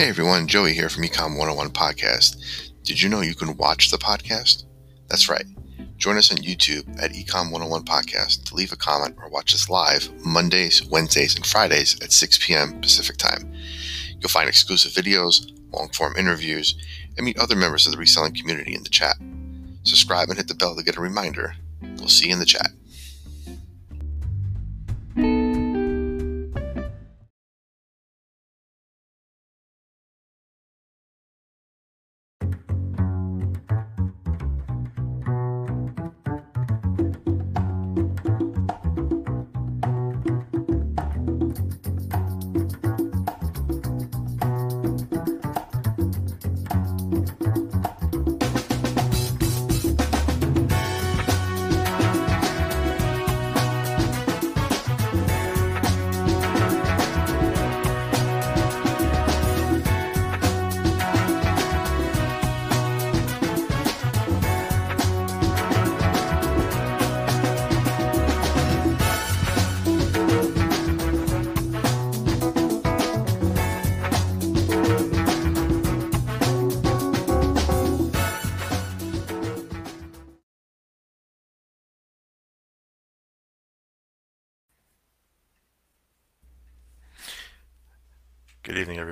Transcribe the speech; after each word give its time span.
Hey 0.00 0.08
everyone, 0.08 0.46
Joey 0.46 0.72
here 0.72 0.88
from 0.88 1.04
Ecom 1.04 1.36
101 1.36 1.72
Podcast. 1.72 2.70
Did 2.84 3.02
you 3.02 3.10
know 3.10 3.20
you 3.20 3.34
can 3.34 3.54
watch 3.58 3.90
the 3.90 3.98
podcast? 3.98 4.64
That's 5.08 5.28
right. 5.28 5.44
Join 5.98 6.16
us 6.16 6.30
on 6.30 6.38
YouTube 6.38 6.88
at 7.02 7.12
Ecom 7.12 7.52
101 7.52 7.84
Podcast 7.84 8.44
to 8.44 8.54
leave 8.54 8.72
a 8.72 8.76
comment 8.76 9.16
or 9.18 9.28
watch 9.28 9.52
us 9.54 9.68
live 9.68 10.10
Mondays, 10.24 10.82
Wednesdays, 10.86 11.36
and 11.36 11.44
Fridays 11.44 12.00
at 12.00 12.12
6 12.12 12.46
p.m. 12.46 12.80
Pacific 12.80 13.18
Time. 13.18 13.52
You'll 14.18 14.30
find 14.30 14.48
exclusive 14.48 14.92
videos, 14.92 15.52
long 15.70 15.90
form 15.90 16.16
interviews, 16.16 16.76
and 17.18 17.26
meet 17.26 17.38
other 17.38 17.54
members 17.54 17.84
of 17.84 17.92
the 17.92 17.98
reselling 17.98 18.32
community 18.32 18.74
in 18.74 18.84
the 18.84 18.88
chat. 18.88 19.16
Subscribe 19.82 20.30
and 20.30 20.38
hit 20.38 20.48
the 20.48 20.54
bell 20.54 20.74
to 20.76 20.82
get 20.82 20.96
a 20.96 21.02
reminder. 21.02 21.56
We'll 21.98 22.08
see 22.08 22.28
you 22.28 22.32
in 22.32 22.38
the 22.38 22.46
chat. 22.46 22.70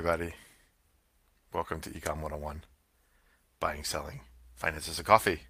Everybody. 0.08 0.36
Welcome 1.52 1.82
to 1.82 1.90
Ecom 1.90 2.22
101 2.22 2.64
Buying, 3.60 3.84
Selling, 3.84 4.20
Finances, 4.54 4.96
and 4.96 5.06
Coffee. 5.06 5.40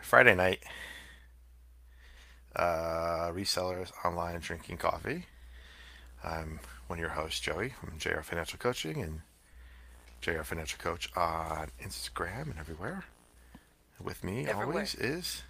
Friday 0.00 0.34
night, 0.34 0.60
uh, 2.56 3.30
resellers 3.30 3.92
online 4.02 4.40
drinking 4.40 4.78
coffee. 4.78 5.26
I'm 6.24 6.60
one 6.86 6.98
of 6.98 7.00
your 7.02 7.10
hosts, 7.10 7.40
Joey 7.40 7.74
from 7.78 7.98
JR 7.98 8.22
Financial 8.22 8.58
Coaching 8.58 9.02
and 9.02 9.20
JR 10.22 10.44
Financial 10.44 10.78
Coach 10.78 11.10
on 11.14 11.68
Instagram 11.82 12.44
and 12.44 12.58
everywhere. 12.58 13.04
With 14.02 14.24
me 14.24 14.46
Everywhere. 14.46 14.66
always 14.66 14.94
is 14.94 15.42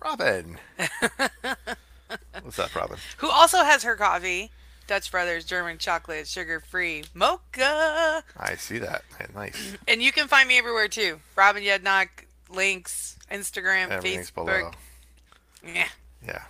Robyn. 0.00 0.58
What's 2.42 2.60
up, 2.60 2.76
Robyn? 2.76 2.98
Who 3.16 3.28
also 3.28 3.64
has 3.64 3.82
her 3.82 3.96
coffee, 3.96 4.52
Dutch 4.86 5.10
Brothers 5.10 5.44
German 5.44 5.78
chocolate, 5.78 6.26
sugar 6.26 6.60
free 6.60 7.04
mocha. 7.14 8.22
I 8.38 8.54
see 8.56 8.78
that. 8.78 9.02
Nice. 9.34 9.76
And 9.88 10.02
you 10.02 10.12
can 10.12 10.28
find 10.28 10.48
me 10.48 10.58
everywhere 10.58 10.88
too. 10.88 11.20
Robyn 11.36 11.62
Yednock, 11.62 12.08
links, 12.50 13.16
Instagram, 13.30 13.88
Everything's 13.90 14.30
Facebook. 14.30 14.34
below. 14.46 14.70
Yeah. 15.66 15.88
Yeah. 16.26 16.42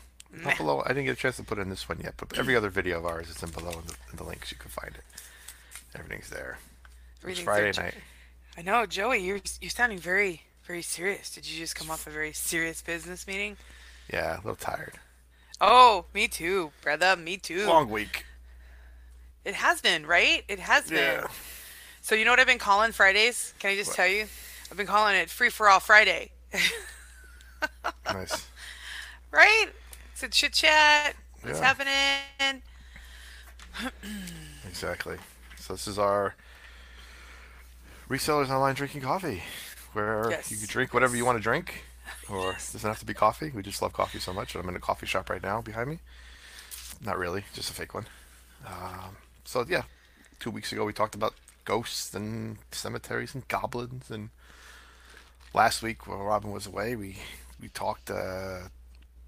Not 0.44 0.59
below. 0.59 0.83
I 0.84 0.88
didn't 0.88 1.05
get 1.06 1.12
a 1.12 1.21
chance 1.21 1.37
to 1.37 1.43
put 1.44 1.59
in 1.59 1.71
this 1.71 1.88
one 1.88 1.99
yet, 2.03 2.15
but 2.19 2.37
every 2.38 2.55
other 2.56 2.69
video 2.69 2.99
of 2.99 3.06
ours 3.06 3.28
is 3.31 3.43
in 3.43 3.50
below 3.50 3.71
in 3.71 3.87
the, 3.87 3.94
in 4.11 4.16
the 4.16 4.25
links. 4.25 4.50
You 4.53 4.59
can 4.59 4.71
find 4.71 4.94
it. 4.94 5.05
Everything's 5.94 6.28
there. 6.28 6.59
It's 7.25 7.41
Friday 7.41 7.72
there. 7.72 7.84
night. 7.84 7.94
I 8.59 8.62
know, 8.62 8.84
Joey, 8.87 9.19
you're 9.25 9.41
you're 9.61 9.71
sounding 9.71 9.99
very, 9.99 10.43
very 10.65 10.82
serious. 10.82 11.31
Did 11.31 11.49
you 11.49 11.59
just 11.59 11.75
come 11.75 11.91
off 11.91 12.06
a 12.06 12.11
very 12.11 12.32
serious 12.32 12.82
business 12.82 13.27
meeting? 13.27 13.56
Yeah, 14.12 14.34
a 14.37 14.38
little 14.38 14.56
tired. 14.56 14.94
Oh, 15.61 16.05
me 16.12 16.28
too, 16.28 16.72
brother. 16.83 17.17
Me 17.17 17.37
too. 17.37 17.67
Long 17.67 17.89
week. 17.91 18.25
It 19.44 19.55
has 19.55 19.81
been, 19.81 20.06
right? 20.06 20.44
It 20.49 20.59
has 20.59 20.89
been. 20.91 21.21
Yeah. 21.21 21.27
So 22.03 22.15
you 22.15 22.25
know 22.25 22.31
what 22.33 22.41
I've 22.41 22.47
been 22.47 22.59
calling 22.59 22.93
Fridays? 22.93 23.55
Can 23.59 23.71
I 23.71 23.77
just 23.77 23.91
What? 23.91 23.97
tell 23.97 24.06
you? 24.06 24.27
I've 24.71 24.77
been 24.77 24.87
calling 24.87 25.15
it 25.17 25.31
Free 25.31 25.50
for 25.50 25.69
All 25.69 25.81
Friday. 25.81 26.31
Nice. 28.12 28.47
right? 29.31 29.67
It's 30.12 30.22
a 30.22 30.28
chit 30.28 30.53
chat. 30.53 31.15
What's 31.43 31.59
Yeah. 31.61 31.75
happening? 32.38 32.62
Exactly. 34.69 35.17
So 35.59 35.73
this 35.75 35.87
is 35.88 35.99
our 35.99 36.34
resellers 38.11 38.50
online 38.50 38.75
drinking 38.75 39.00
coffee, 39.03 39.43
where 39.93 40.31
Yes. 40.31 40.50
you 40.50 40.56
can 40.59 40.67
drink 40.67 40.93
whatever 40.94 41.17
you 41.17 41.25
want 41.25 41.38
to 41.38 41.43
drink, 41.43 41.84
or 42.31 42.53
it 42.53 42.69
doesn't 42.72 42.88
have 42.88 42.98
to 43.00 43.06
be 43.06 43.14
coffee. 43.14 43.50
We 43.54 43.62
just 43.62 43.82
love 43.82 43.92
coffee 43.92 44.19
so 44.19 44.32
much. 44.32 44.54
I'm 44.54 44.69
in 44.69 44.76
a 44.76 44.81
coffee 44.81 45.06
shop 45.06 45.31
right 45.31 45.42
now 45.42 45.60
behind 45.60 45.88
me. 45.88 45.98
Not 47.04 47.19
really, 47.19 47.44
just 47.53 47.70
a 47.70 47.72
fake 47.72 47.94
one. 47.94 48.06
Um, 48.66 49.16
so 49.44 49.64
yeah, 49.69 49.82
two 50.41 50.50
weeks 50.50 50.72
ago 50.72 50.84
we 50.84 50.92
talked 50.92 51.14
about 51.14 51.34
ghosts 51.64 52.14
and 52.14 52.59
cemeteries 52.72 53.34
and 53.34 53.47
goblins, 53.48 54.10
and 54.10 54.31
last 55.53 55.82
week 55.82 56.06
while 56.06 56.19
Robyn 56.19 56.53
was 56.53 56.66
away, 56.66 56.97
we 56.97 57.19
we 57.60 57.69
talked. 57.69 58.10
Uh, 58.10 58.69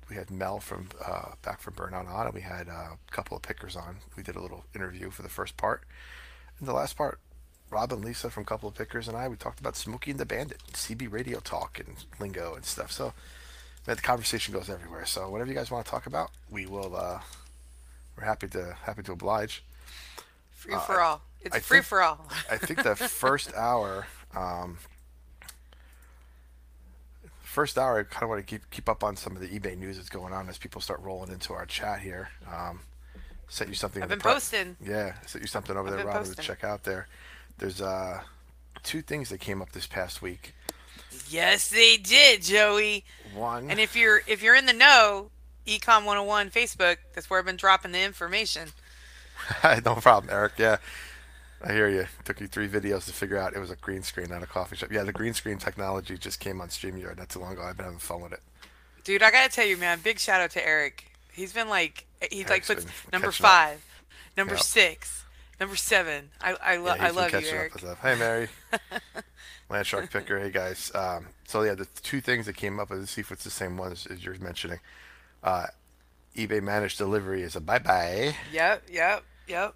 we 0.09 0.17
had 0.17 0.31
Mel 0.31 0.59
from 0.59 0.89
uh, 1.05 1.33
back 1.43 1.61
from 1.61 1.75
Burnout 1.75 2.09
on, 2.09 2.27
and 2.27 2.35
we 2.35 2.41
had 2.41 2.69
uh, 2.69 2.95
a 2.95 2.99
couple 3.11 3.37
of 3.37 3.43
pickers 3.43 3.77
on. 3.77 3.99
We 4.17 4.23
did 4.23 4.37
a 4.37 4.41
little 4.41 4.65
interview 4.75 5.11
for 5.11 5.23
the 5.23 5.29
first 5.29 5.57
part, 5.57 5.83
and 6.59 6.67
the 6.67 6.73
last 6.73 6.97
part, 6.97 7.21
Robyn, 7.71 8.03
Lisa 8.03 8.31
from 8.31 8.45
Couple 8.45 8.69
of 8.69 8.75
Pickers, 8.75 9.09
and 9.09 9.17
I 9.17 9.29
we 9.29 9.37
talked 9.37 9.61
about 9.61 9.77
Smokey 9.77 10.11
and 10.11 10.21
the 10.21 10.25
Bandit, 10.27 10.59
CB 10.73 11.11
radio 11.13 11.41
talk 11.41 11.79
and 11.79 11.97
lingo 12.19 12.55
and 12.55 12.65
stuff. 12.65 12.91
So 12.93 13.13
man, 13.87 13.97
the 13.97 14.03
conversation 14.03 14.55
goes 14.55 14.71
everywhere. 14.71 15.05
So 15.07 15.29
whatever 15.31 15.51
you 15.51 15.57
guys 15.57 15.71
want 15.71 15.85
to 15.85 15.91
talk 15.91 16.07
about, 16.07 16.31
we 16.51 16.67
will. 16.67 16.97
Uh, 16.97 17.21
we're 18.17 18.25
happy 18.25 18.49
to 18.49 18.77
happy 18.85 19.03
to 19.05 19.13
oblige. 19.13 19.63
Free 20.53 20.75
for 20.87 21.01
all. 21.01 21.21
It's 21.41 21.55
I 21.55 21.61
free 21.61 21.79
think- 21.79 21.87
for 21.87 22.03
all. 22.03 22.27
I 22.51 22.57
think 22.57 22.83
the 22.83 22.97
first 22.97 23.55
hour, 23.55 24.07
um, 24.35 24.79
first 27.43 27.79
hour, 27.79 28.01
I 28.01 28.03
kind 28.03 28.23
of 28.25 28.29
want 28.29 28.41
to 28.41 28.47
keep 28.47 28.69
keep 28.71 28.89
up 28.89 29.05
on 29.05 29.17
some 29.17 29.37
of 29.37 29.41
the 29.43 29.49
eBay 29.49 29.77
news 29.79 29.97
that's 29.97 30.09
going 30.09 30.33
on 30.33 30.49
as 30.49 30.59
people 30.59 30.81
start 30.81 31.01
rolling 31.03 31.31
into 31.31 31.53
our 31.53 31.67
chat 31.67 32.01
here. 32.01 32.31
Um, 32.53 32.81
sent 33.49 33.69
you 33.71 33.77
something. 33.77 34.03
I've 34.03 34.09
been 34.09 34.21
pre- 34.21 34.33
posting. 34.33 34.77
Yeah, 34.85 35.15
sent 35.27 35.43
you 35.43 35.49
something 35.49 35.77
over 35.77 35.91
I've 35.91 35.97
there, 35.97 36.07
Robyn, 36.07 36.35
to 36.35 36.43
check 36.43 36.65
out 36.65 36.83
there. 36.85 37.07
There's 37.59 37.81
uh, 37.81 38.23
two 38.83 39.03
things 39.03 39.29
that 39.31 39.39
came 39.41 39.61
up 39.63 39.73
this 39.73 39.87
past 39.87 40.23
week. 40.23 40.55
Yes, 41.29 41.69
they 41.71 41.97
did, 41.97 42.43
Joey. 42.43 43.05
One, 43.35 43.71
And 43.71 43.81
if 43.81 43.97
you're 43.97 44.23
if 44.27 44.43
you're 44.43 44.55
in 44.55 44.67
the 44.67 44.73
know, 44.73 45.31
Ecom 45.67 46.05
101 46.05 46.51
Facebook, 46.51 46.97
that's 47.15 47.29
where 47.29 47.39
I've 47.39 47.47
been 47.47 47.57
dropping 47.57 47.93
the 47.93 48.01
information. 48.03 48.71
no 49.85 49.95
problem, 49.97 50.33
Eric. 50.33 50.53
Yeah, 50.59 50.79
I 51.63 51.73
hear 51.73 51.89
you. 51.89 52.07
Took 52.25 52.41
you 52.41 52.47
three 52.47 52.69
videos 52.69 53.05
to 53.07 53.13
figure 53.13 53.37
out 53.39 53.55
it 53.55 53.59
was 53.59 53.71
a 53.71 53.77
green 53.77 54.03
screen, 54.03 54.29
not 54.31 54.43
a 54.43 54.47
coffee 54.47 54.77
shop. 54.77 54.91
Yeah, 54.93 55.03
the 55.05 55.13
green 55.13 55.35
screen 55.35 55.59
technology 55.59 56.17
just 56.17 56.41
came 56.41 56.61
on 56.61 56.69
StreamYard 56.69 57.19
not 57.19 57.29
too 57.29 57.41
long 57.41 57.53
ago. 57.55 57.63
I've 57.63 57.77
been 57.77 57.85
having 57.85 57.99
fun 57.99 58.21
with 58.23 58.33
it. 58.33 58.41
Dude, 59.05 59.23
I 59.23 59.31
gotta 59.31 59.51
tell 59.51 59.67
you, 59.67 59.77
man, 59.77 60.01
big 60.03 60.19
shout 60.19 60.41
out 60.41 60.51
to 60.53 60.67
Eric. 60.67 61.05
He's 61.33 61.53
been 61.53 61.69
like 61.69 62.07
he 62.31 62.45
like 62.45 62.67
puts 62.67 62.85
number 63.13 63.29
catching 63.29 63.47
up. 63.47 63.53
five, 63.53 63.85
number 64.37 64.55
Yep. 64.55 64.63
six, 64.63 65.25
number 65.61 65.77
seven. 65.77 66.31
I 66.41 66.55
I, 66.63 66.77
lo- 66.77 66.95
Yeah, 66.95 67.07
I 67.07 67.11
love 67.11 67.33
you, 67.33 67.39
Eric. 67.49 67.73
Hey, 68.03 68.15
Mary. 68.19 68.49
Land 69.71 69.87
Shark 69.87 70.11
Picker. 70.11 70.39
Hey, 70.39 70.51
guys. 70.51 70.91
Um, 70.95 71.27
so, 71.47 71.63
yeah, 71.63 71.75
the 71.75 71.85
two 72.03 72.21
things 72.21 72.47
that 72.47 72.57
came 72.57 72.81
up, 72.81 72.91
let's 72.91 73.11
see 73.11 73.21
if 73.21 73.31
it's 73.31 73.45
the 73.45 73.51
same 73.51 73.77
ones 73.77 74.07
as 74.07 74.25
you're 74.25 74.39
mentioning. 74.39 74.81
Uh, 75.43 75.67
eBay 76.37 76.63
Managed 76.63 76.97
Delivery 76.99 77.43
is 77.43 77.55
a 77.57 77.61
bye-bye. 77.61 78.35
Yep, 78.53 78.85
yep, 78.91 79.25
yep. 79.47 79.75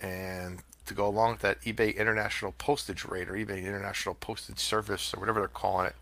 And 0.00 0.60
to 0.86 0.94
go 0.94 1.06
along 1.08 1.32
with 1.32 1.40
that, 1.40 1.60
eBay 1.62 1.96
International 1.96 2.52
Postage 2.52 3.04
Rate 3.04 3.28
or 3.28 3.32
eBay 3.34 3.64
International 3.64 4.14
Postage 4.14 4.58
Service 4.58 5.12
or 5.14 5.20
whatever 5.20 5.40
they're 5.40 5.48
calling 5.48 5.86
it 5.88 5.96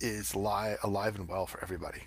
is 0.00 0.34
li- 0.36 0.76
alive 0.84 1.16
and 1.16 1.28
well 1.28 1.46
for 1.46 1.60
everybody. 1.62 2.02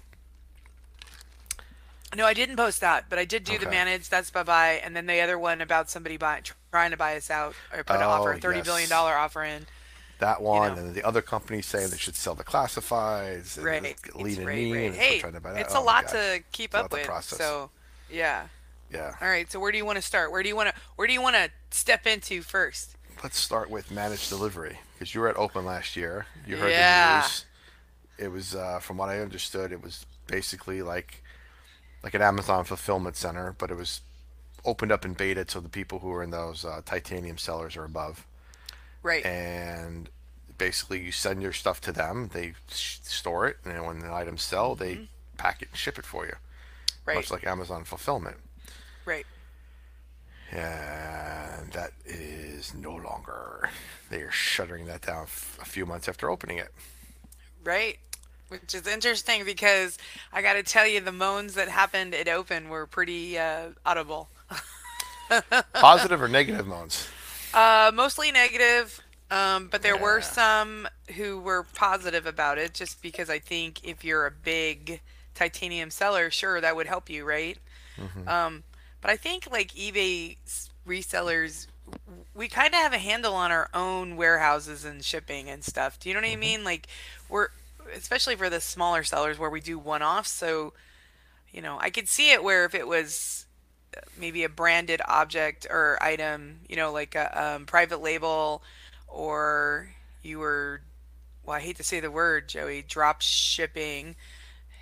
No, 2.15 2.25
I 2.25 2.33
didn't 2.33 2.55
post 2.57 2.81
that, 2.81 3.05
but 3.09 3.19
I 3.19 3.25
did 3.25 3.43
do 3.43 3.57
the 3.57 3.69
manage. 3.69 4.09
That's 4.09 4.29
bye 4.31 4.43
bye, 4.43 4.81
and 4.83 4.95
then 4.95 5.05
the 5.05 5.21
other 5.21 5.37
one 5.37 5.61
about 5.61 5.89
somebody 5.89 6.17
buying, 6.17 6.43
trying 6.71 6.91
to 6.91 6.97
buy 6.97 7.15
us 7.17 7.29
out 7.29 7.55
or 7.73 7.83
put 7.83 7.97
an 7.97 8.03
Oh, 8.03 8.09
offer, 8.09 8.33
a 8.33 8.39
thirty 8.39 8.61
billion 8.61 8.83
yes. 8.83 8.89
dollar 8.89 9.13
offer 9.15 9.43
in. 9.43 9.65
That 10.19 10.41
one, 10.41 10.71
know. 10.73 10.77
and 10.79 10.87
then 10.87 10.93
the 10.95 11.03
other 11.03 11.21
company 11.21 11.61
saying 11.61 11.89
they 11.89 11.97
should 11.97 12.15
sell 12.15 12.35
the 12.35 12.43
classifieds. 12.45 13.61
Right. 13.61 13.83
it's 13.83 14.15
lean 14.15 14.27
It's 14.27 14.37
and 14.37 14.47
right, 14.47 14.55
mean. 14.55 14.73
right. 14.73 14.93
Hey, 14.93 15.19
trying 15.19 15.33
to 15.33 15.41
buy 15.41 15.53
that. 15.53 15.61
it's 15.61 15.75
Oh 15.75 15.81
a 15.81 15.83
my 15.83 15.91
lot 15.91 16.07
to 16.09 16.41
keep 16.51 16.73
It's 16.73 16.75
up 16.83 16.91
with. 16.93 17.05
process. 17.05 17.37
So, 17.37 17.69
yeah. 18.09 18.47
Yeah. 18.91 19.13
All 19.21 19.27
right. 19.27 19.51
So 19.51 19.59
where 19.59 19.71
do 19.73 19.77
you 19.77 19.85
want 19.85 19.97
to 19.97 20.01
start? 20.01 20.31
Where 20.31 20.41
do 20.41 20.47
you 20.47 20.55
want 20.55 20.69
to 20.69 20.75
where 20.95 21.07
do 21.07 21.13
you 21.13 21.21
want 21.21 21.35
to 21.35 21.49
step 21.71 22.07
into 22.07 22.41
first? 22.41 22.95
Let's 23.23 23.37
start 23.37 23.69
with 23.69 23.91
managed 23.91 24.29
delivery 24.29 24.79
because 24.93 25.13
you 25.13 25.19
were 25.21 25.27
at 25.27 25.35
Open 25.37 25.65
last 25.65 25.95
year. 25.97 26.27
You 26.47 26.57
heard 26.57 26.71
the 26.71 27.17
news. 27.21 27.45
It 28.17 28.31
was, 28.31 28.55
uh, 28.55 28.79
from 28.79 28.95
what 28.97 29.09
I 29.09 29.19
understood, 29.19 29.73
it 29.73 29.83
was 29.83 30.05
basically 30.27 30.81
like 30.81 31.21
like 32.05 32.13
an 32.13 32.21
Amazon 32.21 32.63
fulfillment 32.63 33.17
center, 33.17 33.53
but 33.57 33.71
it 33.71 33.75
was 33.75 33.99
opened 34.63 34.91
up 34.91 35.03
in 35.05 35.13
beta 35.13 35.43
to 35.43 35.59
the 35.59 35.67
people 35.69 35.99
who 35.99 36.11
are 36.13 36.21
in 36.23 36.29
those 36.29 36.63
uh, 36.63 36.79
titanium 36.85 37.37
sellers 37.37 37.75
or 37.75 37.83
above. 37.83 38.25
Right. 39.03 39.25
And 39.25 40.09
basically, 40.57 41.01
you 41.01 41.11
send 41.11 41.41
your 41.41 41.51
stuff 41.51 41.81
to 41.81 41.91
them, 41.91 42.29
they 42.31 42.53
sh- 42.71 42.99
store 43.01 43.47
it, 43.47 43.57
and 43.65 43.73
then 43.73 43.85
when 43.85 43.99
the 43.99 44.13
items 44.13 44.43
sell, 44.43 44.75
they 44.75 45.09
pack 45.37 45.61
it 45.63 45.69
and 45.71 45.77
ship 45.77 45.97
it 45.99 46.05
for 46.05 46.25
you, 46.27 46.35
Right. 47.05 47.15
much 47.15 47.31
like 47.31 47.45
Amazon 47.45 47.83
fulfillment. 47.83 48.37
Right. 49.03 49.25
And 50.51 51.71
that 51.73 51.91
is 52.05 52.73
no 52.75 52.95
longer. 52.95 53.69
They 54.11 54.21
are 54.21 54.31
shuttering 54.31 54.85
that 54.85 55.01
down 55.01 55.23
f- 55.23 55.57
a 55.59 55.65
few 55.65 55.85
months 55.87 56.07
after 56.07 56.29
opening 56.29 56.59
it. 56.59 56.71
Right. 57.63 57.97
Which 58.49 58.75
is 58.75 58.85
interesting 58.87 59.43
because 59.43 59.97
I 60.31 60.41
got 60.41 60.53
to 60.53 60.63
tell 60.63 60.85
you, 60.87 61.01
the 61.01 61.11
moans 61.11 61.55
that 61.55 61.67
happened 61.67 62.13
at 62.13 62.27
Open 62.27 62.69
were 62.69 62.85
pretty 62.85 63.37
uh, 63.39 63.69
audible. 63.85 64.29
Positive 65.73 66.21
or 66.21 66.27
negative 66.27 66.67
moans? 66.67 67.07
Uh, 67.53 67.91
mostly 67.93 68.31
negative, 68.31 69.01
um, 69.31 69.67
but 69.71 69.81
there 69.81 69.97
were 69.97 70.21
some 70.21 70.87
who 71.15 71.39
were 71.39 71.63
positive 71.73 72.25
about 72.25 72.57
it 72.57 72.73
just 72.73 73.01
because 73.01 73.29
I 73.29 73.39
think 73.39 73.83
if 73.83 74.03
you're 74.03 74.25
a 74.27 74.31
big 74.31 75.01
titanium 75.33 75.89
seller, 75.89 76.29
sure, 76.29 76.61
that 76.61 76.75
would 76.75 76.85
help 76.87 77.09
you, 77.09 77.25
right? 77.25 77.57
Um, 78.27 78.63
but 79.01 79.09
I 79.09 79.15
think 79.15 79.47
like 79.51 79.71
eBay 79.73 80.37
resellers, 80.87 81.67
we 82.33 82.47
kind 82.47 82.73
of 82.73 82.79
have 82.81 82.93
a 82.93 82.97
handle 82.97 83.33
on 83.33 83.51
our 83.51 83.69
own 83.73 84.17
warehouses 84.17 84.83
and 84.85 85.03
shipping 85.03 85.49
and 85.49 85.63
stuff. 85.63 85.99
Do 85.99 86.09
you 86.09 86.15
know 86.15 86.21
what 86.21 86.29
I 86.29 86.35
mean? 86.35 86.63
Like 86.63 86.87
we're, 87.29 87.47
especially 87.93 88.35
for 88.35 88.49
the 88.49 88.61
smaller 88.61 89.03
sellers 89.03 89.37
where 89.37 89.49
we 89.49 89.61
do 89.61 89.77
one-offs. 89.77 90.31
So, 90.31 90.73
you 91.51 91.61
know, 91.61 91.77
I 91.79 91.89
could 91.89 92.07
see 92.07 92.31
it 92.31 92.43
where 92.43 92.65
if 92.65 92.75
it 92.75 92.87
was 92.87 93.45
maybe 94.17 94.43
a 94.43 94.49
branded 94.49 95.01
object 95.07 95.65
or 95.69 95.97
item, 96.01 96.59
you 96.67 96.75
know, 96.75 96.91
like 96.91 97.15
a 97.15 97.55
um, 97.55 97.65
private 97.65 98.01
label, 98.01 98.61
or 99.07 99.89
you 100.21 100.39
were, 100.39 100.81
well, 101.45 101.55
I 101.55 101.61
hate 101.61 101.77
to 101.77 101.83
say 101.83 101.99
the 101.99 102.11
word, 102.11 102.49
Joey, 102.49 102.81
drop 102.81 103.21
shipping, 103.21 104.15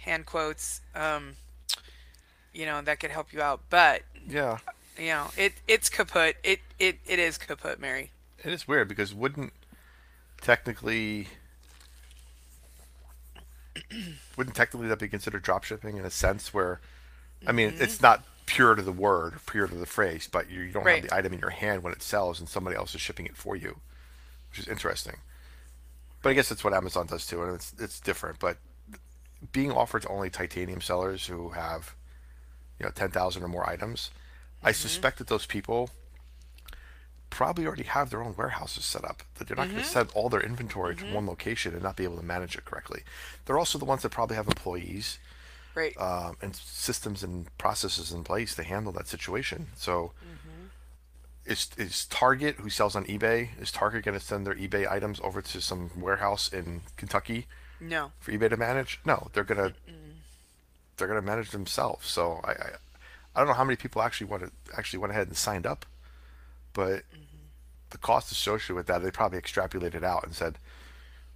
hand 0.01 0.25
quotes, 0.25 0.81
um, 0.95 1.35
you 2.53 2.65
know, 2.65 2.81
that 2.81 2.99
could 2.99 3.11
help 3.11 3.33
you 3.33 3.41
out. 3.41 3.61
But, 3.69 4.01
Yeah. 4.27 4.59
you 4.97 5.07
know, 5.07 5.27
it 5.37 5.53
it's 5.67 5.89
kaput. 5.89 6.37
It 6.43 6.59
it 6.79 6.99
it 7.05 7.19
is 7.19 7.37
kaput, 7.37 7.79
Mary. 7.79 8.11
It 8.43 8.51
is 8.51 8.67
weird 8.67 8.87
because 8.87 9.13
wouldn't 9.13 9.53
technically 10.41 11.27
wouldn't 14.37 14.55
technically 14.55 14.87
that 14.87 14.99
be 14.99 15.07
considered 15.07 15.43
drop 15.43 15.63
shipping 15.63 15.97
in 15.97 16.05
a 16.05 16.09
sense 16.09 16.53
where 16.53 16.79
I 17.47 17.51
mean 17.51 17.71
mm-hmm. 17.71 17.83
it's 17.83 18.01
not 18.01 18.23
pure 18.45 18.75
to 18.75 18.81
the 18.81 18.91
word, 18.91 19.35
pure 19.45 19.67
to 19.67 19.75
the 19.75 19.85
phrase, 19.85 20.27
but 20.31 20.49
you, 20.49 20.61
you 20.61 20.71
don't 20.71 20.83
Right. 20.83 21.01
have 21.01 21.09
the 21.09 21.15
item 21.15 21.33
in 21.33 21.39
your 21.39 21.49
hand 21.49 21.83
when 21.83 21.93
it 21.93 22.01
sells 22.01 22.39
and 22.39 22.49
somebody 22.49 22.75
else 22.75 22.93
is 22.93 23.01
shipping 23.01 23.25
it 23.25 23.37
for 23.37 23.55
you, 23.55 23.79
which 24.49 24.59
is 24.59 24.67
interesting. 24.67 25.17
But 26.21 26.29
I 26.29 26.33
guess 26.33 26.49
that's 26.49 26.63
what 26.63 26.73
Amazon 26.73 27.07
does 27.07 27.25
too, 27.25 27.43
and 27.43 27.55
it's 27.55 27.73
it's 27.79 27.99
different. 27.99 28.39
But 28.39 28.57
being 29.51 29.71
offered 29.71 30.03
to 30.03 30.09
only 30.09 30.29
titanium 30.29 30.81
sellers 30.81 31.27
who 31.27 31.49
have 31.49 31.95
you 32.79 32.85
know 32.85 32.91
ten 32.91 33.11
thousand 33.11 33.43
or 33.43 33.47
more 33.47 33.69
items, 33.69 34.11
I 34.61 34.69
mm-hmm. 34.69 34.75
suspect 34.75 35.17
that 35.17 35.27
those 35.27 35.45
people 35.45 35.89
probably 37.33 37.65
already 37.65 37.83
have 37.83 38.09
their 38.09 38.23
own 38.23 38.35
warehouses 38.37 38.85
set 38.85 39.03
up. 39.03 39.23
That 39.35 39.47
they're 39.47 39.57
not 39.57 39.63
going 39.63 39.77
to 39.77 39.83
mm-hmm. 39.83 39.91
send 39.91 40.09
all 40.13 40.29
their 40.29 40.41
inventory 40.41 40.95
to 40.95 41.03
mm-hmm. 41.03 41.13
one 41.13 41.27
location 41.27 41.73
and 41.73 41.83
not 41.83 41.95
be 41.95 42.03
able 42.03 42.17
to 42.17 42.23
manage 42.23 42.55
it 42.55 42.65
correctly. 42.65 43.01
They're 43.45 43.57
also 43.57 43.77
the 43.77 43.85
ones 43.85 44.03
that 44.03 44.09
probably 44.09 44.35
have 44.35 44.47
employees 44.47 45.19
Right. 45.75 45.99
um, 45.99 46.37
and 46.39 46.55
systems 46.55 47.23
and 47.23 47.55
processes 47.57 48.11
in 48.11 48.23
place 48.23 48.53
to 48.55 48.63
handle 48.63 48.91
that 48.93 49.07
situation. 49.07 49.69
So, 49.75 50.11
mm-hmm. 50.21 51.51
is 51.51 51.71
is 51.77 52.05
Target 52.05 52.57
who 52.57 52.69
sells 52.69 52.95
on 52.95 53.05
eBay? 53.05 53.59
Is 53.59 53.71
Target 53.71 54.05
going 54.05 54.17
to 54.17 54.23
send 54.23 54.45
their 54.45 54.53
eBay 54.53 54.89
items 54.89 55.19
over 55.23 55.41
to 55.41 55.61
some 55.61 55.89
warehouse 55.97 56.47
in 56.53 56.81
Kentucky 56.95 57.47
no. 57.79 58.11
for 58.19 58.31
eBay 58.31 58.51
to 58.51 58.57
manage? 58.57 58.99
No, 59.03 59.29
they're 59.33 59.43
gonna 59.43 59.73
they're 60.97 61.07
gonna 61.07 61.23
manage 61.23 61.49
themselves. 61.49 62.07
So 62.07 62.39
I, 62.43 62.51
I 62.51 62.69
I 63.35 63.39
don't 63.39 63.47
know 63.47 63.55
how 63.55 63.63
many 63.63 63.75
people 63.75 64.01
actually 64.01 64.27
went 64.27 64.53
actually 64.77 64.99
went 64.99 65.11
ahead 65.11 65.27
and 65.27 65.35
signed 65.35 65.65
up, 65.65 65.85
but 66.73 67.03
the 67.89 67.97
cost 67.97 68.31
associated 68.31 68.75
with 68.75 68.87
that 68.87 69.01
they 69.03 69.11
probably 69.11 69.39
extrapolated 69.39 70.03
out 70.03 70.23
and 70.23 70.33
said 70.33 70.57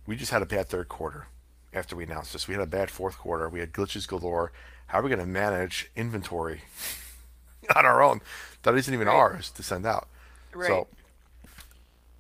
we 0.06 0.16
just 0.16 0.32
had 0.32 0.42
a 0.42 0.46
bad 0.46 0.68
third 0.68 0.90
quarter 0.90 1.28
after 1.74 1.96
we 1.96 2.04
announced 2.04 2.34
this. 2.34 2.48
We 2.48 2.54
had 2.56 2.64
a 2.64 2.68
bad 2.68 2.90
fourth 2.90 3.18
quarter. 3.18 3.48
We 3.50 3.60
had 3.60 3.72
glitches 3.74 4.08
galore. 4.08 4.52
How 4.88 5.00
are 5.00 5.04
we 5.04 5.10
going 5.10 5.20
to 5.20 5.26
manage 5.26 5.92
inventory 5.96 6.62
on 7.76 7.86
our 7.86 8.02
own 8.02 8.22
that 8.64 8.74
isn't 8.76 8.94
even 8.94 9.08
Right. 9.08 9.16
ours 9.16 9.52
to 9.52 9.64
send 9.64 9.86
out? 9.86 10.08
Right. 10.54 10.68
So 10.68 10.88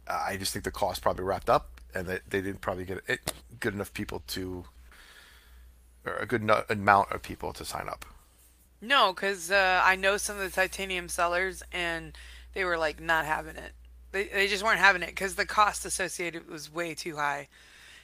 I 0.07 0.37
just 0.37 0.53
think 0.53 0.65
the 0.65 0.71
cost 0.71 1.01
probably 1.01 1.23
wrapped 1.23 1.49
up, 1.49 1.81
and 1.93 2.07
that 2.07 2.29
they 2.29 2.41
didn't 2.41 2.61
probably 2.61 2.85
get 2.85 3.01
it, 3.07 3.33
good 3.59 3.73
enough 3.73 3.93
people 3.93 4.21
to, 4.27 4.65
or 6.05 6.15
a 6.17 6.25
good 6.25 6.43
no- 6.43 6.63
amount 6.69 7.11
of 7.11 7.21
people 7.21 7.51
to 7.53 7.65
sign 7.65 7.87
up. 7.89 8.05
No, 8.81 9.11
because 9.13 9.49
uh, 9.49 9.81
I 9.83 9.95
know 9.95 10.17
some 10.17 10.35
of 10.37 10.43
the 10.43 10.49
titanium 10.49 11.09
sellers, 11.09 11.63
and 11.71 12.15
they 12.53 12.65
were 12.65 12.77
like 12.77 12.99
not 12.99 13.25
having 13.25 13.55
it. 13.55 13.73
They 14.11 14.25
they 14.25 14.47
just 14.47 14.63
weren't 14.63 14.79
having 14.79 15.03
it 15.03 15.09
because 15.09 15.35
the 15.35 15.45
cost 15.45 15.85
associated 15.85 16.49
was 16.49 16.73
way 16.73 16.93
too 16.93 17.15
high. 17.17 17.47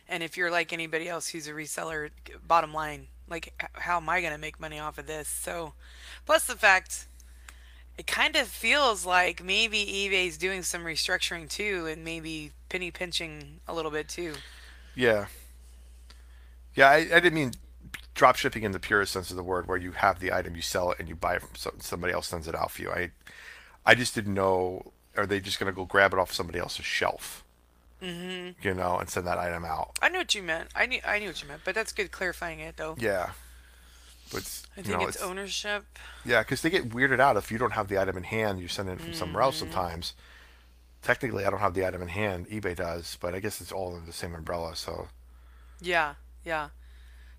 And 0.07 0.21
if 0.21 0.35
you're 0.35 0.51
like 0.51 0.73
anybody 0.73 1.07
else 1.07 1.29
who's 1.29 1.47
a 1.47 1.51
reseller, 1.51 2.09
bottom 2.45 2.73
line, 2.73 3.07
like 3.29 3.53
how 3.73 3.97
am 3.97 4.09
I 4.09 4.21
gonna 4.21 4.37
make 4.37 4.59
money 4.59 4.79
off 4.79 4.97
of 4.97 5.07
this? 5.07 5.27
So, 5.27 5.73
plus 6.25 6.45
the 6.45 6.55
fact, 6.55 7.07
it 7.97 8.07
kind 8.07 8.35
of 8.35 8.47
feels 8.47 9.05
like 9.05 9.43
maybe 9.43 9.85
eBay's 9.85 10.37
doing 10.37 10.63
some 10.63 10.83
restructuring 10.83 11.49
too, 11.49 11.87
and 11.87 12.03
maybe 12.03 12.51
penny 12.69 12.91
pinching 12.91 13.59
a 13.67 13.73
little 13.73 13.91
bit 13.91 14.09
too. 14.09 14.33
Yeah. 14.95 15.27
Yeah, 16.75 16.89
I, 16.89 16.95
I 16.95 17.19
didn't 17.19 17.35
mean 17.35 17.51
drop 18.15 18.35
shipping 18.35 18.63
in 18.63 18.71
the 18.71 18.79
purest 18.79 19.13
sense 19.13 19.29
of 19.29 19.37
the 19.37 19.43
word, 19.43 19.67
where 19.67 19.77
you 19.77 19.91
have 19.91 20.19
the 20.19 20.33
item, 20.33 20.55
you 20.55 20.61
sell 20.61 20.91
it, 20.91 20.99
and 20.99 21.07
you 21.07 21.15
buy 21.15 21.35
it 21.35 21.41
from 21.41 21.55
so, 21.55 21.73
somebody 21.79 22.13
else 22.13 22.27
sends 22.27 22.47
it 22.47 22.55
out 22.55 22.71
for 22.71 22.81
you. 22.81 22.91
I, 22.91 23.11
I 23.85 23.95
just 23.95 24.15
didn't 24.15 24.33
know. 24.33 24.91
Are 25.15 25.25
they 25.25 25.39
just 25.39 25.59
gonna 25.59 25.71
go 25.71 25.85
grab 25.85 26.13
it 26.13 26.19
off 26.19 26.33
somebody 26.33 26.59
else's 26.59 26.85
shelf? 26.85 27.43
Mm-hmm. 28.01 28.65
You 28.67 28.73
know, 28.73 28.97
and 28.97 29.09
send 29.09 29.25
that 29.27 29.37
item 29.37 29.63
out. 29.63 29.97
I 30.01 30.09
knew 30.09 30.17
what 30.19 30.35
you 30.35 30.43
meant. 30.43 30.69
I 30.75 30.85
knew 30.85 30.99
I 31.05 31.19
knew 31.19 31.27
what 31.27 31.41
you 31.41 31.47
meant, 31.47 31.61
but 31.63 31.75
that's 31.75 31.91
good 31.93 32.11
clarifying 32.11 32.59
it 32.59 32.77
though. 32.77 32.95
Yeah. 32.99 33.31
But 34.31 34.41
it's, 34.41 34.63
I 34.75 34.79
you 34.79 34.85
think 34.85 34.99
know, 35.01 35.07
it's 35.07 35.21
ownership. 35.21 35.85
Yeah, 36.25 36.41
because 36.41 36.61
they 36.61 36.69
get 36.69 36.89
weirded 36.89 37.19
out 37.19 37.37
if 37.37 37.51
you 37.51 37.57
don't 37.57 37.73
have 37.73 37.87
the 37.87 37.99
item 38.01 38.17
in 38.17 38.23
hand. 38.23 38.59
You 38.59 38.67
send 38.67 38.89
it 38.89 38.99
from 38.99 39.13
somewhere 39.13 39.43
else 39.43 39.61
Mm-hmm. 39.61 39.71
sometimes. 39.71 40.13
Technically, 41.03 41.45
I 41.45 41.49
don't 41.49 41.59
have 41.59 41.73
the 41.73 41.85
item 41.85 42.01
in 42.01 42.07
hand. 42.07 42.47
eBay 42.49 42.75
does, 42.75 43.17
but 43.21 43.35
I 43.35 43.39
guess 43.39 43.59
it's 43.61 43.71
all 43.73 43.93
under 43.93 44.05
the 44.05 44.13
same 44.13 44.33
umbrella. 44.33 44.75
So 44.75 45.09
Yeah, 45.81 46.15
yeah. 46.45 46.69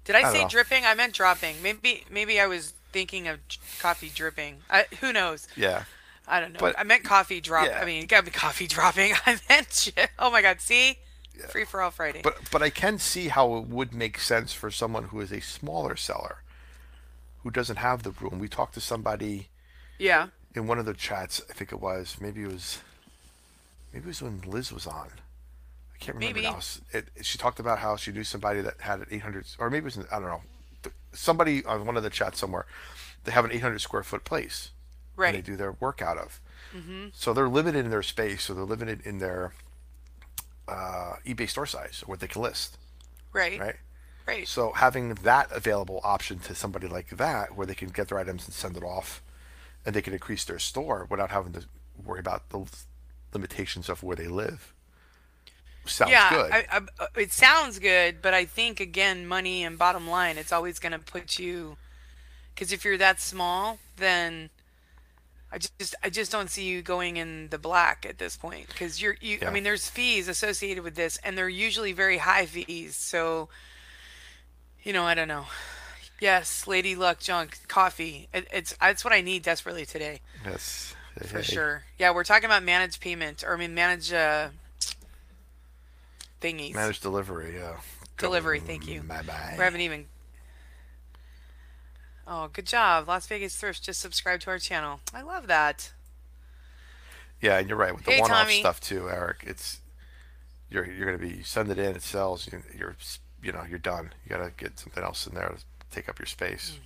Did 0.05 0.17
I, 0.17 0.23
don't 0.23 0.33
say 0.33 0.43
know. 0.43 0.49
dripping? 0.49 0.85
I 0.85 0.95
meant 0.95 1.15
dropping. 1.15 1.57
Maybe 1.63 2.05
maybe 2.11 2.39
I 2.39 2.47
was 2.47 2.75
thinking 2.93 3.27
of 3.27 3.39
coffee 3.81 4.13
dripping. 4.15 4.59
I, 4.71 4.85
who 5.01 5.13
knows? 5.13 5.49
yeah, 5.57 5.85
I 6.27 6.41
don't 6.41 6.53
know. 6.53 6.59
But- 6.61 6.79
I 6.79 6.85
meant 6.85 7.05
coffee 7.05 7.41
drop. 7.41 7.67
yeah. 7.67 7.79
I 7.81 7.85
mean, 7.85 8.03
it 8.05 8.07
got 8.09 8.25
me 8.25 8.31
coffee 8.31 8.67
dropping. 8.67 9.13
I 9.27 9.39
meant 9.49 9.73
shit. 9.73 10.11
Oh 10.19 10.31
my 10.31 10.43
god, 10.43 10.61
see? 10.61 10.99
Free 11.51 11.65
for 11.65 11.83
all 11.83 11.91
Friday. 11.91 12.21
but 12.23 12.39
but 12.53 12.63
I 12.63 12.71
can 12.71 12.99
see 12.99 13.27
how 13.29 13.57
it 13.57 13.67
would 13.67 13.93
make 13.93 14.19
sense 14.21 14.53
for 14.53 14.71
someone 14.71 15.05
who 15.05 15.21
is 15.21 15.33
a 15.33 15.41
smaller 15.41 15.97
seller, 15.97 16.39
who 17.43 17.51
doesn't 17.51 17.77
have 17.77 18.05
the 18.05 18.13
room. 18.13 18.39
We 18.39 18.49
talked 18.49 18.75
to 18.75 18.81
somebody 18.81 19.49
yeah. 19.99 20.29
in 20.55 20.69
one 20.69 20.79
of 20.79 20.87
the 20.87 20.95
chats. 20.95 21.43
I 21.51 21.53
think 21.53 21.73
it 21.73 21.81
was 21.81 22.17
maybe 22.21 22.43
it 22.45 22.53
was 22.53 22.79
maybe 23.93 24.05
it 24.05 24.09
was 24.09 24.23
when 24.23 24.43
Liz 24.47 24.73
was 24.73 24.87
on. 24.87 25.09
I 25.93 25.99
can't 25.99 26.17
remember 26.17 26.37
Maybe. 26.41 26.47
now. 26.53 26.57
S- 26.59 26.81
It, 26.93 27.09
she 27.23 27.37
talked 27.37 27.59
about 27.59 27.81
how 27.81 27.97
she 27.97 28.13
knew 28.13 28.25
somebody 28.25 28.61
that 28.61 28.81
had 28.81 29.01
an 29.01 29.07
800, 29.11 29.45
or 29.59 29.71
maybe 29.71 29.83
it 29.89 29.97
was 29.97 29.99
I 30.13 30.21
don't 30.21 30.29
know. 30.29 30.43
Somebody 31.13 31.65
on 31.65 31.85
one 31.85 31.97
of 31.97 32.03
the 32.05 32.11
chats 32.11 32.39
somewhere, 32.39 32.67
they 33.25 33.33
have 33.33 33.45
an 33.45 33.51
800 33.53 33.81
square 33.81 34.03
foot 34.05 34.23
place. 34.25 34.71
And 35.19 35.35
they 35.35 35.41
do 35.41 35.57
their 35.57 35.73
work 35.73 36.03
out 36.03 36.19
of. 36.19 36.41
So 37.13 37.33
they're 37.33 37.49
limited 37.49 37.85
in 37.85 37.91
their 37.91 38.03
space, 38.03 38.43
so 38.43 38.55
they're 38.55 38.65
limited 38.65 39.01
in 39.07 39.19
their 39.19 39.53
uh, 40.67 41.15
eBay 41.27 41.49
store 41.49 41.67
size, 41.67 42.03
or 42.03 42.07
what 42.07 42.21
they 42.21 42.27
can 42.27 42.43
list, 42.43 42.79
Right. 43.33 43.61
right? 43.61 43.77
Right. 44.27 44.49
So 44.49 44.73
having 44.73 45.15
that 45.15 45.53
available 45.53 46.01
option 46.03 46.39
to 46.41 46.55
somebody 46.55 46.89
like 46.89 47.11
that, 47.11 47.55
where 47.57 47.67
they 47.67 47.75
can 47.75 47.91
get 47.91 48.09
their 48.09 48.19
items 48.19 48.47
and 48.47 48.55
send 48.55 48.77
it 48.77 48.83
off, 48.83 49.23
and 49.85 49.95
they 49.95 50.03
can 50.03 50.15
increase 50.15 50.45
their 50.45 50.59
store 50.59 51.07
without 51.11 51.31
having 51.31 51.53
to 51.53 51.65
worry 52.03 52.21
about 52.21 52.49
the 52.49 52.65
limitations 53.33 53.89
of 53.89 54.03
where 54.03 54.17
they 54.17 54.27
live, 54.29 54.73
sounds 55.87 56.11
yeah, 56.11 56.31
good. 56.31 56.53
I, 56.53 56.67
I, 56.71 56.77
uh, 56.99 57.07
it 57.17 57.33
sounds 57.33 57.79
good, 57.79 58.23
but 58.23 58.35
I 58.35 58.47
think 58.47 58.81
again, 58.81 59.27
money 59.27 59.63
and 59.63 59.79
bottom 59.79 60.09
line, 60.09 60.39
it's 60.39 60.53
always 60.53 60.79
going 60.79 60.93
to 60.93 60.99
put 60.99 61.39
you. 61.39 61.77
Because 62.55 62.73
if 62.73 62.85
you're 62.85 62.99
that 62.99 63.21
small, 63.21 63.79
then 63.97 64.49
I 65.53 65.59
just 65.59 65.95
I 66.03 66.11
just 66.11 66.33
don't 66.33 66.51
see 66.51 66.65
you 66.65 66.83
going 66.83 67.17
in 67.17 67.49
the 67.51 67.59
black 67.59 68.05
at 68.09 68.19
this 68.19 68.37
point 68.37 68.67
because 68.69 69.01
you're 69.01 69.17
you 69.21 69.39
I 69.47 69.51
mean 69.51 69.63
there's 69.63 69.89
fees 69.89 70.27
associated 70.27 70.83
with 70.83 70.97
this 70.97 71.17
and 71.23 71.39
they're 71.39 71.49
usually 71.49 71.93
very 71.93 72.19
high 72.19 72.47
fees. 72.47 72.97
So, 72.97 73.49
you 74.83 74.93
know, 74.93 75.05
I 75.05 75.15
don't 75.15 75.29
know. 75.29 75.47
Yes, 76.21 76.67
Lady 76.67 76.97
Luck 76.97 77.21
junk 77.21 77.59
coffee. 77.69 78.29
It, 78.35 78.49
it's 78.53 78.75
it's 78.83 79.05
what 79.05 79.13
I 79.13 79.21
need 79.21 79.43
desperately 79.43 79.87
today 79.87 80.21
Yes. 80.45 80.95
for 81.27 81.39
Hey, 81.39 81.43
sure. 81.45 81.85
Yeah, 81.99 82.13
we're 82.13 82.25
talking 82.25 82.47
about 82.47 82.63
managed 82.65 83.01
payment 83.01 83.45
or 83.47 83.55
I 83.55 83.59
mean 83.59 83.75
managed 83.75 84.13
uh, 84.13 84.49
thingies. 86.41 86.75
Managed 86.75 87.03
delivery. 87.03 87.55
Yeah. 87.57 87.77
Delivery, 88.19 88.61
thank 88.61 88.87
you. 88.89 89.03
Bye 89.03 89.23
bye. 89.23 89.55
We 89.57 89.63
haven't 89.65 89.81
even 89.83 90.07
Oh, 92.27 92.49
good 92.53 92.67
job. 92.67 93.07
Las 93.09 93.27
Vegas 93.27 93.57
Thrift 93.57 93.83
just 93.83 94.01
subscribed 94.01 94.43
to 94.43 94.51
our 94.51 94.59
channel. 94.59 95.01
I 95.13 95.23
love 95.23 95.47
that. 95.47 95.93
Yeah, 97.41 97.59
and 97.59 97.69
you're 97.69 97.77
right 97.79 97.95
with 97.95 98.05
the 98.05 98.13
Hey, 98.13 98.21
one-off 98.21 98.43
Tommy. 98.45 98.61
stuff 98.61 98.81
too, 98.81 99.11
Eric. 99.11 99.45
It's 99.47 99.81
you're 100.71 100.87
you're 100.91 101.05
gonna 101.07 101.19
be 101.19 101.43
send 101.43 101.71
it 101.71 101.79
in, 101.79 101.95
it 101.97 102.03
sells. 102.03 102.49
You, 102.51 102.63
you're 102.77 102.97
you 103.43 103.53
know 103.53 103.65
you're 103.69 103.79
done. 103.79 104.13
You 104.25 104.31
gotta 104.37 104.51
get 104.57 104.79
something 104.79 105.03
else 105.03 105.27
in 105.27 105.35
there 105.35 105.49
to 105.49 105.57
take 105.95 106.09
up 106.09 106.19
your 106.19 106.27
space. 106.27 106.79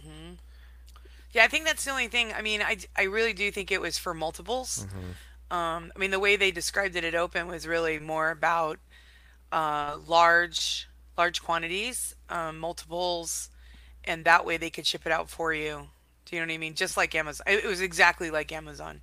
Yeah, 1.32 1.44
I 1.44 1.48
think 1.48 1.64
that's 1.66 1.84
the 1.84 1.90
only 1.92 2.08
thing. 2.08 2.32
I 2.32 2.42
mean, 2.42 2.62
I, 2.62 2.78
I 2.96 3.02
really 3.04 3.34
do 3.34 3.50
think 3.52 3.70
it 3.70 3.80
was 3.80 3.98
for 3.98 4.14
multiples. 4.14 4.86
Um, 5.50 5.92
I 5.94 5.98
mean, 5.98 6.10
the 6.10 6.18
way 6.18 6.36
they 6.36 6.50
described 6.50 6.96
it 6.96 7.04
at 7.04 7.14
Open 7.14 7.46
was 7.46 7.66
really 7.66 7.98
more 7.98 8.30
about 8.30 8.78
uh, 9.52 9.98
large 10.06 10.88
large 11.16 11.42
quantities, 11.42 12.16
um, 12.30 12.58
multiples, 12.58 13.50
and 14.08 14.24
that 14.24 14.44
way 14.44 14.56
they 14.56 14.70
could 14.70 14.86
ship 14.86 15.06
it 15.06 15.12
out 15.12 15.30
for 15.30 15.54
you. 15.54 15.88
Do 16.24 16.36
you 16.36 16.42
know 16.42 16.48
what 16.48 16.54
I 16.54 16.58
mean? 16.58 16.74
Just 16.74 16.96
like 16.96 17.14
Amazon. 17.14 17.44
It 17.46 17.64
was 17.64 17.80
exactly 17.80 18.30
like 18.30 18.50
Amazon. 18.52 19.02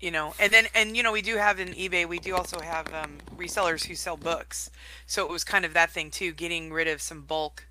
You 0.00 0.10
know, 0.12 0.34
and 0.38 0.52
then 0.52 0.66
and 0.74 0.96
you 0.96 1.02
know 1.02 1.12
we 1.12 1.22
do 1.22 1.36
have 1.36 1.60
in 1.60 1.68
eBay. 1.74 2.08
We 2.08 2.20
do 2.20 2.36
also 2.36 2.60
have 2.60 2.92
um, 2.94 3.18
resellers 3.36 3.86
who 3.86 3.94
sell 3.96 4.16
books. 4.16 4.70
So 5.06 5.24
it 5.24 5.30
was 5.30 5.44
kind 5.44 5.64
of 5.64 5.74
that 5.74 5.90
thing 5.90 6.10
too, 6.10 6.32
getting 6.32 6.72
rid 6.72 6.88
of 6.88 7.02
some 7.02 7.22
bulk 7.22 7.66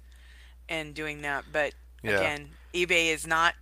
and 0.70 0.94
doing 0.94 1.22
that. 1.24 1.46
But 1.52 1.74
Yeah. 2.04 2.16
again, 2.16 2.58
eBay 2.74 3.14
is 3.14 3.26
not 3.26 3.56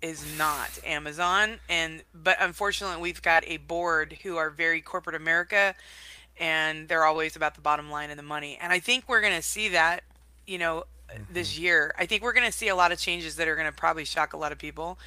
is 0.00 0.26
not 0.26 0.78
Amazon 0.84 1.60
and 1.68 2.02
but 2.12 2.36
unfortunately 2.40 3.00
we've 3.00 3.22
got 3.22 3.44
a 3.46 3.56
board 3.58 4.18
who 4.24 4.36
are 4.36 4.50
very 4.50 4.80
corporate 4.80 5.14
America 5.14 5.76
and 6.38 6.88
they're 6.88 7.04
always 7.04 7.36
about 7.36 7.54
the 7.54 7.60
bottom 7.60 7.90
line 7.90 8.10
and 8.10 8.18
the 8.18 8.24
money. 8.24 8.58
And 8.60 8.72
I 8.72 8.80
think 8.80 9.04
we're 9.08 9.20
going 9.20 9.36
to 9.36 9.42
see 9.42 9.68
that, 9.70 10.02
you 10.46 10.58
know, 10.58 10.84
this 11.30 11.58
year. 11.58 11.94
I 11.98 12.06
think 12.06 12.22
we're 12.22 12.32
going 12.32 12.46
to 12.46 12.52
see 12.56 12.68
a 12.68 12.76
lot 12.76 12.92
of 12.92 12.98
changes 12.98 13.36
that 13.36 13.48
are 13.48 13.54
going 13.56 13.66
to 13.66 13.72
probably 13.72 14.04
shock 14.04 14.32
a 14.32 14.36
lot 14.36 14.52
of 14.52 14.58
people 14.58 14.98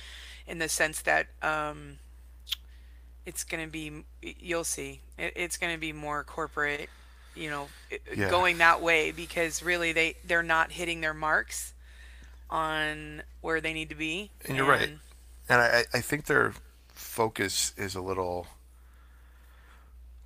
in 0.48 0.60
the 0.60 0.70
sense 0.70 1.02
that 1.02 1.28
um 1.42 1.98
it's 3.26 3.44
going 3.44 3.64
to 3.66 3.72
be 3.72 4.04
you'll 4.22 4.64
see. 4.64 5.02
It, 5.18 5.34
it's 5.36 5.58
going 5.58 5.74
to 5.74 5.80
be 5.80 5.92
more 5.92 6.24
corporate, 6.24 6.90
you 7.36 7.50
know, 7.50 7.68
Yeah. 8.16 8.30
going 8.30 8.60
that 8.60 8.82
way 8.82 9.12
because 9.12 9.64
really 9.64 9.92
they 9.94 10.16
they're 10.26 10.44
not 10.44 10.72
hitting 10.72 11.02
their 11.02 11.14
marks 11.14 11.74
on 12.50 13.24
where 13.42 13.60
they 13.62 13.74
need 13.74 13.90
to 13.90 13.96
be. 13.96 14.30
And 14.48 14.56
you're 14.56 14.68
right. 14.68 14.92
And 15.50 15.62
I, 15.62 15.86
I 15.94 16.02
think 16.02 16.26
their 16.26 16.54
focus 16.90 17.74
is 17.78 17.96
a 17.96 18.02
little 18.02 18.48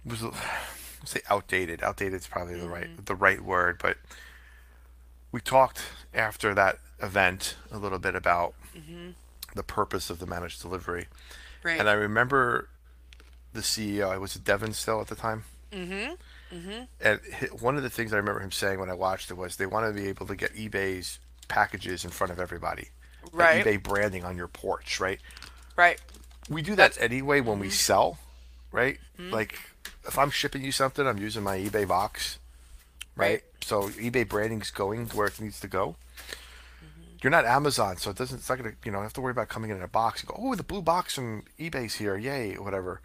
was 0.05 0.23
say 1.05 1.21
outdated. 1.29 1.81
Outdated 1.83 2.15
is 2.15 2.27
probably 2.27 2.59
the 2.59 2.67
right 2.67 3.05
the 3.05 3.15
right 3.15 3.41
word, 3.41 3.79
but 3.81 3.97
we 5.31 5.39
talked 5.41 5.81
after 6.13 6.53
that 6.53 6.79
event 7.01 7.55
a 7.71 7.77
little 7.77 7.99
bit 7.99 8.15
about 8.15 8.53
the 9.55 9.63
purpose 9.63 10.09
of 10.09 10.19
the 10.19 10.25
managed 10.25 10.61
delivery. 10.61 11.07
Right. 11.63 11.79
And 11.79 11.89
I 11.89 11.93
remember 11.93 12.69
the 13.53 13.61
CEO, 13.61 14.09
I 14.09 14.17
was 14.17 14.35
Devin 14.35 14.73
still 14.73 15.01
at 15.01 15.07
the 15.07 15.15
time. 15.15 15.43
Mm-hmm. 15.71 16.13
Mm-hmm. 16.55 16.81
And 17.01 17.19
one 17.61 17.77
of 17.77 17.83
the 17.83 17.89
things 17.89 18.11
I 18.13 18.17
remember 18.17 18.41
him 18.41 18.51
saying 18.51 18.79
when 18.79 18.89
I 18.89 18.93
watched 18.93 19.29
it 19.29 19.35
was 19.35 19.55
they 19.57 19.65
want 19.65 19.85
to 19.93 20.01
be 20.01 20.07
able 20.07 20.25
to 20.27 20.35
get 20.35 20.55
eBay's 20.55 21.19
packages 21.47 22.03
in 22.03 22.09
front 22.11 22.31
of 22.31 22.39
everybody. 22.39 22.89
Like 23.23 23.33
Right. 23.33 23.65
eBay 23.65 23.83
branding 23.83 24.23
on 24.23 24.35
your 24.37 24.47
porch, 24.47 24.99
right? 24.99 25.19
right. 25.75 25.99
We 26.49 26.61
do 26.63 26.71
that 26.71 26.93
That's- 26.93 26.97
anyway 27.03 27.41
when 27.41 27.55
Mm-hmm. 27.55 27.61
we 27.61 27.69
sell, 27.69 28.17
right? 28.71 28.97
Like 29.19 29.59
if 30.07 30.17
I'm 30.17 30.31
shipping 30.31 30.63
you 30.63 30.71
something, 30.71 31.05
I'm 31.05 31.17
using 31.19 31.43
my 31.43 31.57
eBay 31.59 31.87
box, 31.87 32.38
right? 33.15 33.29
Right. 33.31 33.43
So 33.61 33.89
eBay 33.89 34.27
branding's 34.27 34.71
going 34.71 35.07
where 35.07 35.27
it 35.27 35.39
needs 35.39 35.59
to 35.61 35.67
go. 35.67 35.95
Mm-hmm. 36.83 37.17
You're 37.21 37.31
not 37.31 37.45
Amazon, 37.45 37.97
so 37.97 38.09
it 38.11 38.17
doesn't. 38.17 38.39
It's 38.39 38.49
not 38.49 38.57
gonna. 38.57 38.73
You 38.85 38.91
know, 38.91 39.01
have 39.01 39.13
to 39.13 39.21
worry 39.21 39.31
about 39.31 39.49
coming 39.49 39.71
in 39.71 39.81
a 39.81 39.87
box. 39.87 40.21
and 40.21 40.29
go, 40.29 40.35
oh, 40.39 40.55
the 40.55 40.63
blue 40.63 40.81
box 40.81 41.15
from 41.15 41.43
eBay's 41.59 41.95
here, 41.95 42.17
yay, 42.17 42.55
whatever. 42.55 43.01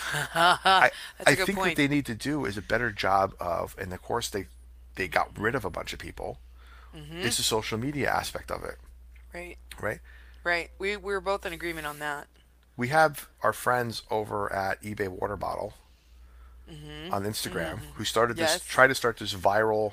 I, 0.34 0.90
I 1.26 1.34
think 1.34 1.58
what 1.58 1.74
they 1.76 1.88
need 1.88 2.06
to 2.06 2.14
do 2.14 2.44
is 2.44 2.56
a 2.56 2.62
better 2.62 2.92
job 2.92 3.34
of, 3.40 3.74
and 3.78 3.92
of 3.92 4.00
course 4.02 4.28
they 4.28 4.46
they 4.94 5.08
got 5.08 5.36
rid 5.38 5.54
of 5.54 5.64
a 5.64 5.70
bunch 5.70 5.92
of 5.92 5.98
people. 5.98 6.38
Mm-hmm. 6.96 7.18
Is 7.20 7.36
the 7.36 7.42
social 7.42 7.78
media 7.78 8.10
aspect 8.10 8.50
of 8.50 8.64
it, 8.64 8.76
Right. 9.34 9.56
right? 9.80 10.00
Right. 10.44 10.70
We 10.78 10.96
we 10.96 11.12
were 11.12 11.20
both 11.20 11.44
in 11.44 11.52
agreement 11.52 11.86
on 11.86 11.98
that. 11.98 12.28
We 12.76 12.88
have 12.88 13.28
our 13.42 13.52
friends 13.52 14.02
over 14.10 14.50
at 14.52 14.80
eBay 14.82 15.08
Water 15.08 15.36
Bottle 15.36 15.74
on 17.12 17.24
Instagram 17.24 17.78
who 17.94 18.04
started 18.04 18.36
this, 18.36 18.50
Mm-hmm. 18.50 18.54
Yes. 18.58 18.66
try 18.66 18.86
to 18.86 18.94
start 18.94 19.16
this 19.18 19.32
viral 19.34 19.92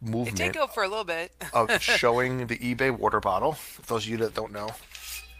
movement. 0.00 0.40
It 0.40 0.44
did 0.44 0.54
go 0.54 0.66
for 0.66 0.82
a 0.82 0.88
little 0.88 1.04
bit. 1.04 1.32
of 1.52 1.70
showing 1.82 2.46
the 2.46 2.56
eBay 2.58 2.96
water 2.96 3.20
bottle. 3.20 3.52
For 3.52 3.82
those 3.82 4.04
of 4.04 4.10
you 4.10 4.16
that 4.18 4.34
don't 4.34 4.52
know, 4.52 4.70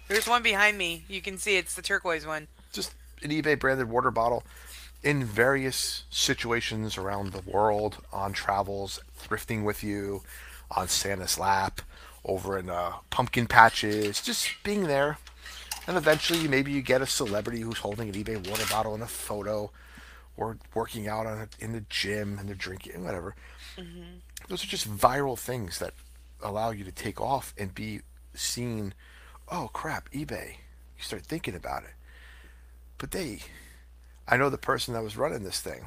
There's 0.09 0.27
one 0.27 0.43
behind 0.43 0.77
me. 0.79 1.05
You 1.09 1.21
can 1.21 1.39
see 1.39 1.57
it's 1.57 1.75
the 1.75 1.83
turquoise 1.83 2.27
one. 2.27 2.49
just 2.73 2.95
an 3.23 3.31
eBay 3.31 3.59
branded 3.59 3.89
water 3.89 4.11
bottle 4.11 4.43
in 5.03 5.25
various 5.25 6.05
situations 6.11 6.97
around 6.99 7.33
the 7.33 7.41
world 7.51 7.99
on 8.13 8.33
travels, 8.33 9.01
thrifting 9.21 9.63
with 9.65 9.83
you, 9.85 10.23
on 10.73 10.89
Santa's 10.89 11.39
lap, 11.39 11.81
over 12.25 12.59
in 12.59 12.69
uh, 12.69 12.93
pumpkin 13.11 13.47
patches, 13.47 14.21
just 14.21 14.49
being 14.65 14.85
there. 14.85 15.19
And 15.87 15.97
eventually, 15.97 16.47
maybe 16.49 16.73
you 16.73 16.83
get 16.83 17.01
a 17.01 17.07
celebrity 17.07 17.61
who's 17.61 17.79
holding 17.79 18.09
an 18.09 18.15
eBay 18.15 18.37
water 18.51 18.65
bottle 18.71 18.95
in 18.95 19.01
a 19.03 19.07
photo, 19.07 19.71
or 20.39 20.57
working 20.73 21.09
out 21.09 21.27
on 21.27 21.39
it 21.41 21.57
in 21.59 21.73
the 21.73 21.85
gym 21.91 22.39
and 22.39 22.49
they're 22.49 22.55
drinking 22.55 23.05
whatever. 23.05 23.35
Mm-hmm. 23.77 24.19
Those 24.49 24.65
are 24.65 24.69
just 24.69 24.89
viral 24.89 25.39
things 25.39 25.79
that 25.81 25.93
allow 26.43 26.71
you 26.71 26.85
to 26.85 26.93
take 26.93 27.21
off 27.21 27.53
and 27.59 27.75
be 27.75 28.01
seen. 28.35 28.95
Oh 29.51 29.69
crap, 29.73 30.11
eBay! 30.13 30.53
You 30.97 31.03
start 31.03 31.27
thinking 31.27 31.55
about 31.55 31.83
it. 31.83 31.91
But 32.97 33.11
they, 33.11 33.41
I 34.27 34.37
know 34.37 34.49
the 34.49 34.59
person 34.59 34.95
that 34.95 35.03
was 35.03 35.17
running 35.17 35.43
this 35.43 35.61
thing. 35.61 35.87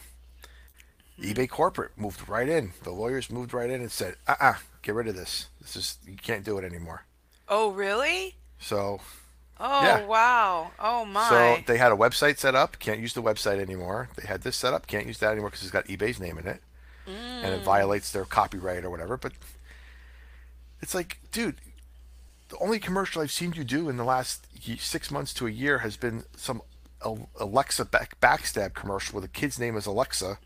Mm-hmm. 1.19 1.31
eBay 1.31 1.49
corporate 1.49 1.97
moved 1.97 2.27
right 2.27 2.47
in. 2.47 2.73
The 2.83 2.91
lawyers 2.91 3.31
moved 3.31 3.53
right 3.53 3.69
in 3.69 3.81
and 3.81 3.91
said, 3.91 4.15
"Uh-uh, 4.27 4.55
get 4.81 4.95
rid 4.95 5.07
of 5.07 5.15
this. 5.15 5.47
This 5.61 5.75
is 5.75 5.97
you 6.05 6.17
can't 6.17 6.43
do 6.43 6.57
it 6.57 6.65
anymore." 6.65 7.05
Oh, 7.47 7.71
really? 7.71 8.35
So, 8.59 9.01
Oh, 9.63 9.83
Yeah. 9.83 10.05
wow. 10.05 10.71
Oh 10.79 11.05
my. 11.05 11.29
so 11.29 11.57
they 11.67 11.77
had 11.77 11.91
a 11.91 11.95
website 11.95 12.39
set 12.39 12.55
up. 12.55 12.79
Can't 12.79 12.99
use 12.99 13.13
the 13.13 13.21
website 13.21 13.59
anymore. 13.59 14.09
They 14.15 14.27
had 14.27 14.41
this 14.41 14.55
set 14.57 14.73
up. 14.73 14.87
Can't 14.87 15.05
use 15.05 15.19
that 15.19 15.31
anymore 15.31 15.49
because 15.49 15.61
it's 15.61 15.71
got 15.71 15.85
eBay's 15.85 16.19
name 16.19 16.37
in 16.39 16.47
it, 16.47 16.61
and 17.05 17.45
Mm. 17.45 17.59
it 17.59 17.63
violates 17.63 18.11
their 18.11 18.25
copyright 18.25 18.83
or 18.83 18.89
whatever. 18.89 19.17
But 19.17 19.33
it's 20.81 20.95
like, 20.95 21.19
dude, 21.31 21.57
the 22.49 22.57
only 22.57 22.79
commercial 22.79 23.21
I've 23.21 23.31
seen 23.31 23.53
you 23.53 23.63
do 23.63 23.87
in 23.87 23.97
the 23.97 24.03
last 24.03 24.47
six 24.79 25.11
months 25.11 25.33
to 25.35 25.47
a 25.47 25.51
year 25.51 25.79
has 25.79 25.95
been 25.97 26.23
some 26.35 26.61
Alexa 27.39 27.85
back- 27.85 28.19
backstab 28.19 28.73
commercial 28.73 29.13
where 29.15 29.21
the 29.21 29.27
kid's 29.27 29.59
name 29.59 29.75
is 29.75 29.85
Alexa. 29.85 30.37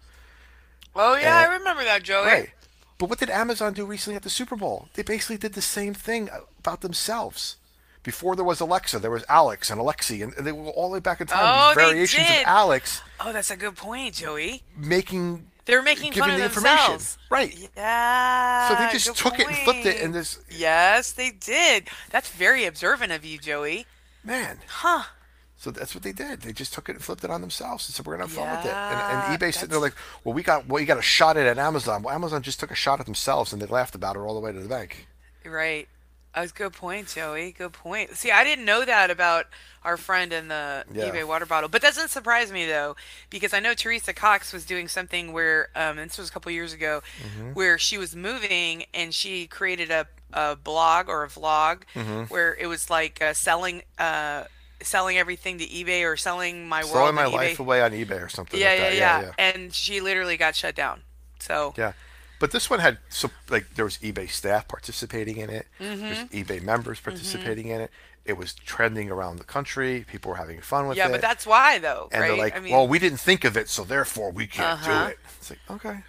oh 0.95 1.15
yeah, 1.15 1.35
I 1.37 1.45
uh, 1.47 1.51
remember 1.57 1.83
that, 1.83 2.03
Joey. 2.03 2.25
Right. 2.27 2.49
But 2.97 3.09
what 3.09 3.19
did 3.19 3.29
Amazon 3.29 3.73
do 3.73 3.85
recently 3.85 4.15
at 4.15 4.23
the 4.23 4.29
Super 4.29 4.55
Bowl? 4.55 4.87
They 4.93 5.03
basically 5.03 5.37
did 5.37 5.53
the 5.53 5.61
same 5.61 5.93
thing 5.93 6.29
about 6.59 6.79
themselves. 6.81 7.57
Before 8.05 8.35
there 8.35 8.45
was 8.45 8.59
Alexa, 8.61 8.99
there 8.99 9.11
was 9.11 9.25
Alex 9.27 9.69
and 9.71 9.81
Alexi, 9.81 10.23
and 10.23 10.31
they 10.45 10.51
were 10.51 10.69
all 10.69 10.87
the 10.89 10.93
way 10.93 10.99
back 10.99 11.19
in 11.19 11.27
time. 11.27 11.39
Oh, 11.41 11.73
these 11.75 11.83
variations 12.13 12.29
of 12.29 12.43
Alex 12.45 13.01
Oh, 13.19 13.33
that's 13.33 13.49
a 13.51 13.57
good 13.57 13.75
point, 13.75 14.13
Joey. 14.15 14.63
making 14.77 15.47
They 15.65 15.75
were 15.75 15.81
making 15.81 16.11
giving 16.13 16.29
fun 16.29 16.37
the 16.39 16.45
of 16.45 16.51
information. 16.51 16.91
themselves. 16.91 17.17
Right. 17.31 17.69
Yeah. 17.75 18.69
So 18.69 18.75
they 18.75 18.91
just 18.93 19.17
took 19.17 19.39
it 19.39 19.47
and 19.47 19.57
flipped 19.57 19.85
it, 19.87 20.01
and 20.01 20.13
this 20.13 20.39
Yes, 20.49 21.11
they 21.13 21.31
did. 21.31 21.87
That's 22.11 22.29
very 22.29 22.65
observant 22.65 23.11
of 23.11 23.25
you, 23.25 23.39
Joey. 23.39 23.87
man. 24.23 24.59
Huh. 24.67 25.03
So 25.57 25.71
that's 25.71 25.95
what 25.95 26.03
they 26.03 26.11
did. 26.11 26.41
They 26.41 26.53
just 26.53 26.73
took 26.73 26.89
it 26.89 26.91
and 26.97 27.03
flipped 27.03 27.23
it 27.23 27.31
on 27.31 27.41
themselves 27.41 27.87
and 27.87 27.95
said, 27.95 28.05
"We're 28.05 28.17
gonna 28.17 28.27
have 28.27 28.33
fun 28.37 28.51
with 28.51 28.65
it." 28.65 28.71
And, 28.71 28.99
and 29.31 29.39
eBay 29.39 29.51
sitting 29.51 29.69
there 29.69 29.79
like, 29.79 29.95
"Well, 30.23 30.33
we 30.35 30.43
got 30.43 30.67
well, 30.67 30.79
you 30.79 30.85
got 30.85 30.99
a 30.99 31.01
shot 31.01 31.37
at 31.37 31.47
it 31.47 31.49
at 31.49 31.57
Amazon." 31.57 32.03
Well, 32.03 32.13
Amazon 32.13 32.43
just 32.43 32.59
took 32.59 32.69
a 32.69 32.75
shot 32.75 32.99
at 32.99 33.07
themselves, 33.07 33.51
and 33.51 33.59
they 33.59 33.65
laughed 33.65 33.95
about 33.95 34.15
it 34.15 34.19
all 34.19 34.35
the 34.35 34.41
way 34.41 34.51
to 34.51 34.59
the 34.59 34.67
bank. 34.69 35.07
Right. 35.43 35.87
That 36.35 36.41
was 36.41 36.51
a 36.51 36.55
good 36.55 36.73
point, 36.73 37.07
Joey. 37.07 37.53
Good 37.53 37.73
point. 37.73 38.17
See, 38.17 38.29
I 38.31 38.43
didn't 38.43 38.65
know 38.65 38.85
that 38.85 39.09
about 39.09 39.47
our 39.83 39.97
friend 39.97 40.33
in 40.33 40.49
the 40.49 40.85
Yeah. 40.93 41.05
eBay 41.11 41.25
water 41.25 41.45
bottle, 41.45 41.69
but 41.69 41.81
doesn't 41.81 42.09
surprise 42.09 42.51
me 42.51 42.65
though, 42.67 42.95
because 43.29 43.53
I 43.53 43.61
know 43.61 43.73
Teresa 43.73 44.13
Cox 44.13 44.51
was 44.51 44.65
doing 44.65 44.89
something 44.89 45.31
where, 45.33 45.69
um, 45.75 45.97
and 45.97 46.09
this 46.09 46.17
was 46.17 46.29
a 46.29 46.31
couple 46.33 46.51
years 46.51 46.73
ago, 46.73 47.01
Mm-hmm. 47.23 47.53
where 47.53 47.79
she 47.79 47.97
was 47.97 48.15
moving 48.15 48.85
and 48.93 49.13
she 49.13 49.47
created 49.47 49.91
a, 49.91 50.07
a 50.33 50.57
blog 50.57 51.07
or 51.09 51.23
a 51.23 51.29
vlog 51.29 51.83
Mm-hmm. 51.95 52.23
where 52.27 52.55
it 52.55 52.67
was 52.67 52.89
like 52.89 53.21
uh, 53.21 53.33
selling 53.33 53.83
uh, 53.97 54.45
selling 54.81 55.17
everything 55.17 55.57
to 55.59 55.65
eBay 55.67 56.03
or 56.03 56.17
selling 56.17 56.67
my 56.67 56.83
Throwing 56.83 57.15
world 57.15 57.15
my 57.15 57.25
on 57.25 57.31
life 57.31 57.59
away 57.59 57.81
on 57.81 57.91
eBay 57.91 58.21
or 58.23 58.29
something 58.29 58.59
Yeah, 58.59 58.67
like 58.67 58.75
yeah, 58.75 58.89
that. 58.89 58.95
Yeah, 58.95 59.17
yeah. 59.17 59.21
yeah. 59.21 59.31
And 59.37 59.73
she 59.73 60.01
literally 60.01 60.37
got 60.37 60.55
shut 60.55 60.75
down. 60.75 61.03
So, 61.39 61.75
Yeah, 61.77 61.93
but 62.45 62.51
this 62.51 62.69
one 62.69 62.79
had 62.79 62.99
so 63.09 63.31
like 63.49 63.73
there 63.73 63.85
was 63.85 63.97
eBay 63.97 64.29
staff 64.29 64.67
participating 64.67 65.37
in 65.37 65.49
it. 65.49 65.65
Mm-hmm. 65.79 66.25
eBay 66.37 66.61
members 66.61 66.99
participating 66.99 67.69
in 67.69 67.81
it. 67.81 67.89
It 68.23 68.37
was 68.37 68.53
trending 68.53 69.09
around 69.09 69.37
the 69.37 69.43
country. 69.45 70.05
People 70.07 70.29
were 70.29 70.37
having 70.37 70.61
fun 70.61 70.87
with 70.87 70.95
yeah, 70.95 71.05
it. 71.05 71.07
Yeah, 71.07 71.11
but 71.13 71.21
that's 71.21 71.47
why 71.47 71.79
though, 71.79 72.07
and 72.11 72.21
right? 72.21 72.27
they're 72.27 72.37
like, 72.37 72.55
I 72.55 72.59
mean, 72.59 72.71
"Well, 72.71 72.87
we 72.87 72.99
didn't 72.99 73.17
think 73.19 73.45
of 73.45 73.57
it, 73.57 73.67
so 73.67 73.83
therefore 73.83 74.29
we 74.29 74.45
can't 74.45 74.73
Uh-huh. 74.73 75.05
do 75.05 75.11
it." 75.13 75.19
It's 75.39 75.49
like, 75.49 75.59
okay, 75.71 76.03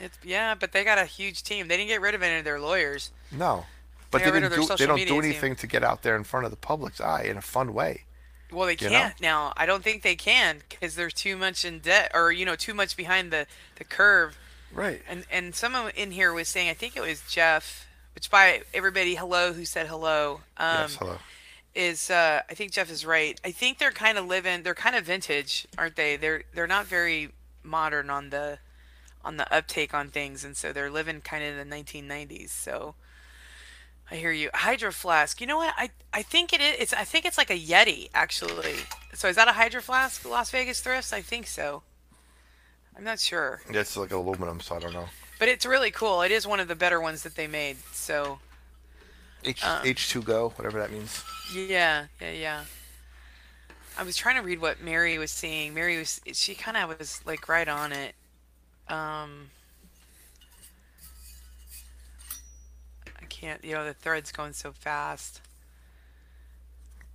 it's 0.00 0.18
yeah, 0.24 0.56
but 0.56 0.72
they 0.72 0.82
got 0.82 0.98
a 0.98 1.04
huge 1.04 1.44
team. 1.44 1.68
They 1.68 1.76
didn't 1.76 1.90
get 1.90 2.00
rid 2.00 2.16
of 2.16 2.24
any 2.24 2.40
of 2.40 2.44
their 2.44 2.58
lawyers. 2.58 3.12
no, 3.30 3.66
but 4.10 4.24
They 4.24 4.32
they 4.32 4.40
didn't 4.40 4.56
do. 4.60 4.66
They 4.76 4.86
don't 4.86 4.98
do 4.98 5.04
team. 5.04 5.22
anything 5.22 5.54
to 5.54 5.68
get 5.68 5.84
out 5.84 6.02
there 6.02 6.16
in 6.16 6.24
front 6.24 6.44
of 6.44 6.50
the 6.50 6.56
public's 6.56 7.00
eye 7.00 7.22
in 7.22 7.36
a 7.36 7.40
fun 7.42 7.72
way. 7.72 8.02
Well, 8.50 8.66
they 8.66 8.72
You 8.80 8.90
know? 8.90 8.98
can't 8.98 9.20
now. 9.20 9.52
I 9.56 9.64
don't 9.64 9.84
think 9.84 10.02
they 10.02 10.16
can 10.16 10.62
because 10.68 10.96
they're 10.96 11.08
too 11.10 11.36
much 11.36 11.64
in 11.64 11.78
debt, 11.78 12.10
or 12.14 12.32
you 12.32 12.44
know, 12.44 12.56
too 12.56 12.74
much 12.74 12.96
behind 12.96 13.30
the 13.30 13.46
the 13.76 13.84
curve. 13.84 14.36
Right. 14.72 15.02
And 15.08 15.24
and 15.30 15.54
someone 15.54 15.90
in 15.96 16.10
here 16.10 16.32
was 16.32 16.48
saying, 16.48 16.68
I 16.68 16.74
think 16.74 16.96
it 16.96 17.00
was 17.00 17.22
Jeff, 17.28 17.86
which 18.14 18.30
by 18.30 18.62
everybody 18.74 19.14
hello 19.14 19.52
who 19.52 19.64
said 19.64 19.86
hello. 19.86 20.40
Um, 20.56 20.82
yes. 20.82 20.96
Hello. 20.96 21.18
is 21.74 22.10
uh, 22.10 22.42
I 22.48 22.54
think 22.54 22.72
Jeff 22.72 22.90
is 22.90 23.04
right. 23.06 23.40
I 23.44 23.50
think 23.50 23.78
they're 23.78 23.90
kind 23.90 24.18
of 24.18 24.26
living. 24.26 24.62
They're 24.62 24.74
kind 24.74 24.96
of 24.96 25.04
vintage, 25.04 25.66
aren't 25.76 25.96
they? 25.96 26.16
They're 26.16 26.44
they're 26.54 26.66
not 26.66 26.86
very 26.86 27.30
modern 27.62 28.10
on 28.10 28.30
the 28.30 28.58
on 29.24 29.36
the 29.36 29.52
uptake 29.52 29.94
on 29.94 30.08
things, 30.08 30.44
and 30.44 30.56
so 30.56 30.72
they're 30.72 30.90
living 30.90 31.20
kind 31.20 31.44
of 31.44 31.58
in 31.58 31.68
the 31.68 31.76
1990s. 31.76 32.50
So 32.50 32.94
I 34.10 34.16
hear 34.16 34.32
you. 34.32 34.50
Hydro 34.54 34.92
flask. 34.92 35.40
You 35.40 35.46
know 35.46 35.58
what? 35.58 35.74
I 35.76 35.90
I 36.12 36.22
think 36.22 36.52
it 36.52 36.60
is. 36.60 36.76
It's 36.78 36.92
I 36.92 37.04
think 37.04 37.24
it's 37.24 37.38
like 37.38 37.50
a 37.50 37.58
Yeti 37.58 38.10
actually. 38.14 38.76
So 39.14 39.28
is 39.28 39.36
that 39.36 39.48
a 39.48 39.52
Hydro 39.52 39.80
flask? 39.80 40.24
Las 40.24 40.50
Vegas 40.50 40.80
thrifts? 40.80 41.12
I 41.12 41.20
think 41.22 41.46
so. 41.46 41.82
I'm 42.98 43.04
not 43.04 43.20
sure, 43.20 43.62
it's 43.70 43.96
like 43.96 44.10
aluminum, 44.10 44.60
so 44.60 44.74
I 44.76 44.80
don't 44.80 44.92
know. 44.92 45.08
but 45.38 45.48
it's 45.48 45.64
really 45.64 45.90
cool. 45.92 46.22
It 46.22 46.32
is 46.32 46.46
one 46.46 46.58
of 46.60 46.66
the 46.68 46.74
better 46.74 47.00
ones 47.00 47.22
that 47.22 47.36
they 47.36 47.46
made. 47.46 47.76
So 47.92 48.40
H 49.44 49.64
Um, 49.64 49.82
H2 49.84 50.24
Go, 50.24 50.48
whatever 50.56 50.80
that 50.80 50.90
means. 50.90 51.22
Yeah, 51.54 52.06
yeah, 52.20 52.32
yeah. 52.32 52.64
I 53.96 54.02
was 54.02 54.16
trying 54.16 54.36
to 54.36 54.42
read 54.42 54.60
what 54.60 54.80
Mary 54.80 55.16
was 55.18 55.30
saying. 55.30 55.74
Mary 55.74 55.96
was 55.98 56.20
she 56.32 56.54
kind 56.54 56.76
of 56.76 56.98
was 56.98 57.20
like 57.24 57.48
right 57.48 57.68
on 57.68 57.92
it. 57.92 58.14
Um 58.88 59.50
I 63.20 63.24
can't, 63.28 63.64
you 63.64 63.74
know, 63.74 63.84
the 63.84 63.94
thread's 63.94 64.32
going 64.32 64.52
so 64.52 64.72
fast. 64.72 65.40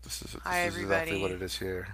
This 0.04 0.22
is, 0.22 0.34
this 0.34 0.42
Hi, 0.44 0.64
is 0.66 0.78
exactly 0.78 1.22
what 1.22 1.32
it 1.32 1.42
is 1.42 1.58
here. 1.60 1.88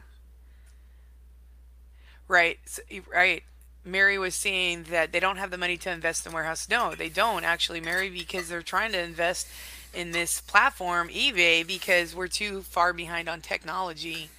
Right, 2.28 2.60
s 2.66 2.80
right. 3.12 3.44
Mary 3.92 4.18
was 4.18 4.36
saying 4.36 4.86
that 4.90 5.12
they 5.12 5.20
don't 5.20 5.38
have 5.38 5.52
the 5.52 5.58
money 5.58 5.78
to 5.78 5.92
invest 5.92 6.26
in 6.26 6.32
warehouse. 6.32 6.68
No, 6.70 6.96
they 6.96 7.10
don't 7.10 7.44
actually, 7.44 7.82
Mary, 7.82 8.10
because 8.10 8.50
they're 8.50 8.62
trying 8.62 8.92
to 8.94 9.02
invest 9.02 9.48
in 9.94 10.12
this 10.12 10.42
platform, 10.42 11.10
eBay, 11.10 11.66
because 11.66 12.16
we're 12.16 12.28
too 12.28 12.62
far 12.62 12.94
behind 12.94 13.28
on 13.28 13.42
technology. 13.42 14.30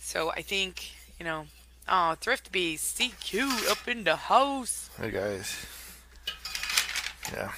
So 0.00 0.30
I 0.30 0.42
think, 0.42 0.92
you 1.18 1.24
know, 1.24 1.46
oh, 1.88 2.16
Thrift 2.20 2.52
Beast, 2.52 2.98
CQ 2.98 3.70
up 3.70 3.88
in 3.88 4.04
the 4.04 4.16
house. 4.16 4.90
Hey 5.00 5.10
guys. 5.10 5.66
Yeah. 7.32 7.52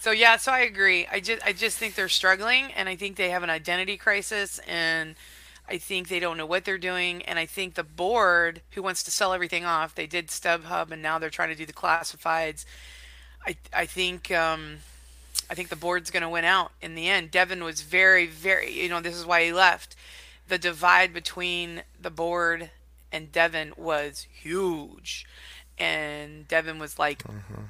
So 0.00 0.12
yeah, 0.12 0.36
so 0.36 0.52
I 0.52 0.60
agree. 0.60 1.06
I 1.10 1.20
just 1.20 1.44
I 1.44 1.52
just 1.52 1.76
think 1.76 1.94
they're 1.94 2.08
struggling 2.08 2.72
and 2.72 2.88
I 2.88 2.96
think 2.96 3.16
they 3.16 3.30
have 3.30 3.42
an 3.42 3.50
identity 3.50 3.96
crisis 3.96 4.60
and 4.66 5.16
I 5.68 5.78
think 5.78 6.08
they 6.08 6.20
don't 6.20 6.36
know 6.36 6.46
what 6.46 6.64
they're 6.64 6.78
doing 6.78 7.22
and 7.22 7.38
I 7.38 7.46
think 7.46 7.74
the 7.74 7.84
board 7.84 8.62
who 8.70 8.82
wants 8.82 9.02
to 9.04 9.10
sell 9.10 9.32
everything 9.32 9.64
off, 9.64 9.94
they 9.94 10.06
did 10.06 10.28
StubHub 10.28 10.90
and 10.90 11.02
now 11.02 11.18
they're 11.18 11.30
trying 11.30 11.50
to 11.50 11.54
do 11.54 11.66
the 11.66 11.72
classifieds. 11.72 12.64
I 13.46 13.56
I 13.72 13.86
think 13.86 14.30
um 14.30 14.78
I 15.50 15.54
think 15.54 15.68
the 15.68 15.76
board's 15.76 16.10
going 16.10 16.22
to 16.22 16.28
win 16.28 16.44
out 16.44 16.72
in 16.82 16.94
the 16.94 17.08
end. 17.08 17.30
Devin 17.30 17.64
was 17.64 17.82
very 17.82 18.26
very, 18.26 18.70
you 18.72 18.88
know, 18.88 19.00
this 19.00 19.16
is 19.16 19.26
why 19.26 19.44
he 19.44 19.52
left. 19.52 19.96
The 20.48 20.58
divide 20.58 21.12
between 21.12 21.82
the 22.00 22.10
board 22.10 22.70
and 23.12 23.32
Devin 23.32 23.72
was 23.76 24.26
huge. 24.32 25.26
And 25.78 26.48
Devin 26.48 26.78
was 26.78 26.98
like, 26.98 27.22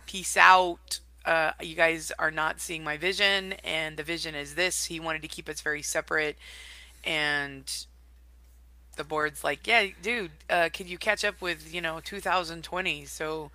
peace 0.06 0.36
out. 0.36 1.00
Uh, 1.24 1.52
you 1.60 1.74
guys 1.74 2.10
are 2.18 2.30
not 2.30 2.58
seeing 2.60 2.82
my 2.82 2.96
vision, 2.96 3.52
and 3.64 3.96
the 3.98 4.02
vision 4.02 4.34
is 4.34 4.54
this. 4.54 4.86
He 4.86 4.98
wanted 4.98 5.20
to 5.22 5.28
keep 5.28 5.48
us 5.48 5.60
very 5.60 5.82
separate. 5.82 6.36
And 7.04 7.70
the 8.98 9.04
board's 9.04 9.44
like, 9.44 9.66
yeah, 9.66 9.88
dude, 10.02 10.32
uh, 10.50 10.70
could 10.74 10.88
you 10.88 10.98
catch 10.98 11.24
up 11.24 11.40
with, 11.42 11.72
you 11.72 11.80
know, 11.82 12.00
2020? 12.00 13.06
So, 13.06 13.52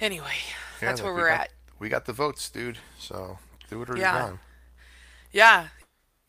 anyway, 0.00 0.34
Yeah, 0.80 0.92
that's 0.92 1.02
where 1.02 1.14
we 1.14 1.22
we're 1.22 1.28
got, 1.28 1.42
at. 1.42 1.50
We 1.78 1.88
got 1.88 2.06
the 2.06 2.12
votes, 2.12 2.48
dude. 2.50 2.78
So 2.98 3.38
do 3.68 3.82
it 3.82 3.90
or 3.90 3.96
Yeah. 3.96 4.12
you're 4.12 4.30
gone. 4.30 4.40
Yeah. 5.32 5.68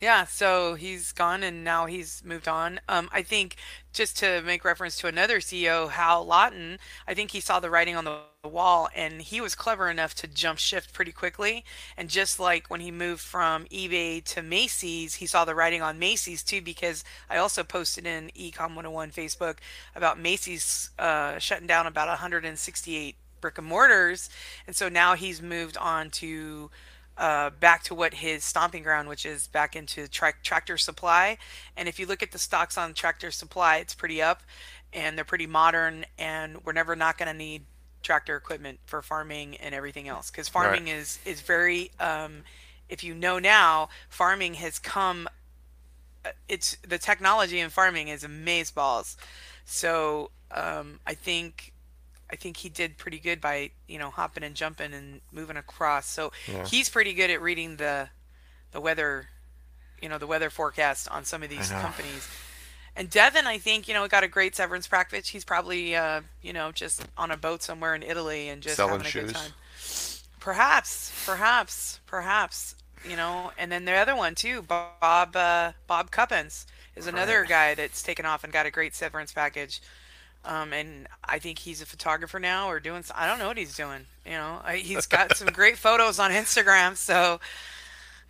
Yeah, 0.00 0.26
so 0.26 0.74
he's 0.76 1.12
gone 1.12 1.42
and 1.42 1.64
now 1.64 1.86
he's 1.86 2.22
moved 2.24 2.48
on. 2.48 2.80
Um, 2.88 3.08
I 3.12 3.22
think 3.22 3.56
just 3.92 4.18
to 4.18 4.42
make 4.42 4.64
reference 4.64 4.98
to 4.98 5.08
another 5.08 5.40
CEO, 5.40 5.88
Hal 5.88 6.26
Lawton, 6.26 6.78
I 7.08 7.14
think 7.14 7.32
he 7.32 7.40
saw 7.40 7.60
the 7.60 7.70
writing 7.70 7.96
on 7.96 8.04
the 8.04 8.20
wall 8.48 8.88
and 8.94 9.20
he 9.20 9.40
was 9.40 9.54
clever 9.54 9.90
enough 9.90 10.14
to 10.14 10.26
jump 10.26 10.58
shift 10.58 10.92
pretty 10.92 11.12
quickly. 11.12 11.64
And 11.96 12.08
just 12.08 12.40
like 12.40 12.68
when 12.68 12.80
he 12.80 12.90
moved 12.90 13.20
from 13.20 13.66
eBay 13.66 14.24
to 14.24 14.42
Macy's, 14.42 15.16
he 15.16 15.26
saw 15.26 15.44
the 15.44 15.54
writing 15.54 15.82
on 15.82 15.98
Macy's 15.98 16.42
too, 16.42 16.62
because 16.62 17.04
I 17.28 17.36
also 17.36 17.62
posted 17.62 18.06
in 18.06 18.30
Ecom 18.36 18.74
101 18.74 19.10
Facebook 19.10 19.58
about 19.94 20.18
Macy's 20.18 20.90
uh, 20.98 21.38
shutting 21.38 21.66
down 21.66 21.86
about 21.86 22.08
168 22.08 23.16
brick 23.40 23.58
and 23.58 23.66
mortars. 23.66 24.30
And 24.66 24.74
so 24.74 24.88
now 24.88 25.14
he's 25.14 25.42
moved 25.42 25.76
on 25.76 26.10
to 26.10 26.70
uh, 27.18 27.50
back 27.50 27.82
to 27.84 27.94
what 27.94 28.14
his 28.14 28.42
stomping 28.42 28.82
ground, 28.82 29.08
which 29.08 29.26
is 29.26 29.48
back 29.48 29.76
into 29.76 30.08
tra- 30.08 30.32
tractor 30.42 30.78
supply. 30.78 31.36
And 31.76 31.88
if 31.88 31.98
you 31.98 32.06
look 32.06 32.22
at 32.22 32.32
the 32.32 32.38
stocks 32.38 32.78
on 32.78 32.94
tractor 32.94 33.30
supply, 33.30 33.76
it's 33.76 33.94
pretty 33.94 34.22
up 34.22 34.42
and 34.92 35.16
they're 35.16 35.24
pretty 35.26 35.46
modern. 35.46 36.06
And 36.18 36.64
we're 36.64 36.72
never 36.72 36.96
not 36.96 37.18
going 37.18 37.30
to 37.30 37.36
need 37.36 37.64
tractor 38.02 38.36
equipment 38.36 38.78
for 38.86 39.02
farming 39.02 39.56
and 39.56 39.74
everything 39.74 40.08
else 40.08 40.30
because 40.30 40.48
farming 40.48 40.86
Right. 40.86 40.94
is 40.96 41.18
is 41.24 41.40
very 41.40 41.90
um, 42.00 42.42
if 42.88 43.04
you 43.04 43.14
know 43.14 43.38
now 43.38 43.88
farming 44.08 44.54
has 44.54 44.78
come 44.78 45.28
it's 46.48 46.76
the 46.86 46.98
technology 46.98 47.58
in 47.60 47.70
farming 47.70 48.08
is 48.08 48.24
amaze 48.24 48.70
balls 48.70 49.16
so 49.64 50.30
um, 50.50 51.00
i 51.06 51.14
think 51.14 51.72
i 52.30 52.36
think 52.36 52.58
he 52.58 52.68
did 52.68 52.98
pretty 52.98 53.18
good 53.18 53.40
by 53.40 53.70
you 53.88 53.98
know 53.98 54.10
hopping 54.10 54.44
and 54.44 54.54
jumping 54.54 54.92
and 54.92 55.20
moving 55.32 55.56
across 55.56 56.06
so 56.06 56.32
Yeah. 56.48 56.66
he's 56.66 56.88
pretty 56.88 57.14
good 57.14 57.30
at 57.30 57.40
reading 57.40 57.76
the 57.76 58.08
the 58.72 58.80
weather 58.80 59.28
you 60.02 60.08
know 60.08 60.18
the 60.18 60.26
weather 60.26 60.50
forecast 60.50 61.08
on 61.08 61.24
some 61.24 61.42
of 61.42 61.48
these 61.48 61.70
companies 61.70 62.28
and 63.00 63.10
devin 63.10 63.46
i 63.46 63.58
think 63.58 63.88
you 63.88 63.94
know 63.94 64.06
got 64.06 64.22
a 64.22 64.28
great 64.28 64.54
severance 64.54 64.86
package 64.86 65.30
he's 65.30 65.44
probably 65.44 65.96
uh, 65.96 66.20
you 66.42 66.52
know 66.52 66.70
just 66.70 67.06
on 67.16 67.30
a 67.30 67.36
boat 67.36 67.62
somewhere 67.62 67.94
in 67.94 68.02
italy 68.02 68.48
and 68.48 68.62
just 68.62 68.76
Selling 68.76 69.00
having 69.00 69.06
a 69.06 69.10
shoes. 69.10 69.32
good 69.32 69.36
time 69.36 69.52
perhaps 70.38 71.12
perhaps 71.26 72.00
perhaps 72.06 72.74
you 73.08 73.16
know 73.16 73.52
and 73.58 73.72
then 73.72 73.84
the 73.86 73.92
other 73.92 74.14
one 74.16 74.34
too 74.34 74.62
bob 74.62 75.34
uh, 75.36 75.72
bob 75.86 76.10
Kupbens 76.10 76.66
is 76.96 77.06
another 77.06 77.40
Right. 77.40 77.48
guy 77.48 77.74
that's 77.74 78.02
taken 78.02 78.26
off 78.26 78.44
and 78.44 78.52
got 78.52 78.66
a 78.66 78.70
great 78.70 78.94
severance 78.94 79.32
package 79.32 79.80
um, 80.44 80.72
and 80.72 81.06
I 81.22 81.38
think 81.38 81.58
he's 81.58 81.82
a 81.82 81.86
photographer 81.86 82.40
now 82.40 82.70
or 82.70 82.80
doing. 82.80 83.04
I 83.14 83.26
don't 83.26 83.38
know 83.38 83.48
what 83.48 83.58
he's 83.58 83.76
doing. 83.76 84.06
You 84.24 84.32
know, 84.32 84.62
he's 84.74 85.04
got 85.06 85.36
some 85.36 85.48
great 85.52 85.76
photos 85.76 86.18
on 86.18 86.30
Instagram. 86.30 86.96
So, 86.96 87.40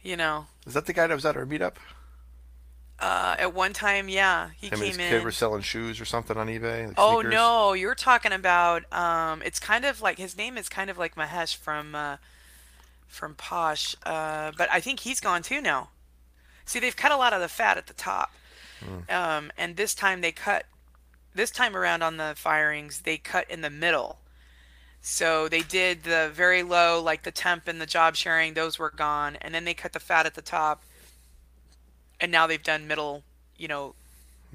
you 0.02 0.16
know, 0.16 0.46
Is 0.66 0.74
that 0.74 0.87
the 0.87 0.92
guy 0.92 1.06
that 1.06 1.14
was 1.14 1.24
at 1.24 1.37
our 1.37 1.46
meetup? 1.46 1.74
Uh, 3.00 3.36
at 3.38 3.54
one 3.54 3.72
time, 3.72 4.08
yeah, 4.08 4.50
he 4.56 4.70
Him 4.70 4.80
and 4.80 4.82
his 4.82 4.96
came 4.96 5.08
kid 5.08 5.12
in. 5.18 5.24
were 5.24 5.32
selling 5.32 5.62
shoes 5.62 6.00
or 6.00 6.04
something 6.04 6.36
on 6.36 6.48
eBay. 6.48 6.88
Like 6.88 6.96
Oh 6.96 7.20
sneakers? 7.20 7.32
no, 7.32 7.72
you're 7.72 7.94
talking 7.94 8.32
about. 8.32 8.90
Um, 8.92 9.42
it's 9.42 9.58
kind 9.60 9.84
of 9.84 10.00
like 10.02 10.18
his 10.18 10.36
name 10.36 10.58
is 10.58 10.68
kind 10.68 10.90
of 10.90 10.98
like 10.98 11.14
Mahesh 11.14 11.56
from 11.56 11.94
uh, 11.94 12.16
from 13.06 13.34
Posh, 13.34 13.96
uh, 14.04 14.52
but 14.56 14.70
I 14.70 14.80
think 14.80 15.00
he's 15.00 15.20
gone 15.20 15.42
too 15.42 15.60
now. 15.60 15.90
See, 16.64 16.78
they've 16.78 16.96
cut 16.96 17.12
a 17.12 17.16
lot 17.16 17.32
of 17.32 17.40
the 17.40 17.48
fat 17.48 17.78
at 17.78 17.86
the 17.86 17.94
top, 17.94 18.32
um, 19.08 19.50
and 19.56 19.76
this 19.76 19.94
time 19.94 20.20
they 20.20 20.32
cut. 20.32 20.66
This 21.34 21.50
time 21.50 21.76
around 21.76 22.02
on 22.02 22.16
the 22.16 22.34
firings, 22.36 23.02
they 23.02 23.16
cut 23.16 23.48
in 23.50 23.60
the 23.60 23.70
middle. 23.70 24.18
So 25.00 25.48
they 25.48 25.62
did 25.62 26.02
the 26.02 26.30
very 26.32 26.62
low, 26.62 27.00
like 27.00 27.22
the 27.22 27.30
temp 27.30 27.66
and 27.68 27.80
the 27.80 27.86
job 27.86 28.16
sharing; 28.16 28.54
those 28.54 28.78
were 28.78 28.90
gone, 28.90 29.36
and 29.40 29.54
then 29.54 29.64
they 29.64 29.74
cut 29.74 29.92
the 29.92 30.00
fat 30.00 30.26
at 30.26 30.34
the 30.34 30.42
top, 30.42 30.82
and 32.20 32.30
now 32.30 32.46
they've 32.46 32.62
done 32.62 32.87
middle. 32.87 33.22
You 33.56 33.68
know, 33.68 33.94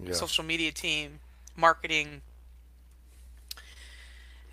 Yeah. 0.01 0.13
social 0.13 0.43
media 0.43 0.71
team, 0.71 1.19
marketing, 1.56 2.21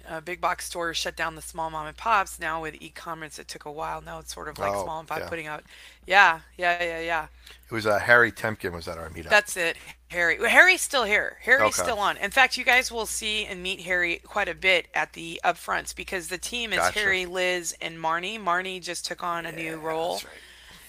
uh, 0.09 0.21
big 0.21 0.41
box 0.41 0.67
stores 0.67 0.97
shut 0.97 1.15
down 1.17 1.37
the 1.37 1.43
small 1.43 1.71
mom 1.71 1.87
and 1.87 1.97
pops. 1.97 2.39
Now 2.39 2.63
with 2.63 2.75
e-commerce, 2.81 3.39
it 3.39 3.49
took 3.49 3.65
a 3.65 3.71
while. 3.71 4.01
Now 4.01 4.19
it's 4.19 4.35
sort 4.35 4.49
of 4.49 4.59
like 4.59 4.73
Oh, 4.73 4.83
small 4.85 4.99
and 5.01 5.09
pop 5.09 5.21
yeah. 5.21 5.29
putting 5.29 5.47
out. 5.47 5.65
Yeah, 6.07 6.41
yeah, 6.57 6.83
yeah, 6.83 7.01
yeah. 7.01 7.27
It 7.71 7.75
was 7.75 7.87
uh, 7.87 7.99
Harry 8.01 8.33
Temkin 8.33 8.73
was 8.73 8.89
at 8.89 8.99
our 8.99 9.09
meetup. 9.11 9.31
That's 9.31 9.57
it. 9.57 9.77
Harry. 10.09 10.39
Well, 10.39 10.51
Harry's 10.51 10.83
still 10.83 11.05
here. 11.05 11.39
Harry's 11.43 11.79
Okay. 11.79 11.83
still 11.83 11.99
on. 11.99 12.17
In 12.19 12.31
fact, 12.31 12.59
you 12.59 12.65
guys 12.65 12.91
will 12.93 13.07
see 13.07 13.47
and 13.47 13.63
meet 13.63 13.81
Harry 13.83 14.17
quite 14.25 14.49
a 14.49 14.55
bit 14.55 14.89
at 14.93 15.13
the 15.15 15.41
upfronts 15.45 15.95
because 15.95 16.29
the 16.29 16.37
team 16.39 16.73
is 16.73 16.81
Gotcha. 16.81 16.99
Harry, 16.99 17.25
Liz, 17.25 17.75
and 17.81 17.97
Marnie. 17.97 18.39
Marnie 18.43 18.83
just 18.83 19.07
took 19.07 19.23
on 19.23 19.47
a 19.47 19.53
new 19.53 19.77
role. 19.79 20.15
That's 20.15 20.25
right. 20.25 20.35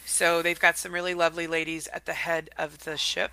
So 0.06 0.42
they've 0.42 0.60
got 0.60 0.78
some 0.78 0.92
really 0.94 1.13
lovely 1.13 1.48
ladies 1.48 1.88
at 1.88 2.06
the 2.06 2.13
head 2.13 2.50
of 2.58 2.80
the 2.86 2.98
ship. 2.98 3.32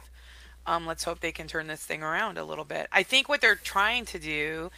Um, 0.67 0.87
let's 0.87 1.05
hope 1.05 1.21
they 1.21 1.33
can 1.33 1.47
turn 1.49 1.67
this 1.67 1.85
thing 1.85 2.03
around 2.03 2.39
a 2.39 2.45
little 2.45 2.65
bit. 2.65 2.89
I 2.93 3.03
think 3.03 3.29
what 3.29 3.41
they're 3.41 3.55
trying 3.57 4.05
to 4.07 4.19
do 4.19 4.71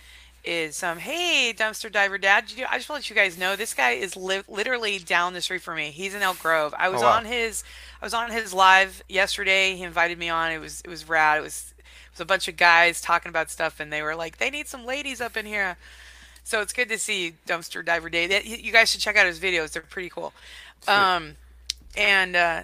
is, 0.45 0.83
um, 0.83 0.99
hey, 0.99 1.55
dumpster 1.57 1.91
diver 1.93 2.19
dad, 2.19 2.51
you- 2.51 2.67
I 2.69 2.77
just 2.79 2.89
want 2.89 3.05
to 3.05 3.07
let 3.07 3.11
you 3.11 3.17
guys 3.17 3.39
know 3.39 3.55
this 3.55 3.75
guy 3.75 3.91
is 3.93 4.17
li- 4.17 4.43
literally 4.49 4.99
down 4.99 5.35
the 5.35 5.43
street 5.43 5.63
from 5.63 5.77
me. 5.77 5.91
He's 5.91 6.15
in 6.15 6.23
Elk 6.23 6.39
Grove. 6.41 6.75
I 6.77 6.89
was 6.89 7.03
Oh, 7.03 7.05
wow. 7.07 7.17
on 7.19 7.25
his, 7.27 7.63
I 8.01 8.05
was 8.07 8.15
on 8.15 8.31
his 8.31 8.53
live 8.53 9.03
yesterday. 9.09 9.77
He 9.77 9.83
invited 9.83 10.19
me 10.19 10.29
on. 10.31 10.51
It 10.51 10.59
was 10.59 10.81
it 10.81 10.89
was 10.89 11.09
rad. 11.09 11.39
It 11.39 11.43
was 11.43 11.75
it 11.79 12.13
was 12.15 12.21
a 12.21 12.25
bunch 12.25 12.49
of 12.49 12.57
guys 12.57 13.01
talking 13.01 13.29
about 13.31 13.51
stuff, 13.51 13.79
and 13.79 13.93
they 13.93 14.03
were 14.03 14.17
like, 14.17 14.39
they 14.39 14.51
need 14.51 14.67
some 14.67 14.85
ladies 14.85 15.21
up 15.21 15.37
in 15.37 15.47
here. 15.47 15.77
So 16.45 16.61
it's 16.61 16.73
good 16.73 16.89
to 16.89 16.99
see 16.99 17.35
Dumpster 17.47 17.85
Diver 17.85 18.11
Dad. 18.11 18.31
That- 18.31 18.45
You 18.47 18.73
guys 18.73 18.91
should 18.91 19.01
check 19.01 19.17
out 19.17 19.27
his 19.27 19.39
videos. 19.39 19.71
They're 19.73 19.83
pretty 19.83 20.09
cool. 20.11 20.33
Um, 20.89 21.37
and 21.97 22.37
uh, 22.37 22.63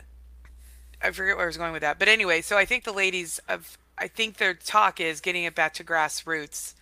I 1.03 1.11
forget 1.11 1.37
where 1.37 1.45
I 1.45 1.47
was 1.47 1.57
going 1.57 1.73
with 1.73 1.83
that. 1.83 1.99
But 1.99 2.09
anyway, 2.09 2.41
so 2.41 2.57
I 2.57 2.65
think 2.65 2.85
the 2.85 2.93
ladies 2.93 3.41
of 3.49 3.77
I 3.97 4.09
think 4.09 4.37
their 4.37 4.55
talk 4.55 5.01
is 5.01 5.21
getting 5.21 5.45
it 5.45 5.55
back 5.55 5.75
to 5.75 5.85
grassroots, 5.85 6.75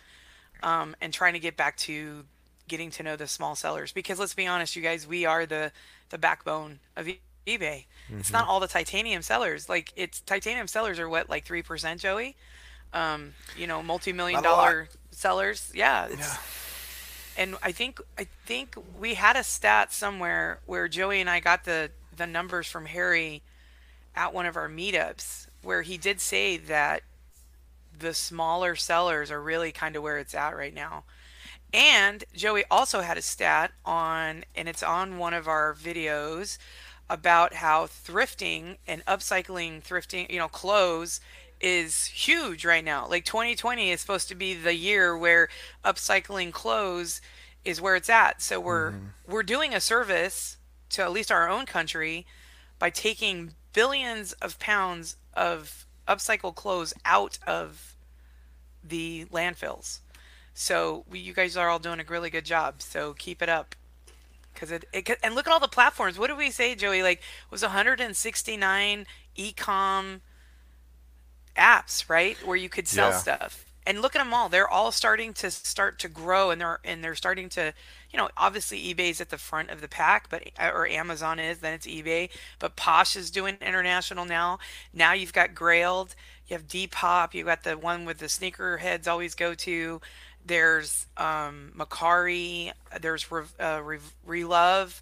um, 0.63 0.95
and 1.01 1.13
trying 1.13 1.33
to 1.35 1.39
get 1.39 1.57
back 1.57 1.77
to 1.79 2.25
getting 2.69 2.91
to 2.91 3.03
know 3.03 3.17
the 3.17 3.27
small 3.27 3.55
sellers. 3.55 3.93
Because 3.93 4.19
let's 4.19 4.35
be 4.35 4.47
honest, 4.47 4.77
you 4.77 4.83
guys, 4.83 5.07
we 5.07 5.25
are 5.25 5.47
the 5.47 5.73
the 6.11 6.19
backbone 6.19 6.79
of 6.97 7.09
eBay. 7.47 7.85
It's 8.19 8.31
not 8.31 8.47
all 8.47 8.61
the 8.61 8.69
titanium 8.69 9.23
sellers. 9.23 9.69
Like 9.69 9.93
it's 9.97 10.21
titanium 10.21 10.69
sellers 10.69 10.99
are 11.01 11.09
what 11.09 11.29
like 11.29 11.45
three 11.45 11.63
percent, 11.63 12.01
Joey. 12.01 12.37
Um, 12.93 13.35
you 13.59 13.67
know, 13.67 13.83
multi-million 13.83 14.41
Not 14.43 14.49
a 14.49 14.53
lot. 14.53 14.57
dollar 14.65 14.89
sellers. 15.11 15.73
Yeah, 15.75 16.07
it's 16.07 16.19
Yeah. 16.19 16.37
and 17.43 17.57
I 17.63 17.73
think 17.73 18.01
I 18.17 18.27
think 18.47 18.77
we 18.99 19.15
had 19.15 19.37
a 19.37 19.43
stat 19.43 19.93
somewhere 19.93 20.61
where 20.67 20.87
Joey 20.89 21.21
and 21.21 21.29
I 21.29 21.41
got 21.41 21.65
the 21.65 21.91
the 22.17 22.27
numbers 22.27 22.67
from 22.67 22.87
Harry 22.87 23.43
at 24.15 24.33
one 24.33 24.47
of 24.47 24.57
our 24.57 24.69
meetups 24.69 25.47
where 25.63 25.83
he 25.83 25.97
did 25.97 26.21
say 26.21 26.57
that 26.57 27.03
the 27.99 28.15
smaller 28.15 28.77
sellers 28.77 29.31
are 29.31 29.41
really 29.41 29.73
kind 29.73 29.97
of 29.97 30.03
where 30.03 30.19
it's 30.19 30.35
at 30.35 30.57
right 30.57 30.75
now. 30.75 31.05
And 31.73 32.25
Joey 32.35 32.65
also 32.71 33.01
had 33.01 33.19
a 33.19 33.23
stat 33.23 33.73
on, 33.85 34.45
and 34.55 34.69
it's 34.69 34.83
on 34.83 35.19
one 35.19 35.35
of 35.35 35.49
our 35.49 35.75
videos 35.75 36.59
about 37.09 37.55
how 37.55 37.87
thrifting 37.87 38.77
and 38.87 39.05
upcycling 39.07 39.83
thrifting, 39.83 40.31
you 40.31 40.39
know, 40.39 40.49
clothes 40.49 41.21
is 41.61 42.07
huge 42.07 42.65
right 42.65 42.85
now. 42.85 43.07
Like 43.09 43.25
2020 43.25 43.91
is 43.91 44.01
supposed 44.01 44.29
to 44.29 44.35
be 44.35 44.55
the 44.55 44.75
year 44.75 45.17
where 45.17 45.49
upcycling 45.85 46.53
clothes 46.53 47.21
is 47.65 47.81
where 47.81 47.97
it's 47.97 48.11
at. 48.11 48.43
So 48.43 48.61
we're 48.61 48.93
mm-hmm. 48.93 49.33
we're 49.33 49.43
doing 49.43 49.75
a 49.75 49.81
service 49.81 50.57
to 50.91 51.03
at 51.03 51.13
least 51.13 51.31
our 51.31 51.49
own 51.49 51.67
country 51.67 52.27
by 52.79 52.91
taking 52.91 53.55
billions 53.73 54.33
of 54.35 54.59
pounds 54.59 55.17
of 55.35 55.87
upcycled 56.09 56.55
clothes 56.55 56.95
out 57.05 57.39
of 57.47 57.97
the 58.83 59.27
landfills. 59.27 60.01
So 60.55 61.05
we, 61.09 61.19
you 61.19 61.35
guys 61.35 61.57
are 61.57 61.69
all 61.69 61.79
doing 61.79 62.01
a 62.01 62.05
really 62.05 62.31
good 62.31 62.45
job. 62.45 62.81
So 62.83 63.15
keep 63.15 63.43
it 63.43 63.49
up. 63.49 63.75
Cause 64.55 64.71
it, 64.71 64.87
it 64.93 65.11
and 65.23 65.35
look 65.35 65.47
at 65.47 65.53
all 65.53 65.61
the 65.61 65.69
platforms. 65.69 66.19
What 66.19 66.29
did 66.29 66.39
we 66.39 66.51
say, 66.51 66.75
Joey? 66.75 67.03
Like 67.03 67.19
it 67.19 67.51
was 67.51 67.61
169 67.63 69.07
ecom 69.37 70.21
apps, 71.57 72.09
right? 72.09 72.37
Where 72.47 72.57
you 72.57 72.69
could 72.71 72.89
sell 72.89 73.09
Yeah. 73.11 73.19
stuff. 73.19 73.67
And 73.87 74.01
look 74.03 74.17
at 74.17 74.19
them 74.19 74.35
all. 74.35 74.49
They're 74.49 74.69
all 74.69 74.93
starting 74.93 75.33
to 75.35 75.51
start 75.51 75.99
to 76.01 76.09
grow 76.09 76.51
and 76.51 76.61
they're 76.61 76.81
and 76.85 77.05
they're 77.05 77.15
starting 77.15 77.49
to, 77.51 77.75
you 78.17 78.23
know, 78.23 78.31
obviously 78.35 78.83
eBay's 78.83 79.21
at 79.21 79.29
the 79.29 79.37
front 79.37 79.69
of 79.69 79.83
the 79.83 79.89
pack, 79.89 80.31
but 80.31 80.43
or 80.59 80.89
Amazon 80.89 81.39
is, 81.39 81.59
then 81.59 81.75
it's 81.75 81.87
eBay, 81.87 82.31
but 82.59 82.75
Posh 82.75 83.15
is 83.15 83.31
doing 83.31 83.59
international 83.61 84.25
now. 84.25 84.59
Now 84.95 85.13
you've 85.13 85.35
got 85.35 85.55
Grailed, 85.55 86.15
you 86.49 86.57
have 86.57 86.67
Depop, 86.67 87.35
you 87.35 87.45
got 87.45 87.63
the 87.63 87.77
one 87.77 88.07
with 88.07 88.17
the 88.17 88.31
sneaker 88.31 88.79
heads 88.79 89.07
always 89.07 89.35
go 89.35 89.53
to. 89.53 90.01
There's 90.47 91.05
um 91.19 91.73
Mercari, 91.77 92.73
there's 92.99 93.31
Re, 93.31 93.43
uh, 93.61 93.83
Re, 93.85 93.99
Relove. 94.27 94.99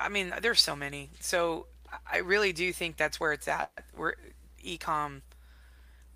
I 0.00 0.08
mean, 0.08 0.32
there's 0.40 0.62
so 0.62 0.74
many. 0.74 1.10
So 1.20 1.66
I 2.10 2.18
really 2.18 2.54
do 2.54 2.72
think 2.72 2.96
that's 2.96 3.20
where 3.20 3.34
it's 3.34 3.46
at. 3.46 3.70
Where 3.94 4.16
ecom 4.64 5.20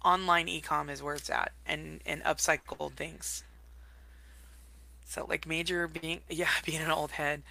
online 0.03 0.47
ecom 0.47 0.91
is 0.91 1.03
where 1.03 1.15
it's 1.15 1.29
at 1.29 1.53
and 1.67 2.01
and 2.07 2.23
upcycled 2.23 2.95
things 2.95 3.45
so 5.13 5.27
like 5.29 5.47
major 5.47 5.87
being 5.89 6.21
yeah 6.29 6.49
being 6.65 6.81
an 6.81 6.91
old 6.91 7.13
head 7.13 7.43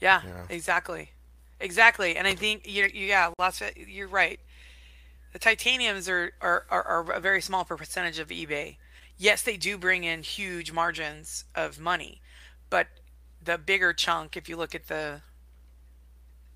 yeah, 0.00 0.20
Yeah. 0.24 0.44
exactly 0.50 1.10
exactly 1.58 2.16
and 2.16 2.26
i 2.26 2.34
think 2.34 2.66
you 2.66 2.88
yeah 2.92 3.30
lots 3.38 3.60
of 3.62 3.76
you're 3.76 4.08
right 4.08 4.38
the 5.32 5.38
titaniums 5.38 6.08
are, 6.08 6.32
are 6.40 6.64
are 6.70 6.82
are 6.82 7.12
a 7.12 7.20
very 7.20 7.40
small 7.40 7.64
percentage 7.64 8.18
of 8.18 8.28
ebay 8.28 8.76
yes 9.16 9.42
they 9.42 9.56
do 9.56 9.78
bring 9.78 10.04
in 10.04 10.22
huge 10.22 10.70
margins 10.70 11.44
of 11.54 11.80
money 11.80 12.20
but 12.68 12.88
the 13.42 13.56
bigger 13.56 13.92
chunk 13.92 14.36
if 14.36 14.48
you 14.48 14.56
look 14.56 14.74
at 14.74 14.88
the 14.88 15.22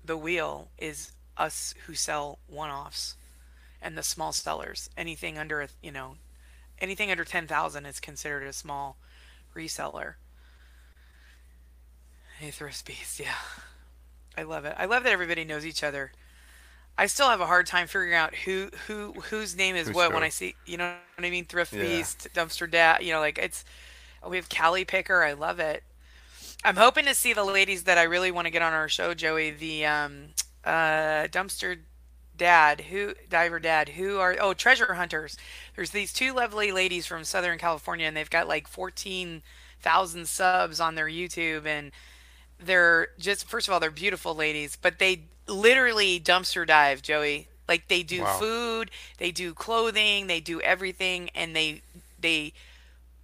the 0.03 0.17
wheel 0.17 0.69
is 0.77 1.11
us 1.37 1.73
who 1.85 1.93
sell 1.95 2.39
one-offs 2.47 3.15
and 3.81 3.97
the 3.97 4.03
small 4.03 4.31
sellers. 4.31 4.89
Anything 4.95 5.37
under, 5.37 5.61
a 5.61 5.67
you 5.81 5.91
know, 5.91 6.15
anything 6.81 7.11
under 7.11 7.23
10,000 7.23 7.85
is 7.85 7.99
considered 7.99 8.43
a 8.43 8.53
small 8.53 8.97
reseller. 9.55 10.15
Hey, 12.39 12.51
Thrift 12.51 12.85
Beast, 12.85 13.19
yeah. 13.19 13.35
I 14.37 14.43
love 14.43 14.65
it. 14.65 14.75
I 14.77 14.85
love 14.85 15.03
that 15.03 15.13
everybody 15.13 15.45
knows 15.45 15.65
each 15.65 15.83
other. 15.83 16.11
I 16.97 17.05
still 17.05 17.29
have 17.29 17.41
a 17.41 17.45
hard 17.45 17.67
time 17.67 17.87
figuring 17.87 18.13
out 18.13 18.35
who 18.35 18.69
who 18.87 19.13
whose 19.13 19.55
name 19.55 19.75
is 19.75 19.87
Who's 19.87 19.95
what 19.95 20.13
when. 20.13 20.23
I 20.23 20.29
see, 20.29 20.55
you 20.65 20.77
know 20.77 20.93
what 21.15 21.25
I 21.25 21.29
mean? 21.29 21.45
Thrift 21.45 21.73
Yeah. 21.73 21.83
Beast, 21.83 22.27
Dumpster 22.33 22.69
Dad, 22.69 23.03
you 23.03 23.13
know, 23.13 23.19
like 23.19 23.37
it's 23.37 23.63
we 24.27 24.35
have 24.35 24.49
Cali 24.49 24.85
Picker. 24.85 25.23
I 25.23 25.33
love 25.33 25.59
it. 25.59 25.83
I'm 26.63 26.75
hoping 26.75 27.05
to 27.05 27.15
see 27.15 27.33
the 27.33 27.43
ladies 27.43 27.85
that 27.85 27.97
I 27.97 28.03
really 28.03 28.31
want 28.31 28.45
to 28.45 28.51
get 28.51 28.61
on 28.61 28.73
our 28.73 28.87
show, 28.87 29.13
Joey. 29.13 29.51
The 29.51 29.85
um, 29.85 30.27
uh, 30.63 31.27
dumpster 31.27 31.79
dad, 32.41 32.81
who 32.91 33.15
diver 33.29 33.59
dad, 33.59 33.89
who 33.91 34.19
are 34.19 34.35
oh 34.41 34.53
treasure 34.55 34.95
hunters. 34.95 35.37
There's 35.75 35.91
these 35.91 36.13
two 36.13 36.33
lovely 36.33 36.71
ladies 36.73 37.07
from 37.07 37.25
Southern 37.25 37.59
California, 37.59 38.07
and 38.07 38.17
they've 38.17 38.29
got 38.29 38.47
like 38.47 38.67
14,000 38.67 40.27
subs 40.27 40.79
on 40.81 40.95
their 40.95 41.07
YouTube, 41.09 41.65
and 41.67 41.91
they're 42.59 43.09
just 43.19 43.47
first 43.47 43.67
of 43.67 43.73
all 43.73 43.79
they're 43.79 43.91
beautiful 43.91 44.35
ladies, 44.35 44.77
but 44.81 44.99
they 44.99 45.23
literally 45.47 46.19
dumpster 46.19 46.67
dive, 46.67 47.01
Joey. 47.03 47.49
Like 47.69 47.87
they 47.89 48.03
do 48.03 48.25
Wow. 48.25 48.27
food, 48.27 48.91
they 49.19 49.31
do 49.31 49.53
clothing, 49.53 50.27
they 50.27 50.41
do 50.41 50.61
everything, 50.61 51.29
and 51.35 51.55
they 51.55 51.83
they 52.19 52.53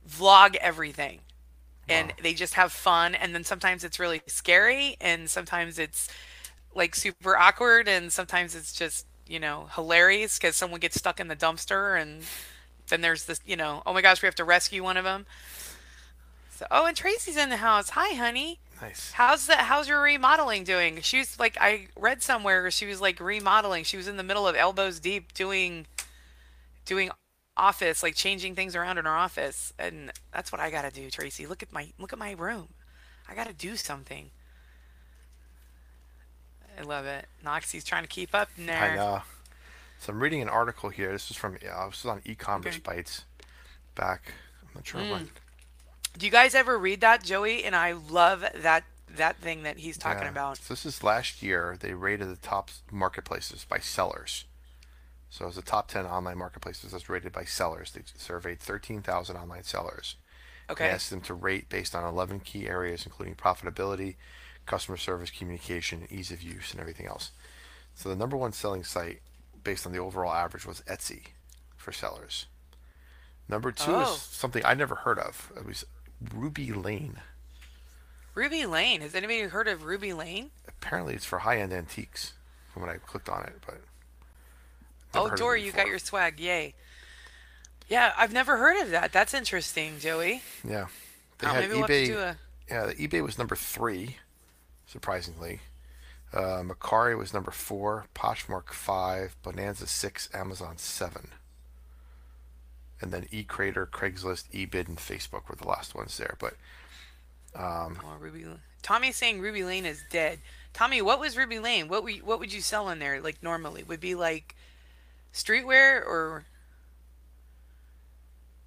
vlog 0.10 0.56
everything 0.58 1.22
and 1.90 2.14
Wow. 2.14 2.18
they 2.22 2.34
just 2.34 2.56
have 2.56 2.74
fun 2.74 3.16
and 3.16 3.36
then 3.36 3.46
sometimes 3.46 3.84
it's 3.86 4.00
really 4.00 4.22
scary 4.28 4.98
and 5.02 5.30
sometimes 5.30 5.80
it's 5.80 6.10
like 6.76 6.96
super 6.96 7.38
awkward 7.38 7.90
and 7.90 8.14
sometimes 8.14 8.56
it's 8.56 8.74
just 8.74 9.07
you 9.30 9.40
know 9.40 9.70
hilarious 9.76 10.38
because 10.38 10.56
someone 10.56 10.80
gets 10.80 10.98
stuck 10.98 11.20
in 11.20 11.28
the 11.28 11.36
dumpster 11.36 12.00
and 12.02 12.24
then 12.90 13.02
there's 13.02 13.26
this 13.26 13.42
you 13.46 13.56
know 13.56 13.84
oh 13.86 13.94
my 13.94 14.02
gosh 14.02 14.22
we 14.22 14.28
have 14.28 14.36
to 14.36 14.44
rescue 14.44 14.84
one 14.84 14.98
of 14.98 15.04
them 15.04 15.26
so 16.58 16.66
oh 16.72 16.88
and 16.88 16.98
Traci's 16.98 17.38
in 17.38 17.50
the 17.50 17.58
house. 17.58 17.92
Hi 17.92 18.16
honey. 18.16 18.60
Nice. 18.82 19.12
how's 19.12 19.46
that 19.48 19.60
how's 19.60 19.88
your 19.88 20.02
remodeling 20.02 20.64
doing? 20.64 21.02
She 21.02 21.20
was 21.20 21.40
like 21.40 21.58
i 21.60 21.88
read 21.96 22.22
somewhere 22.24 22.70
she 22.72 22.88
was 22.88 23.00
like 23.00 23.20
remodeling. 23.20 23.84
She 23.84 23.96
was 23.96 24.08
in 24.08 24.18
the 24.18 24.24
middle 24.24 24.48
of 24.48 24.56
elbows 24.56 25.00
deep 25.00 25.34
doing 25.34 25.86
doing 26.86 27.12
office 27.56 28.02
like 28.02 28.16
changing 28.16 28.56
things 28.56 28.76
around 28.76 28.98
in 28.98 29.06
her 29.06 29.16
office. 29.16 29.72
And 29.78 30.12
that's 30.34 30.52
what 30.52 30.60
i 30.60 30.72
gotta 30.72 30.90
do 30.90 31.12
tracy. 31.12 31.46
Look 31.46 31.62
at 31.62 31.72
my 31.72 31.90
look 32.00 32.12
at 32.12 32.18
my 32.18 32.32
room. 32.32 32.70
I 33.30 33.36
gotta 33.36 33.54
do 33.54 33.76
something 33.76 34.32
i 36.78 36.82
love 36.82 37.06
it 37.06 37.26
noxie's 37.46 37.84
trying 37.84 38.04
to 38.04 38.10
keep 38.10 38.34
up 38.34 38.50
in 38.58 38.70
I 38.70 38.96
know. 38.96 39.22
So 40.00 40.14
I'm 40.14 40.22
reading 40.22 40.42
an 40.42 40.50
article 40.50 40.90
here. 40.90 41.12
This 41.12 41.32
is 41.32 41.38
from 41.38 41.58
yeah, 41.62 41.86
this 41.90 42.00
is 42.00 42.06
on 42.06 42.22
e-commerce 42.26 42.78
Okay. 42.78 42.82
bites 42.84 43.26
back. 43.96 44.34
I'm 44.62 44.70
not 44.76 44.86
sure 44.88 45.02
when. 45.04 45.22
Hmm. 45.22 45.28
do 46.18 46.26
you 46.26 46.32
guys 46.32 46.54
ever 46.56 46.78
read 46.78 47.02
that 47.02 47.24
joey 47.24 47.64
and 47.64 47.76
i 47.76 47.92
love 47.94 48.44
that 48.56 48.84
that 49.10 49.38
thing 49.38 49.64
that 49.64 49.78
he's 49.80 49.98
talking 49.98 50.28
Yeah. 50.28 50.32
about 50.32 50.58
So 50.58 50.74
this 50.74 50.86
is 50.86 51.04
last 51.04 51.42
year. 51.42 51.78
They 51.80 51.94
rated 51.94 52.30
the 52.30 52.36
top 52.36 52.70
marketplaces 52.92 53.66
by 53.66 53.80
sellers. 53.80 54.46
So 55.30 55.46
it 55.46 55.48
was 55.50 55.56
the 55.56 55.62
top 55.62 55.88
10 55.90 56.06
online 56.06 56.38
marketplaces 56.38 56.92
that's 56.92 57.10
rated 57.10 57.32
by 57.34 57.44
sellers. 57.46 57.92
They 57.92 58.02
surveyed 58.18 58.60
13,000 58.60 59.36
online 59.38 59.64
sellers. 59.64 60.16
and 60.70 60.72
Okay. 60.72 60.90
asked 60.90 61.10
them 61.10 61.22
to 61.22 61.34
rate 61.34 61.70
based 61.70 61.96
on 61.96 62.04
11 62.04 62.42
key 62.42 62.68
areas, 62.68 63.06
including 63.06 63.36
profitability, 63.36 64.16
customer 64.68 64.98
service, 64.98 65.32
communication, 65.32 66.08
ease 66.12 66.30
of 66.32 66.42
use, 66.44 66.72
and 66.72 66.80
everything 66.80 67.08
else. 67.08 67.32
So 67.96 68.10
the 68.10 68.16
number 68.16 68.38
one 68.38 68.52
selling 68.52 68.84
site 68.84 69.22
based 69.64 69.86
on 69.88 69.92
the 69.92 69.98
overall 70.00 70.32
average 70.34 70.66
was 70.66 70.82
Etsy 70.82 71.24
for 71.76 71.92
sellers. 71.92 72.46
Number 73.50 73.72
two 73.72 73.96
is 74.02 74.08
Oh, 74.10 74.18
something 74.20 74.64
I 74.66 74.74
never 74.76 74.96
heard 74.96 75.18
of. 75.20 75.52
It 75.56 75.66
was 75.66 75.86
Ruby 76.36 76.72
Lane. 76.74 77.22
Ruby 78.36 78.66
Lane. 78.66 79.02
Has 79.02 79.16
anybody 79.16 79.42
heard 79.44 79.68
of 79.68 79.84
Ruby 79.86 80.14
Lane? 80.14 80.52
Apparently, 80.68 81.16
it's 81.16 81.26
for 81.26 81.40
high-end 81.40 81.74
antiques. 81.74 82.34
From 82.72 82.84
when 82.84 82.92
I 82.92 82.98
clicked 82.98 83.30
on 83.30 83.44
it, 83.44 83.56
but 83.66 83.82
Oh, 85.16 85.34
Dory, 85.36 85.64
you 85.64 85.72
got 85.72 85.88
your 85.88 85.98
swag. 85.98 86.40
Yay. 86.40 86.76
Yeah, 87.88 88.14
I've 88.18 88.34
never 88.34 88.58
heard 88.58 88.80
of 88.84 88.92
that. 88.92 89.12
That's 89.12 89.34
interesting, 89.34 89.98
Joey. 90.00 90.44
Yeah, 90.64 90.88
they 91.40 91.48
Oh, 91.48 91.52
had 91.52 91.62
maybe 91.62 91.74
we'll 91.74 91.82
have 91.84 91.88
to 91.88 91.94
eBay. 91.94 92.06
do 92.08 92.18
a. 92.20 92.38
Yeah, 92.70 92.86
the 92.88 92.96
eBay 92.96 93.24
was 93.24 93.38
number 93.40 93.56
three, 93.56 94.18
surprisingly. 94.88 95.60
Uh, 96.34 96.62
Mercari 96.64 97.18
was 97.18 97.34
number 97.34 97.52
four, 97.52 98.08
Poshmark 98.16 98.72
five, 98.74 99.36
Bonanza 99.44 99.88
six, 99.88 100.28
Amazon 100.34 100.78
seven, 100.78 101.30
and 103.00 103.12
then 103.12 103.26
eCrater, 103.32 103.88
Craigslist, 103.88 104.50
eBid, 104.52 104.88
and 104.88 104.98
Facebook 104.98 105.48
were 105.48 105.56
the 105.56 105.68
last 105.68 105.96
ones 105.96 106.18
there. 106.18 106.36
But 106.40 106.56
um, 107.56 108.00
Oh, 108.04 108.18
Ruby. 108.20 108.46
Tommy's 108.82 109.16
saying 109.16 109.40
Ruby 109.40 109.64
Lane 109.64 109.86
is 109.86 110.04
dead. 110.10 110.40
Tommy, 110.74 111.02
what 111.02 111.20
was 111.20 111.38
Ruby 111.38 111.60
Lane? 111.60 111.88
What 111.88 112.04
we 112.04 112.18
what 112.18 112.40
would 112.40 112.54
you 112.54 112.62
sell 112.62 112.90
in 112.90 113.00
there? 113.00 113.22
Like 113.22 113.42
normally 113.42 113.84
would 113.84 114.00
be 114.00 114.16
like 114.16 114.56
streetwear 115.34 116.06
or 116.06 116.46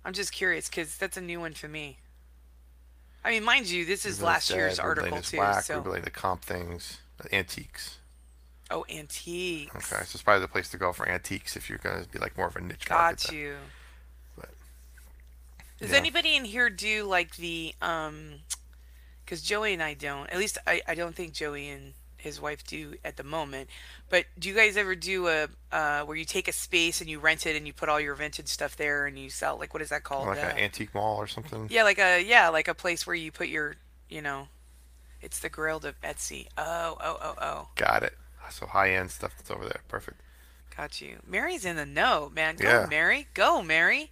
I'm 0.04 0.12
just 0.12 0.32
curious 0.32 0.68
because 0.68 0.96
that's 0.96 1.16
a 1.16 1.20
new 1.20 1.40
one 1.40 1.52
for 1.54 1.68
me. 1.68 1.98
I 3.24 3.30
mean, 3.30 3.44
mind 3.44 3.68
you, 3.68 3.84
this 3.84 4.06
is 4.06 4.22
last 4.22 4.50
year's 4.50 4.78
article 4.78 5.20
too. 5.20 5.38
whack, 5.38 5.64
So, 5.64 5.76
Ruby 5.76 5.90
Lane 5.90 6.02
to 6.02 6.10
comp 6.10 6.42
things, 6.42 6.98
antiques. 7.32 7.98
oh, 8.70 8.84
antiques. 8.90 9.74
Okay, 9.74 10.02
so 10.04 10.14
it's 10.14 10.22
probably 10.22 10.40
the 10.40 10.48
place 10.48 10.70
to 10.70 10.78
go 10.78 10.92
for 10.92 11.08
antiques 11.08 11.56
if 11.56 11.68
you're 11.68 11.78
gonna 11.78 12.06
be 12.10 12.18
like 12.18 12.36
more 12.36 12.46
of 12.46 12.56
a 12.56 12.60
niche 12.60 12.88
market. 12.88 13.22
Got 13.24 13.30
then. 13.30 13.36
you. 13.38 13.56
But 14.36 14.48
Does 15.80 15.90
yeah. 15.90 15.96
anybody 15.98 16.36
in 16.36 16.44
here 16.44 16.70
do 16.70 17.04
like 17.04 17.36
the 17.36 17.74
um? 17.82 18.36
Because 19.24 19.42
Joey 19.42 19.74
and 19.74 19.82
I 19.82 19.94
don't. 19.94 20.28
At 20.30 20.38
least 20.38 20.58
I 20.66 20.80
I 20.88 20.94
don't 20.94 21.14
think 21.14 21.32
Joey 21.34 21.68
and 21.68 21.92
his 22.20 22.40
wife 22.40 22.64
do 22.66 22.94
at 23.04 23.16
the 23.16 23.24
moment. 23.24 23.68
But 24.08 24.26
do 24.38 24.48
you 24.48 24.54
guys 24.54 24.76
ever 24.76 24.94
do 24.94 25.28
a 25.28 25.48
uh 25.72 26.02
where 26.04 26.16
you 26.16 26.24
take 26.24 26.48
a 26.48 26.52
space 26.52 27.00
and 27.00 27.08
you 27.10 27.18
rent 27.18 27.46
it 27.46 27.56
and 27.56 27.66
you 27.66 27.72
put 27.72 27.88
all 27.88 28.00
your 28.00 28.14
vintage 28.14 28.48
stuff 28.48 28.76
there 28.76 29.06
and 29.06 29.18
you 29.18 29.30
sell 29.30 29.58
like 29.58 29.72
what 29.74 29.82
is 29.82 29.88
that 29.90 30.04
called? 30.04 30.26
like 30.28 30.38
Uh, 30.38 30.48
an 30.48 30.58
antique 30.58 30.94
mall 30.94 31.16
or 31.16 31.26
something. 31.26 31.68
yeah, 31.70 31.82
like 31.84 31.98
a 31.98 32.22
yeah, 32.22 32.48
like 32.48 32.68
a 32.68 32.74
place 32.74 33.06
where 33.06 33.16
you 33.16 33.30
put 33.32 33.48
your 33.48 33.76
you 34.08 34.20
know, 34.22 34.48
it's 35.22 35.38
the 35.40 35.48
Grail 35.48 35.76
of 35.78 36.00
Etsy. 36.02 36.46
Oh 36.58 36.96
oh 37.00 37.16
oh 37.22 37.34
oh. 37.40 37.68
Got 37.76 38.02
it. 38.02 38.14
So 38.50 38.66
high-end 38.66 39.12
stuff 39.12 39.32
that's 39.36 39.48
over 39.50 39.62
there. 39.64 39.80
Perfect. 39.86 40.20
Got 40.76 41.00
you. 41.00 41.18
Mary's 41.24 41.64
in 41.64 41.76
the 41.76 41.86
know, 41.86 42.32
man. 42.34 42.56
Go, 42.56 42.68
Yeah. 42.68 42.86
Mary. 42.90 43.28
Go, 43.32 43.62
Mary. 43.62 44.10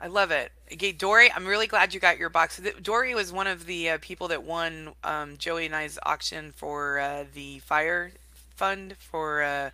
I 0.00 0.06
love 0.06 0.30
it. 0.30 0.52
Okay, 0.72 0.92
Dory, 0.92 1.30
I'm 1.32 1.44
really 1.46 1.66
glad 1.66 1.92
you 1.92 1.98
got 2.00 2.18
your 2.18 2.28
box. 2.30 2.60
Dory 2.82 3.14
was 3.14 3.32
one 3.32 3.46
of 3.48 3.66
the 3.66 3.90
uh, 3.90 3.98
people 4.00 4.28
that 4.28 4.44
won 4.44 4.90
um, 5.02 5.36
Joey 5.38 5.66
and 5.66 5.74
I's 5.74 5.98
auction 6.04 6.52
for 6.52 7.00
uh, 7.00 7.24
the 7.34 7.58
fire 7.60 8.12
fund 8.54 8.94
for 8.98 9.42
uh, 9.42 9.70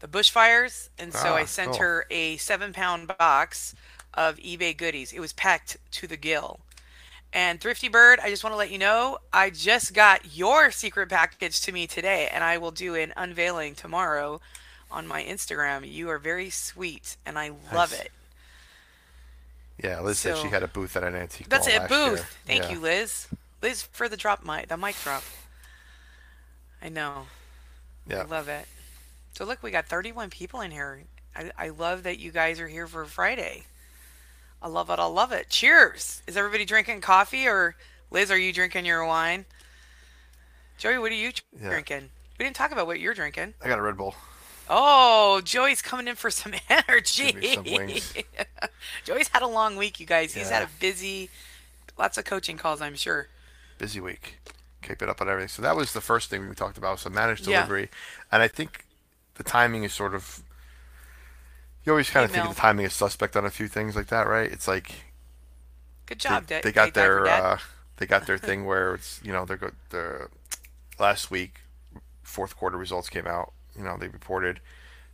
the 0.00 0.08
bushfires. 0.08 0.88
And 0.98 1.12
so 1.12 1.34
I 1.34 1.42
Ah, 1.42 1.46
sent 1.46 1.72
cool. 1.72 1.78
her 1.80 2.06
a 2.10 2.36
seven 2.38 2.72
pound 2.72 3.08
box 3.18 3.74
of 4.14 4.36
eBay 4.36 4.74
goodies. 4.76 5.12
It 5.12 5.20
was 5.20 5.32
packed 5.34 5.76
to 5.92 6.06
the 6.06 6.16
gill. 6.16 6.60
And 7.30 7.60
Thrifty 7.60 7.88
Bird, 7.88 8.20
I 8.22 8.30
just 8.30 8.42
want 8.42 8.54
to 8.54 8.58
let 8.58 8.70
you 8.70 8.78
know, 8.78 9.18
I 9.34 9.50
just 9.50 9.92
got 9.92 10.34
your 10.34 10.70
secret 10.70 11.10
package 11.10 11.60
to 11.60 11.72
me 11.72 11.86
today, 11.86 12.26
and 12.32 12.42
I 12.42 12.56
will 12.56 12.70
do 12.70 12.94
an 12.94 13.12
unveiling 13.18 13.74
tomorrow 13.74 14.40
on 14.90 15.06
my 15.06 15.22
Instagram. 15.22 15.86
You 15.86 16.08
are 16.08 16.18
very 16.18 16.48
sweet, 16.48 17.18
and 17.26 17.38
I 17.38 17.48
love 17.74 17.90
Nice. 17.92 18.00
it. 18.00 18.12
Yeah, 19.82 20.00
Liz 20.00 20.18
said 20.18 20.36
she 20.38 20.48
had 20.48 20.62
a 20.62 20.68
booth 20.68 20.96
at 20.96 21.04
an 21.04 21.14
antique 21.14 21.48
That's 21.48 21.68
it, 21.68 21.88
booth. 21.88 22.18
year. 22.18 22.26
Thank 22.46 22.62
Yeah. 22.64 22.70
you, 22.72 22.80
Liz. 22.80 23.28
Liz 23.62 23.82
for 23.82 24.08
the 24.08 24.16
drop 24.16 24.44
mic, 24.44 24.68
the 24.68 24.76
mic 24.76 24.96
drop. 25.02 25.22
I 26.82 26.88
know. 26.88 27.26
Yeah. 28.06 28.22
I 28.22 28.24
love 28.24 28.48
it. 28.48 28.66
So 29.36 29.44
look, 29.44 29.62
we 29.62 29.70
got 29.70 29.86
31 29.86 30.30
people 30.30 30.60
in 30.62 30.70
here. 30.70 31.02
I, 31.36 31.50
I 31.56 31.68
love 31.68 32.02
that 32.04 32.18
you 32.18 32.32
guys 32.32 32.58
are 32.60 32.68
here 32.68 32.86
for 32.86 33.04
Friday. 33.04 33.64
I 34.60 34.66
love 34.68 34.90
it. 34.90 34.98
I 34.98 35.04
love 35.04 35.30
it. 35.30 35.48
Cheers. 35.48 36.22
Is 36.26 36.36
everybody 36.36 36.64
drinking 36.64 37.00
coffee 37.00 37.46
or 37.46 37.76
Liz, 38.10 38.30
are 38.30 38.38
you 38.38 38.52
drinking 38.52 38.84
your 38.86 39.04
wine? 39.04 39.44
Joey, 40.78 40.98
what 40.98 41.12
are 41.12 41.14
you 41.16 41.32
Yeah. 41.60 41.68
drinking? 41.68 42.10
We 42.38 42.44
didn't 42.44 42.56
talk 42.56 42.72
about 42.72 42.86
what 42.86 42.98
you're 43.00 43.14
drinking. 43.14 43.54
I 43.62 43.68
got 43.68 43.78
a 43.78 43.82
Red 43.82 43.96
Bull. 43.96 44.14
Oh, 44.68 45.40
Joey's 45.44 45.80
coming 45.82 46.08
in 46.08 46.14
for 46.14 46.30
some 46.30 46.52
energy. 46.70 47.54
Some. 47.54 47.64
Joey's 49.04 49.28
had 49.28 49.42
a 49.42 49.46
long 49.46 49.76
week, 49.76 49.98
you 50.00 50.06
guys. 50.06 50.34
He's 50.34 50.50
had 50.50 50.62
a 50.62 50.68
busy, 50.78 51.30
lots 51.98 52.18
of 52.18 52.24
coaching 52.24 52.56
calls, 52.58 52.80
I'm 52.80 52.94
sure. 52.94 53.28
Busy 53.78 54.00
week. 54.00 54.38
Keep 54.82 55.02
it 55.02 55.08
up 55.08 55.20
on 55.20 55.28
everything. 55.28 55.48
So 55.48 55.62
that 55.62 55.76
was 55.76 55.92
the 55.92 56.00
first 56.00 56.30
thing 56.30 56.48
we 56.48 56.54
talked 56.54 56.78
about. 56.78 57.00
So 57.00 57.10
managed 57.10 57.44
delivery, 57.44 57.82
Yeah. 57.82 58.24
and 58.32 58.42
I 58.42 58.48
think 58.48 58.84
the 59.34 59.42
timing 59.44 59.84
is 59.84 59.92
sort 59.92 60.14
of. 60.14 60.42
You 61.84 61.92
always 61.92 62.10
kind 62.10 62.24
of 62.24 62.30
think 62.30 62.42
Email. 62.44 62.54
the 62.54 62.60
timing 62.60 62.84
is 62.86 62.92
suspect 62.92 63.36
on 63.36 63.46
a 63.46 63.50
few 63.50 63.66
things 63.68 63.96
like 63.96 64.08
that, 64.08 64.26
right? 64.26 64.50
It's 64.50 64.68
like 64.68 64.92
Good 66.06 66.18
job, 66.20 66.46
Dad. 66.46 66.62
they 66.62 66.72
got 66.72 66.92
their 66.94 67.26
uh, 67.26 67.58
they 67.96 68.06
got 68.06 68.26
their 68.26 68.36
thing 68.48 68.66
where 68.66 68.94
it's 68.94 69.20
you 69.24 69.32
know 69.32 69.44
they're 69.46 69.56
go 69.56 69.70
their 69.90 70.28
last 70.98 71.30
week 71.30 71.60
fourth 72.22 72.56
quarter 72.56 72.76
results 72.76 73.08
came 73.08 73.26
out. 73.26 73.52
You 73.78 73.84
know 73.84 73.96
they 73.96 74.08
reported 74.08 74.60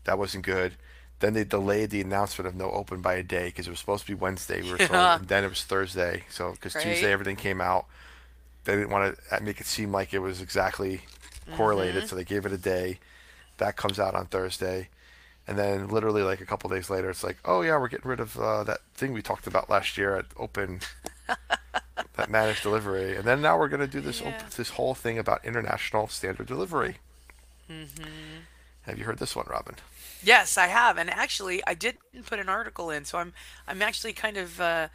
that 0.05 0.19
wasn't 0.19 0.45
good. 0.45 0.73
Then 1.21 1.33
they 1.35 1.45
delayed 1.45 1.91
the 1.91 2.01
announcement 2.01 2.49
of 2.49 2.55
no 2.57 2.71
open 2.73 3.01
by 3.01 3.15
a 3.15 3.23
day 3.23 3.47
because 3.47 3.67
it 3.67 3.71
was 3.71 3.79
supposed 3.79 4.03
to 4.07 4.09
be 4.13 4.15
Wednesday. 4.15 4.61
We 4.63 4.73
were 4.73 4.79
told, 4.79 4.91
and 5.21 5.29
then 5.29 5.45
it 5.45 5.49
was 5.49 5.63
Thursday. 5.63 6.25
So 6.29 6.53
because 6.53 6.75
Right. 6.75 6.85
Tuesday 6.85 7.13
everything 7.13 7.37
came 7.37 7.61
out, 7.61 7.87
they 8.65 8.75
didn't 8.75 8.91
want 8.91 9.17
to 9.31 9.41
make 9.43 9.61
it 9.61 9.67
seem 9.67 9.93
like 9.93 10.13
it 10.13 10.19
was 10.19 10.41
exactly 10.41 11.03
correlated, 11.57 11.97
Mm-hmm. 12.03 12.07
so 12.09 12.17
they 12.17 12.25
gave 12.25 12.45
it 12.47 12.53
a 12.53 12.59
day. 12.59 12.99
That 13.59 13.77
comes 13.77 14.01
out 14.01 14.15
on 14.17 14.27
Thursday, 14.27 14.89
and 15.47 15.57
then 15.57 15.87
literally 15.89 16.23
like 16.23 16.41
a 16.41 16.47
couple 16.47 16.69
days 16.69 16.91
later, 16.91 17.09
it's 17.11 17.23
like, 17.23 17.39
oh 17.45 17.63
yeah, 17.63 17.79
we're 17.79 17.89
getting 17.89 18.11
rid 18.11 18.19
of 18.21 18.37
uh, 18.39 18.65
that 18.65 18.81
thing 18.95 19.13
we 19.13 19.23
talked 19.23 19.47
about 19.47 19.71
last 19.71 19.97
year 19.97 20.17
at 20.17 20.25
Open, 20.37 20.81
that 22.17 22.29
managed 22.29 22.63
delivery, 22.65 23.15
and 23.15 23.25
then 23.25 23.41
now 23.41 23.57
we're 23.57 23.69
gonna 23.69 23.87
do 23.87 24.01
this 24.01 24.21
op- 24.21 24.51
this 24.51 24.71
whole 24.71 24.95
thing 24.95 25.19
about 25.19 25.45
international 25.45 26.09
standard 26.09 26.49
delivery. 26.49 26.97
Have 28.87 28.99
you 28.99 29.05
heard 29.05 29.19
this 29.19 29.35
one, 29.35 29.47
Robyn? 29.49 29.77
Yes, 30.23 30.57
I 30.57 30.69
have, 30.69 30.97
and 30.99 31.11
actually, 31.11 31.63
I 31.67 31.75
did 31.75 31.99
put 32.27 32.39
an 32.39 32.49
article 32.49 32.91
in, 32.91 33.05
so 33.05 33.19
I'm 33.19 33.33
I'm 33.67 33.83
actually 33.83 34.13
kind 34.15 34.37
of 34.37 34.61
uh, 34.61 34.89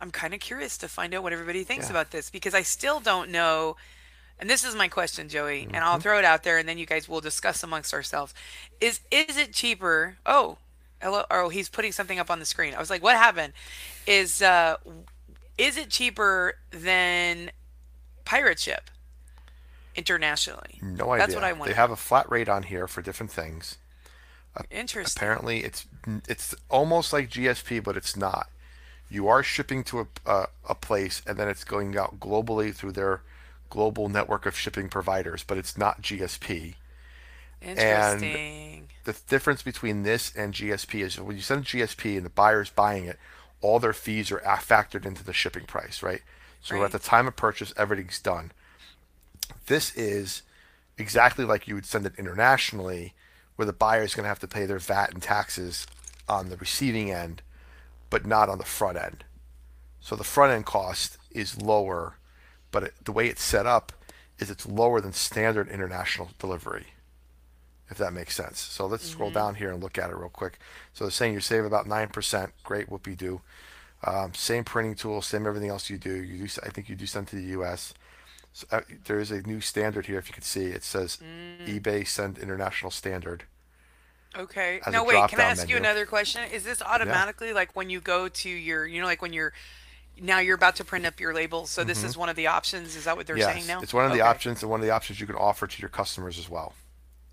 I'm 0.00 0.10
kind 0.10 0.34
of 0.34 0.40
curious 0.40 0.76
to 0.78 0.88
find 0.88 1.14
out 1.14 1.22
what 1.22 1.32
everybody 1.32 1.64
thinks 1.64 1.86
Yeah. 1.86 1.92
about 1.92 2.10
this 2.10 2.30
because 2.30 2.54
I 2.54 2.62
still 2.62 3.00
don't 3.00 3.30
know. 3.30 3.76
And 4.38 4.50
this 4.50 4.64
is 4.64 4.74
my 4.74 4.88
question, 4.88 5.28
Joey, 5.28 5.62
and 5.62 5.74
Mm-hmm. 5.74 5.84
I'll 5.84 6.00
throw 6.00 6.18
it 6.18 6.24
out 6.24 6.42
there, 6.42 6.58
and 6.58 6.68
then 6.68 6.76
you 6.78 6.86
guys 6.86 7.08
will 7.08 7.20
discuss 7.20 7.62
amongst 7.62 7.94
ourselves. 7.94 8.34
Is 8.80 9.00
is 9.10 9.36
it 9.36 9.52
cheaper? 9.52 10.16
Oh, 10.26 10.58
hello. 11.00 11.24
Oh, 11.30 11.48
he's 11.50 11.68
putting 11.68 11.92
something 11.92 12.18
up 12.18 12.30
on 12.30 12.40
the 12.40 12.44
screen. 12.44 12.74
I 12.74 12.78
was 12.80 12.90
like, 12.90 13.02
what 13.02 13.16
happened? 13.16 13.52
Is 14.06 14.42
uh, 14.42 14.76
is 15.56 15.76
it 15.76 15.90
cheaper 15.90 16.54
than 16.70 17.52
pirate 18.24 18.58
ship 18.58 18.90
internationally? 19.96 20.78
No 20.82 21.12
idea. 21.12 21.26
That's 21.26 21.34
what 21.34 21.44
I 21.44 21.52
want. 21.52 21.68
They 21.68 21.74
have 21.74 21.90
a 21.90 21.96
flat 21.96 22.30
rate 22.30 22.48
on 22.48 22.64
here 22.64 22.86
for 22.86 23.02
different 23.02 23.32
things. 23.32 23.78
Interesting. 24.70 25.18
Apparently, 25.20 25.64
it's 25.64 25.86
it's 26.28 26.54
almost 26.70 27.12
like 27.12 27.28
GSP, 27.30 27.82
but 27.82 27.96
it's 27.96 28.16
not. 28.16 28.48
You 29.10 29.28
are 29.28 29.42
shipping 29.42 29.82
to 29.84 30.00
a, 30.00 30.06
a, 30.26 30.46
a 30.70 30.74
place, 30.74 31.22
and 31.26 31.36
then 31.36 31.48
it's 31.48 31.64
going 31.64 31.96
out 31.96 32.20
globally 32.20 32.74
through 32.74 32.92
their 32.92 33.22
global 33.68 34.08
network 34.08 34.46
of 34.46 34.56
shipping 34.56 34.88
providers, 34.88 35.44
but 35.46 35.58
it's 35.58 35.76
not 35.76 36.02
GSP. 36.02 36.74
Interesting. 37.60 38.34
And 38.78 38.88
The 39.04 39.16
difference 39.28 39.62
between 39.62 40.02
this 40.02 40.34
and 40.36 40.52
GSP 40.54 41.00
is 41.02 41.20
when 41.20 41.36
you 41.36 41.42
send 41.42 41.64
GSP 41.64 42.16
and 42.16 42.24
the 42.26 42.30
buyer's 42.30 42.70
buying 42.70 43.04
it, 43.06 43.18
all 43.60 43.78
their 43.78 43.92
fees 43.92 44.30
are 44.30 44.40
factored 44.40 45.06
into 45.06 45.24
the 45.24 45.32
shipping 45.32 45.64
price, 45.64 46.02
right? 46.02 46.22
So 46.60 46.76
Right. 46.76 46.84
at 46.84 46.92
the 46.92 46.98
time 46.98 47.26
of 47.26 47.36
purchase, 47.36 47.72
everything's 47.76 48.20
done. 48.20 48.52
This 49.66 49.94
is 49.96 50.42
exactly 50.98 51.44
like 51.44 51.66
you 51.66 51.74
would 51.74 51.86
send 51.86 52.06
it 52.06 52.14
internationally, 52.18 53.14
where 53.56 53.66
the 53.66 53.72
buyer 53.72 54.02
is 54.02 54.14
going 54.14 54.24
to 54.24 54.28
have 54.28 54.40
to 54.40 54.48
pay 54.48 54.66
their 54.66 54.78
VAT 54.78 55.12
and 55.12 55.22
taxes 55.22 55.86
on 56.28 56.48
the 56.48 56.56
receiving 56.56 57.10
end, 57.10 57.42
but 58.10 58.26
not 58.26 58.48
on 58.48 58.58
the 58.58 58.64
front 58.64 58.98
end. 58.98 59.24
So 60.00 60.16
the 60.16 60.24
front 60.24 60.52
end 60.52 60.66
cost 60.66 61.18
is 61.30 61.60
lower, 61.60 62.16
but 62.70 62.82
it, 62.84 62.94
the 63.04 63.12
way 63.12 63.28
it's 63.28 63.42
set 63.42 63.66
up 63.66 63.92
is 64.38 64.50
it's 64.50 64.66
lower 64.66 65.00
than 65.00 65.12
standard 65.12 65.68
international 65.68 66.30
delivery, 66.38 66.88
if 67.88 67.98
that 67.98 68.12
makes 68.12 68.36
sense. 68.36 68.58
So 68.60 68.86
let's 68.86 69.08
scroll 69.08 69.30
down 69.30 69.54
here 69.54 69.70
and 69.70 69.82
look 69.82 69.98
at 69.98 70.10
it 70.10 70.16
real 70.16 70.28
quick. 70.28 70.58
So 70.92 71.04
they're 71.04 71.10
saying 71.12 71.34
you 71.34 71.40
save 71.40 71.64
about 71.64 71.86
9%. 71.86 72.50
Great, 72.64 72.90
whoopee 72.90 73.14
doo. 73.14 73.40
Um, 74.06 74.34
same 74.34 74.64
printing 74.64 74.94
tool, 74.96 75.22
same 75.22 75.46
everything 75.46 75.70
else 75.70 75.88
you 75.88 75.96
do. 75.96 76.12
You 76.12 76.46
do, 76.46 76.60
I 76.62 76.68
think 76.68 76.88
you 76.88 76.96
do 76.96 77.06
send 77.06 77.28
to 77.28 77.36
the 77.36 77.42
U.S. 77.42 77.94
So, 78.54 78.66
uh, 78.70 78.82
there 79.06 79.18
is 79.18 79.32
a 79.32 79.42
new 79.42 79.60
standard 79.60 80.06
here. 80.06 80.16
If 80.16 80.28
you 80.28 80.32
can 80.34 80.44
see, 80.44 80.66
it 80.66 80.84
says 80.84 81.18
eBay 81.66 82.06
Send 82.06 82.38
International 82.38 82.90
Standard 82.92 83.44
Okay. 84.36 84.80
as 84.86 84.92
Now 84.92 85.04
wait, 85.04 85.28
can 85.28 85.40
I 85.40 85.44
ask 85.44 85.68
you 85.68 85.76
another 85.76 86.06
question? 86.06 86.42
Is 86.50 86.62
this 86.64 86.80
Yeah. 86.80 86.86
automatically 86.92 87.52
like 87.52 87.74
when 87.74 87.90
you 87.90 88.00
go 88.00 88.28
to 88.28 88.48
your, 88.48 88.86
you 88.86 89.00
know, 89.00 89.06
like 89.06 89.20
when 89.22 89.32
you're 89.32 89.52
now 90.16 90.38
you're 90.38 90.54
about 90.54 90.76
to 90.76 90.84
print 90.84 91.04
up 91.04 91.18
your 91.18 91.34
labels, 91.34 91.70
so 91.70 91.82
this 91.82 92.04
is 92.04 92.16
one 92.16 92.28
of 92.28 92.36
the 92.36 92.46
options. 92.46 92.94
Is 92.94 93.04
that 93.04 93.16
what 93.16 93.26
they're 93.26 93.38
saying 93.40 93.58
Yes, 93.58 93.68
now? 93.68 93.80
it's 93.80 93.92
one 93.92 94.04
of 94.04 94.12
the 94.12 94.20
options 94.20 94.62
and 94.62 94.70
one 94.70 94.78
of 94.80 94.86
the 94.86 94.92
options 94.92 95.20
you 95.20 95.26
can 95.26 95.34
offer 95.34 95.66
to 95.66 95.82
your 95.82 95.88
customers 95.88 96.38
as 96.38 96.48
well. 96.48 96.74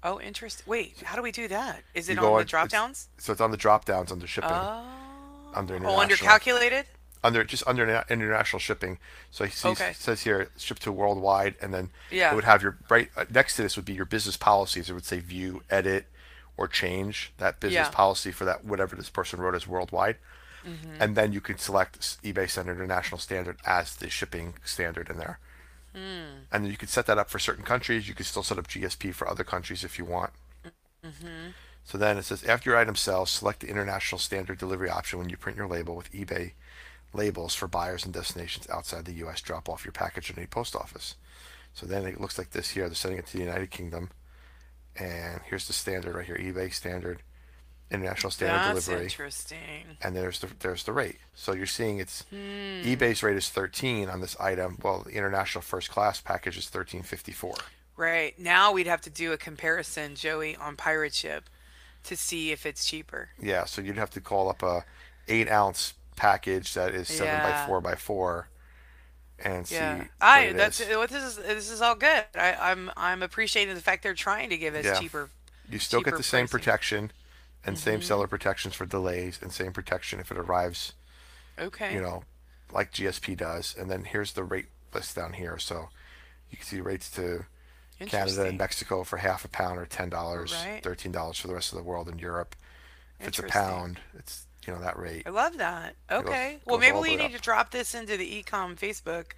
Oh, 0.03 0.19
interesting. 0.19 0.63
Wait, 0.65 0.97
how 1.03 1.15
do 1.15 1.21
we 1.21 1.31
do 1.31 1.47
that? 1.47 1.83
Is 1.93 2.09
it 2.09 2.15
go 2.15 2.33
on 2.33 2.39
the 2.39 2.45
drop 2.45 2.69
downs? 2.69 3.09
so 3.19 3.31
it's 3.31 3.41
on 3.41 3.51
the 3.51 3.57
drop 3.57 3.85
downs 3.85 4.11
under 4.11 4.25
shipping, 4.25 4.49
Oh. 4.51 5.51
under 5.53 5.75
Oh, 5.85 5.99
under 5.99 6.15
calculated? 6.15 6.87
Under 7.23 7.43
just 7.43 7.63
under 7.67 8.03
international 8.09 8.59
shipping. 8.59 8.97
So 9.29 9.43
it 9.43 9.53
sees, 9.53 9.79
Okay. 9.79 9.93
says 9.93 10.21
here 10.21 10.49
ship 10.57 10.79
to 10.79 10.91
worldwide, 10.91 11.55
and 11.61 11.73
then 11.73 11.89
it 12.31 12.35
would 12.35 12.43
have 12.45 12.61
your 12.63 12.77
right 12.89 13.09
uh, 13.15 13.25
next 13.29 13.55
to 13.57 13.61
this 13.63 13.75
would 13.75 13.85
be 13.85 13.93
your 13.93 14.05
business 14.05 14.37
policies. 14.37 14.89
It 14.89 14.93
would 14.93 15.05
say 15.05 15.19
view, 15.19 15.63
edit, 15.69 16.07
or 16.57 16.67
change 16.67 17.31
that 17.37 17.59
business 17.59 17.87
Yeah. 17.87 17.91
policy 17.91 18.31
for 18.31 18.45
that 18.45 18.65
whatever 18.65 18.95
this 18.95 19.09
person 19.09 19.39
wrote 19.39 19.55
as 19.55 19.67
worldwide, 19.67 20.17
Mm-hmm. 20.65 21.01
and 21.01 21.15
then 21.15 21.33
you 21.33 21.41
can 21.41 21.57
select 21.57 21.99
eBay 22.23 22.47
Send 22.49 22.69
International 22.69 23.17
Standard 23.17 23.57
as 23.65 23.95
the 23.95 24.09
shipping 24.09 24.53
standard 24.63 25.09
in 25.09 25.17
there. 25.17 25.39
Hmm. 25.93 26.45
And 26.51 26.63
then 26.63 26.71
you 26.71 26.77
could 26.77 26.89
set 26.89 27.05
that 27.07 27.17
up 27.17 27.29
for 27.29 27.39
certain 27.39 27.65
countries. 27.65 28.07
You 28.07 28.13
could 28.13 28.27
still 28.27 28.43
set 28.43 28.57
up 28.59 28.67
GSP 28.67 29.11
for 29.13 29.27
other 29.27 29.43
countries 29.43 29.83
if 29.83 29.97
you 29.97 30.05
want. 30.05 30.31
Mm-hmm. 31.05 31.49
So 31.83 31.97
then 31.97 32.17
it 32.17 32.23
says 32.25 32.43
after 32.43 32.69
your 32.69 32.79
item 32.79 32.95
sells, 32.95 33.31
select 33.31 33.61
the 33.61 33.67
international 33.69 34.19
standard 34.19 34.57
delivery 34.59 34.89
option 34.89 35.19
when 35.19 35.29
you 35.29 35.37
print 35.37 35.57
your 35.57 35.67
label 35.67 35.95
with 35.95 36.11
eBay 36.11 36.51
labels 37.13 37.53
for 37.55 37.67
buyers 37.67 38.05
and 38.05 38.13
destinations 38.13 38.69
outside 38.69 39.05
the 39.05 39.13
US. 39.25 39.41
Drop 39.41 39.67
off 39.69 39.85
your 39.85 39.91
package 39.91 40.29
at 40.31 40.37
any 40.37 40.47
post 40.47 40.75
office. 40.75 41.15
So 41.73 41.85
then 41.85 42.05
it 42.05 42.19
looks 42.19 42.37
like 42.37 42.51
this 42.51 42.71
here. 42.71 42.87
They're 42.87 42.95
sending 42.95 43.19
it 43.19 43.27
to 43.27 43.33
the 43.33 43.43
United 43.43 43.71
Kingdom. 43.71 44.09
And 44.97 45.41
here's 45.45 45.67
the 45.67 45.73
standard 45.73 46.15
right 46.15 46.25
here 46.25 46.35
eBay 46.35 46.73
standard, 46.73 47.21
international 47.89 48.31
standard 48.31 48.75
That's 48.75 48.85
delivery. 48.85 49.05
interesting. 49.05 49.97
And 50.01 50.15
there's 50.15 50.39
the 50.39 50.47
there's 50.59 50.83
the 50.83 50.91
rate. 50.93 51.17
So 51.33 51.53
you're 51.53 51.65
seeing 51.65 51.99
it's 51.99 52.23
Hmm. 52.29 52.81
eBay's 52.83 53.23
rate 53.23 53.37
is 53.37 53.49
13 53.49 54.09
on 54.09 54.19
this 54.19 54.35
item. 54.39 54.77
Well, 54.81 55.03
the 55.03 55.11
international 55.11 55.61
first 55.61 55.89
class 55.89 56.19
package 56.19 56.57
is 56.57 56.65
1354. 56.65 57.55
Right. 57.95 58.37
Now 58.39 58.71
we'd 58.73 58.87
have 58.87 59.01
to 59.01 59.09
do 59.09 59.31
a 59.31 59.37
comparison, 59.37 60.15
Joey, 60.15 60.55
on 60.57 60.75
pirate 60.75 61.13
ship 61.13 61.49
to 62.03 62.17
see 62.17 62.51
if 62.51 62.65
it's 62.65 62.85
cheaper. 62.85 63.29
Yeah, 63.39 63.65
so 63.65 63.81
you'd 63.81 63.97
have 63.97 64.09
to 64.11 64.21
call 64.21 64.49
up 64.49 64.61
a 64.63 64.83
eight 65.27 65.49
ounce 65.49 65.93
package 66.15 66.73
that 66.73 66.93
is 66.93 67.07
seven 67.07 67.39
by 67.41 67.65
four 67.65 67.81
by 67.81 67.95
four, 67.95 68.47
and 69.39 69.69
Yeah. 69.69 70.03
see 70.03 70.09
I 70.21 70.53
that's 70.53 70.79
is. 70.79 70.95
what 70.95 71.09
this 71.09 71.23
is 71.23 71.35
this 71.37 71.69
is 71.71 71.81
all 71.81 71.95
good. 71.95 72.25
I, 72.35 72.53
I'm 72.71 72.91
I'm 72.95 73.23
appreciating 73.23 73.75
the 73.75 73.81
fact 73.81 74.03
they're 74.03 74.13
trying 74.13 74.49
to 74.49 74.57
give 74.57 74.75
us 74.75 74.85
Yeah. 74.85 74.99
cheaper 74.99 75.29
You 75.69 75.79
still 75.79 76.01
get 76.01 76.17
the 76.17 76.23
same 76.23 76.47
pricing. 76.47 76.59
protection 76.59 77.11
and 77.65 77.77
same 77.77 77.99
Mm-hmm. 77.99 78.07
seller 78.07 78.27
protections 78.27 78.75
for 78.75 78.85
delays 78.85 79.39
and 79.41 79.51
same 79.51 79.71
protection 79.71 80.19
if 80.19 80.31
it 80.31 80.37
arrives, 80.37 80.93
Okay. 81.59 81.93
you 81.93 82.01
know, 82.01 82.23
like 82.71 82.91
GSP 82.91 83.35
does. 83.37 83.75
And 83.77 83.89
then 83.89 84.03
here's 84.05 84.33
the 84.33 84.43
rate 84.43 84.67
list 84.93 85.15
down 85.15 85.33
here. 85.33 85.57
So 85.59 85.89
you 86.49 86.57
can 86.57 86.65
see 86.65 86.81
rates 86.81 87.09
to 87.11 87.45
Canada 88.07 88.45
and 88.45 88.57
Mexico 88.57 89.03
for 89.03 89.17
half 89.17 89.45
a 89.45 89.47
pound 89.47 89.77
or 89.79 89.85
ten 89.85 90.09
dollars, 90.09 90.53
Right. 90.53 90.81
thirteen 90.83 91.11
dollars 91.11 91.37
for 91.39 91.47
the 91.47 91.53
rest 91.53 91.71
of 91.71 91.77
the 91.77 91.83
world 91.83 92.09
in 92.09 92.17
Europe. 92.19 92.55
If 93.19 93.27
it's 93.27 93.39
a 93.39 93.43
pound, 93.43 93.99
it's 94.17 94.47
you 94.65 94.73
know 94.73 94.79
that 94.81 94.97
rate. 94.97 95.23
I 95.25 95.29
love 95.29 95.57
that. 95.57 95.95
Okay. 96.11 96.59
well, 96.65 96.77
goes 96.77 96.81
maybe 96.81 96.99
we 96.99 97.15
need 97.15 97.25
up. 97.25 97.31
to 97.33 97.39
drop 97.39 97.71
this 97.71 97.95
into 97.95 98.17
the 98.17 98.43
ecom 98.43 98.77
Facebook 98.77 99.31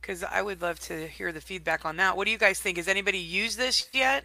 because 0.00 0.22
I 0.22 0.42
would 0.42 0.62
love 0.62 0.78
to 0.80 1.08
hear 1.08 1.32
the 1.32 1.40
feedback 1.40 1.84
on 1.84 1.96
that. 1.96 2.16
What 2.16 2.26
do 2.26 2.30
you 2.30 2.38
guys 2.38 2.60
think? 2.60 2.76
Has 2.76 2.88
anybody 2.88 3.18
used 3.18 3.58
this 3.58 3.88
yet? 3.92 4.24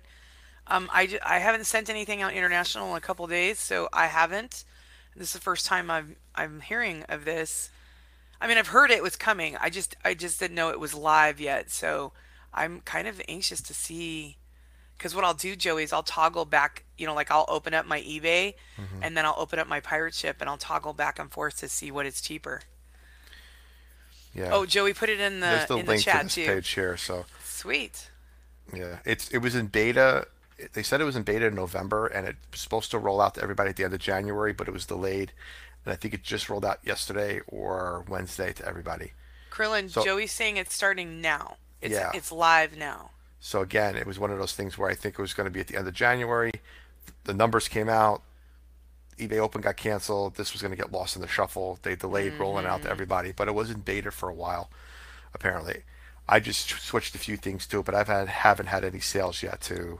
Um, 0.67 0.89
I, 0.93 1.19
I 1.25 1.39
haven't 1.39 1.65
sent 1.65 1.89
anything 1.89 2.21
out 2.21 2.33
international 2.33 2.91
in 2.91 2.97
a 2.97 3.01
couple 3.01 3.27
days, 3.27 3.59
so 3.59 3.89
I 3.91 4.07
haven't. 4.07 4.63
This 5.15 5.29
is 5.29 5.33
the 5.33 5.41
first 5.41 5.65
time 5.65 5.91
I'm 5.91 6.15
I'm 6.35 6.61
hearing 6.61 7.03
of 7.09 7.25
this. 7.25 7.69
I 8.41 8.47
mean, 8.47 8.57
I've 8.57 8.67
heard 8.67 8.91
it 8.91 9.03
was 9.03 9.15
coming. 9.15 9.57
I 9.59 9.69
just 9.69 9.95
I 10.03 10.13
just 10.13 10.39
didn't 10.39 10.55
know 10.55 10.69
it 10.69 10.79
was 10.79 10.93
live 10.93 11.39
yet. 11.39 11.69
So 11.69 12.13
I'm 12.53 12.81
kind 12.81 13.07
of 13.07 13.21
anxious 13.27 13.61
to 13.61 13.73
see 13.73 14.37
because 15.03 15.13
what 15.15 15.25
I'll 15.25 15.33
do, 15.33 15.53
Joey, 15.57 15.83
is 15.83 15.91
I'll 15.91 16.01
toggle 16.01 16.45
back, 16.45 16.85
you 16.97 17.05
know, 17.05 17.13
like 17.13 17.29
I'll 17.29 17.43
open 17.49 17.73
up 17.73 17.85
my 17.85 17.99
eBay 17.99 18.53
Mm-hmm. 18.79 19.03
and 19.03 19.17
then 19.17 19.25
I'll 19.25 19.35
open 19.37 19.59
up 19.59 19.67
my 19.67 19.81
pirate 19.81 20.13
ship 20.13 20.37
and 20.39 20.49
I'll 20.49 20.57
toggle 20.57 20.93
back 20.93 21.19
and 21.19 21.29
forth 21.29 21.57
to 21.59 21.67
see 21.67 21.91
what 21.91 22.05
is 22.05 22.21
cheaper. 22.21 22.61
Yeah. 24.33 24.49
Oh, 24.53 24.65
Joey 24.65 24.93
put 24.93 25.09
it 25.09 25.19
in 25.19 25.41
There's 25.41 25.67
the 25.67 25.73
the 25.75 25.79
in 25.81 25.85
the 25.85 25.91
link 25.91 26.03
to 26.05 26.09
chat 26.09 26.23
this 26.23 26.35
too. 26.35 26.45
page 26.45 26.69
here. 26.69 26.95
So 26.95 27.25
Sweet. 27.43 28.09
Yeah, 28.73 28.99
it's 29.05 29.27
it 29.29 29.39
was 29.39 29.55
in 29.55 29.67
beta. 29.67 30.25
They 30.71 30.83
said 30.83 31.01
it 31.01 31.03
was 31.03 31.17
in 31.17 31.23
beta 31.23 31.47
in 31.47 31.55
November, 31.55 32.07
and 32.07 32.25
it 32.25 32.37
was 32.51 32.61
supposed 32.61 32.89
to 32.91 32.97
roll 32.97 33.19
out 33.21 33.35
to 33.35 33.43
everybody 33.43 33.69
at 33.71 33.75
the 33.75 33.83
end 33.83 33.93
of 33.93 33.99
January, 33.99 34.53
but 34.53 34.67
it 34.69 34.71
was 34.71 34.85
delayed, 34.85 35.33
and 35.85 35.91
I 35.91 35.97
think 35.97 36.13
it 36.13 36.23
just 36.23 36.49
rolled 36.49 36.63
out 36.63 36.79
yesterday 36.83 37.41
or 37.47 38.05
Wednesday 38.07 38.53
to 38.53 38.65
everybody. 38.65 39.11
Krillin, 39.51 39.89
So- 39.91 40.03
Joey's 40.05 40.31
saying 40.31 40.55
it's 40.57 40.73
starting 40.73 41.19
now. 41.19 41.57
It's 41.81 41.93
Yeah. 41.93 42.11
it's 42.13 42.31
live 42.31 42.77
now. 42.77 43.11
So 43.45 43.59
again, 43.59 43.97
it 43.97 44.07
was 44.07 44.19
one 44.19 44.31
of 44.31 44.39
those 44.39 44.53
things 44.53 44.77
where 44.77 44.89
I 44.89 44.95
think 44.95 45.15
it 45.15 45.21
was 45.21 45.33
going 45.33 45.47
to 45.47 45.51
be 45.51 45.59
at 45.59 45.67
the 45.67 45.75
end 45.75 45.85
of 45.85 45.93
January. 45.93 46.53
The 47.25 47.33
numbers 47.33 47.67
came 47.67 47.89
out. 47.89 48.23
eBay 49.19 49.37
Open 49.37 49.59
got 49.59 49.75
canceled. 49.75 50.35
This 50.35 50.53
was 50.53 50.61
going 50.61 50.71
to 50.71 50.77
get 50.77 50.93
lost 50.93 51.17
in 51.17 51.21
the 51.21 51.27
shuffle. 51.27 51.77
They 51.81 51.97
delayed 51.97 52.35
rolling 52.35 52.65
out 52.65 52.77
to 52.77 52.83
mm-hmm. 52.83 52.91
everybody, 52.91 53.33
but 53.33 53.49
it 53.49 53.53
was 53.53 53.69
in 53.69 53.81
beta 53.81 54.11
for 54.11 54.29
a 54.29 54.33
while, 54.33 54.69
apparently. 55.33 55.83
I 56.27 56.39
just 56.39 56.69
switched 56.69 57.15
a 57.15 57.17
few 57.17 57.35
things 57.35 57.67
to 57.67 57.79
it, 57.79 57.85
but 57.85 57.93
I've 57.93 58.07
had 58.07 58.29
haven't 58.29 58.67
had 58.67 58.85
any 58.85 59.01
sales 59.01 59.43
yet 59.43 59.59
to 59.63 59.99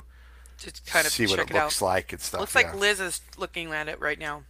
Just 0.57 0.85
kind 0.85 1.05
of 1.05 1.11
see 1.11 1.27
what 1.27 1.39
it 1.39 1.51
it 1.51 1.53
looks 1.53 1.81
out. 1.81 1.85
like 1.85 2.13
and 2.13 2.21
stuff. 2.21 2.39
Looks 2.39 2.55
like 2.55 2.67
yeah. 2.67 2.79
Liz 2.79 3.01
is 3.01 3.19
looking 3.37 3.73
at 3.73 3.89
it 3.89 3.99
right 3.99 4.17
now. 4.17 4.43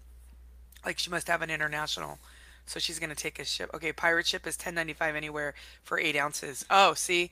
Like 0.86 0.99
she 0.99 1.10
must 1.10 1.27
have 1.29 1.41
an 1.41 1.49
international. 1.49 2.19
So 2.67 2.79
she's 2.79 2.99
gonna 2.99 3.15
take 3.15 3.39
a 3.39 3.43
ship. 3.43 3.71
Okay, 3.73 3.91
pirate 3.91 4.27
ship 4.27 4.45
is 4.45 4.56
ten 4.56 4.75
ninety 4.75 4.93
five 4.93 5.15
anywhere 5.15 5.56
for 5.82 5.99
eight 5.99 6.15
ounces. 6.15 6.63
Oh, 6.69 6.93
see? 6.93 7.32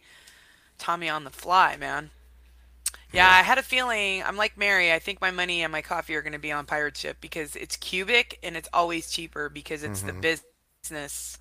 Tommy 0.82 1.08
on 1.10 1.24
the 1.24 1.30
fly, 1.30 1.78
man. 1.78 2.10
Yeah, 3.14 3.30
I 3.30 3.44
had 3.44 3.58
a 3.58 3.64
feeling 3.64 4.24
I'm 4.24 4.36
like 4.38 4.58
Mary, 4.58 4.92
I 4.92 5.00
think 5.00 5.22
my 5.22 5.32
money 5.32 5.62
and 5.64 5.72
my 5.72 5.82
coffee 5.82 6.16
are 6.16 6.22
gonna 6.22 6.40
be 6.40 6.52
on 6.52 6.66
pirate 6.66 6.98
ship 6.98 7.18
because 7.22 7.56
it's 7.56 7.78
cubic 7.78 8.40
and 8.42 8.58
it's 8.58 8.68
always 8.74 9.10
cheaper 9.12 9.48
because 9.50 9.84
it's 9.84 10.02
Mm-hmm. 10.02 10.22
the 10.22 10.40
business 10.84 11.38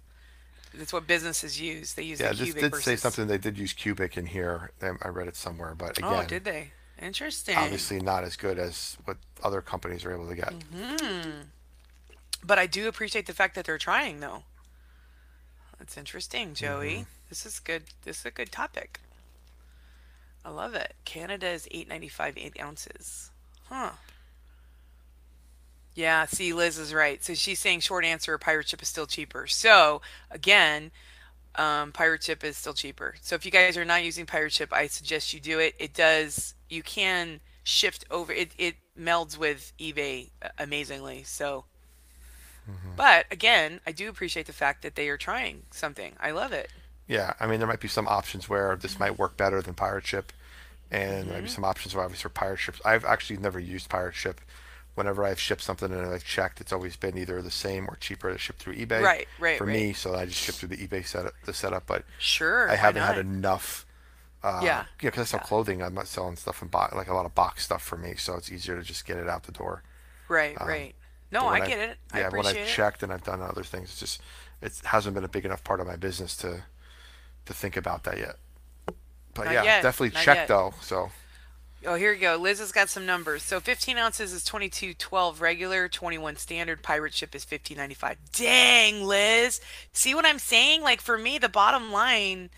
that's 0.75 0.93
what 0.93 1.07
businesses 1.07 1.61
use. 1.61 1.95
They 1.95 2.03
use 2.05 2.21
Yeah, 2.21 2.31
the 2.33 2.45
this 2.45 2.55
did 2.55 2.71
versus 2.71 2.85
say 2.85 2.97
something. 2.97 3.27
They 3.27 3.39
did 3.39 3.59
use 3.59 3.73
cubic 3.73 4.17
in 4.17 4.27
here. 4.27 4.71
Um, 4.83 4.99
I 5.03 5.09
read 5.09 5.27
it 5.27 5.35
somewhere, 5.37 5.75
but 5.75 5.99
again, 5.99 6.13
Oh, 6.15 6.25
did 6.25 6.45
they? 6.45 6.71
Interesting. 7.01 7.57
obviously 7.57 7.99
not 7.99 8.25
as 8.25 8.37
good 8.37 8.59
as 8.59 8.97
what 9.05 9.17
other 9.43 9.63
companies 9.63 10.05
are 10.05 10.13
able 10.13 10.29
to 10.29 10.35
get. 10.37 10.53
Mm-hmm. 10.75 11.31
But 12.45 12.59
I 12.59 12.67
do 12.67 12.87
appreciate 12.89 13.27
the 13.27 13.33
fact 13.33 13.55
that 13.55 13.65
they're 13.65 13.79
trying, 13.79 14.21
though. 14.21 14.45
That's 15.79 15.97
interesting, 15.97 16.55
Joey. 16.55 16.93
Mm-hmm. 16.93 17.03
This 17.31 17.47
is 17.47 17.59
good. 17.59 17.85
This 18.05 18.21
is 18.21 18.27
a 18.27 18.31
good 18.31 18.53
topic. 18.53 19.01
I 20.45 20.51
love 20.51 20.75
it. 20.75 20.95
Canada 21.05 21.49
is 21.49 21.69
eight 21.71 21.89
ninety 21.89 22.09
five 22.09 22.37
eight 22.37 22.61
ounces. 22.61 23.31
Huh. 23.69 23.91
Yeah. 25.95 26.25
See, 26.27 26.53
Liz 26.53 26.79
is 26.79 26.95
right. 26.95 27.23
So 27.23 27.35
she's 27.35 27.59
saying 27.61 27.81
short 27.81 28.05
answer: 28.05 28.37
pirate 28.39 28.69
ship 28.69 28.83
is 28.83 28.89
still 28.89 29.07
cheaper. 29.07 29.47
So 29.47 30.03
again, 30.31 30.91
um, 31.57 31.93
pirate 31.93 32.23
ship 32.23 32.43
is 32.45 32.57
still 32.57 32.75
cheaper. 32.75 33.17
So 33.21 33.35
if 33.35 33.45
you 33.45 33.51
guys 33.51 33.77
are 33.77 33.85
not 33.85 34.05
using 34.05 34.27
pirate 34.27 34.53
ship, 34.53 34.73
I 34.73 34.87
suggest 34.87 35.35
you 35.35 35.41
do 35.41 35.59
it. 35.59 35.75
It 35.79 35.95
does. 35.95 36.55
You 36.69 36.83
can 36.83 37.41
shift 37.63 38.05
over. 38.11 38.33
It 38.33 38.53
it 38.57 38.77
melds 38.99 39.37
with 39.37 39.73
eBay 39.79 40.31
uh, 40.43 40.49
amazingly. 40.59 41.23
So. 41.25 41.65
But 42.97 43.27
again, 43.33 43.81
I 43.85 43.91
do 43.91 44.09
appreciate 44.09 44.47
the 44.47 44.53
fact 44.53 44.83
that 44.83 44.95
they 44.95 45.09
are 45.09 45.17
trying 45.17 45.65
something. 45.73 46.13
I 46.21 46.31
love 46.31 46.53
it. 46.53 46.71
Yeah, 47.11 47.33
I 47.41 47.47
mean 47.49 47.59
there 47.59 47.67
might 47.67 47.81
be 47.81 47.89
some 47.89 48.07
options 48.07 48.49
where 48.49 48.77
this 48.77 48.99
might 49.01 49.19
work 49.19 49.37
better 49.37 49.61
than 49.61 49.75
Pirate 49.75 50.07
Ship, 50.07 50.33
and 50.93 51.11
there 51.11 51.25
might 51.25 51.41
be 51.41 51.47
Mm-hmm. 51.47 51.47
some 51.49 51.65
options 51.65 51.93
where 51.95 52.05
obviously 52.05 52.23
for 52.23 52.29
Pirate 52.29 52.59
Ships. 52.59 52.81
I've 52.85 53.05
actually 53.05 53.39
never 53.39 53.59
used 53.59 53.89
Pirate 53.89 54.15
Ship. 54.15 54.41
Whenever 54.95 55.25
I've 55.25 55.41
shipped 55.41 55.63
something 55.63 55.91
and 55.93 56.07
I've 56.13 56.25
checked, 56.25 56.61
it's 56.61 56.73
always 56.73 56.97
been 56.97 57.17
either 57.19 57.41
the 57.43 57.51
same 57.51 57.87
or 57.89 57.97
cheaper 57.97 58.31
to 58.33 58.39
ship 58.39 58.59
through 58.59 58.75
eBay. 58.77 59.01
Right, 59.03 59.27
right, 59.39 59.57
For 59.59 59.65
right. 59.65 59.73
me, 59.73 59.93
so 59.93 60.15
I 60.15 60.27
just 60.27 60.39
ship 60.39 60.55
through 60.57 60.69
the 60.69 60.77
eBay 60.87 61.05
setup, 61.07 61.33
the 61.47 61.53
setup. 61.55 61.87
But 61.87 62.05
Sure. 62.19 62.69
I 62.71 62.75
haven't 62.77 63.03
had 63.03 63.19
enough. 63.19 63.87
Uh, 64.43 64.61
Yeah. 64.63 64.85
Yeah, 65.01 65.11
because 65.11 65.23
I 65.23 65.25
sell 65.25 65.41
Yeah. 65.43 65.47
clothing. 65.49 65.83
I'm 65.83 65.95
not 65.95 66.07
selling 66.09 66.37
stuff 66.37 66.61
in 66.63 66.69
bo- 66.69 66.89
like 66.93 67.09
a 67.09 67.15
lot 67.15 67.25
of 67.27 67.35
box 67.35 67.65
stuff 67.65 67.83
for 67.83 67.97
me, 67.97 68.15
so 68.17 68.35
it's 68.37 68.51
easier 68.53 68.77
to 68.77 68.83
just 68.83 69.05
get 69.07 69.17
it 69.17 69.29
out 69.29 69.45
the 69.45 69.53
door. 69.53 69.83
Right, 70.29 70.59
right. 70.61 70.95
No, 71.33 71.47
I 71.49 71.61
get 71.67 71.79
it. 71.79 71.99
I 72.13 72.21
Yeah, 72.21 72.29
when 72.31 72.45
I've 72.47 72.57
it. 72.57 72.67
checked 72.69 73.03
and 73.03 73.13
I've 73.13 73.25
done 73.25 73.41
other 73.43 73.65
things, 73.65 73.91
it's 73.91 73.99
just 74.01 74.21
it 74.61 74.73
hasn't 74.85 75.15
been 75.15 75.25
a 75.25 75.29
big 75.29 75.45
enough 75.45 75.63
part 75.65 75.81
of 75.81 75.87
my 75.87 75.97
business 75.97 76.37
to 76.39 76.65
to 77.47 77.55
think 77.55 77.77
about 77.77 78.05
that 78.05 78.19
yet. 78.19 78.37
But 79.35 79.45
Not 79.45 79.51
yeah, 79.51 79.63
yet, 79.63 79.81
definitely 79.81 80.11
not 80.13 80.27
check 80.27 80.29
yet. 80.29 80.47
though. 80.47 80.75
So 80.81 81.11
Oh, 81.87 81.95
here 81.95 82.13
we 82.13 82.19
go. 82.19 82.37
Liz 82.37 82.59
has 82.59 82.73
got 82.73 82.91
some 82.91 83.07
numbers. 83.07 83.43
So 83.43 83.59
15 83.59 83.97
ounces 83.97 84.33
is 84.35 84.45
22.12 84.45 85.41
regular, 85.41 85.89
21 85.89 86.37
standard. 86.37 86.83
Pirate 86.83 87.15
ship 87.15 87.35
is 87.35 87.45
15.95. 87.45 88.19
Dang, 88.33 89.03
Liz. 89.05 89.61
See 89.93 90.15
what 90.15 90.27
I'm 90.27 90.39
saying? 90.39 90.83
Like 90.83 91.01
for 91.01 91.17
me, 91.17 91.39
the 91.39 91.49
bottom 91.49 91.91
line, 91.91 92.51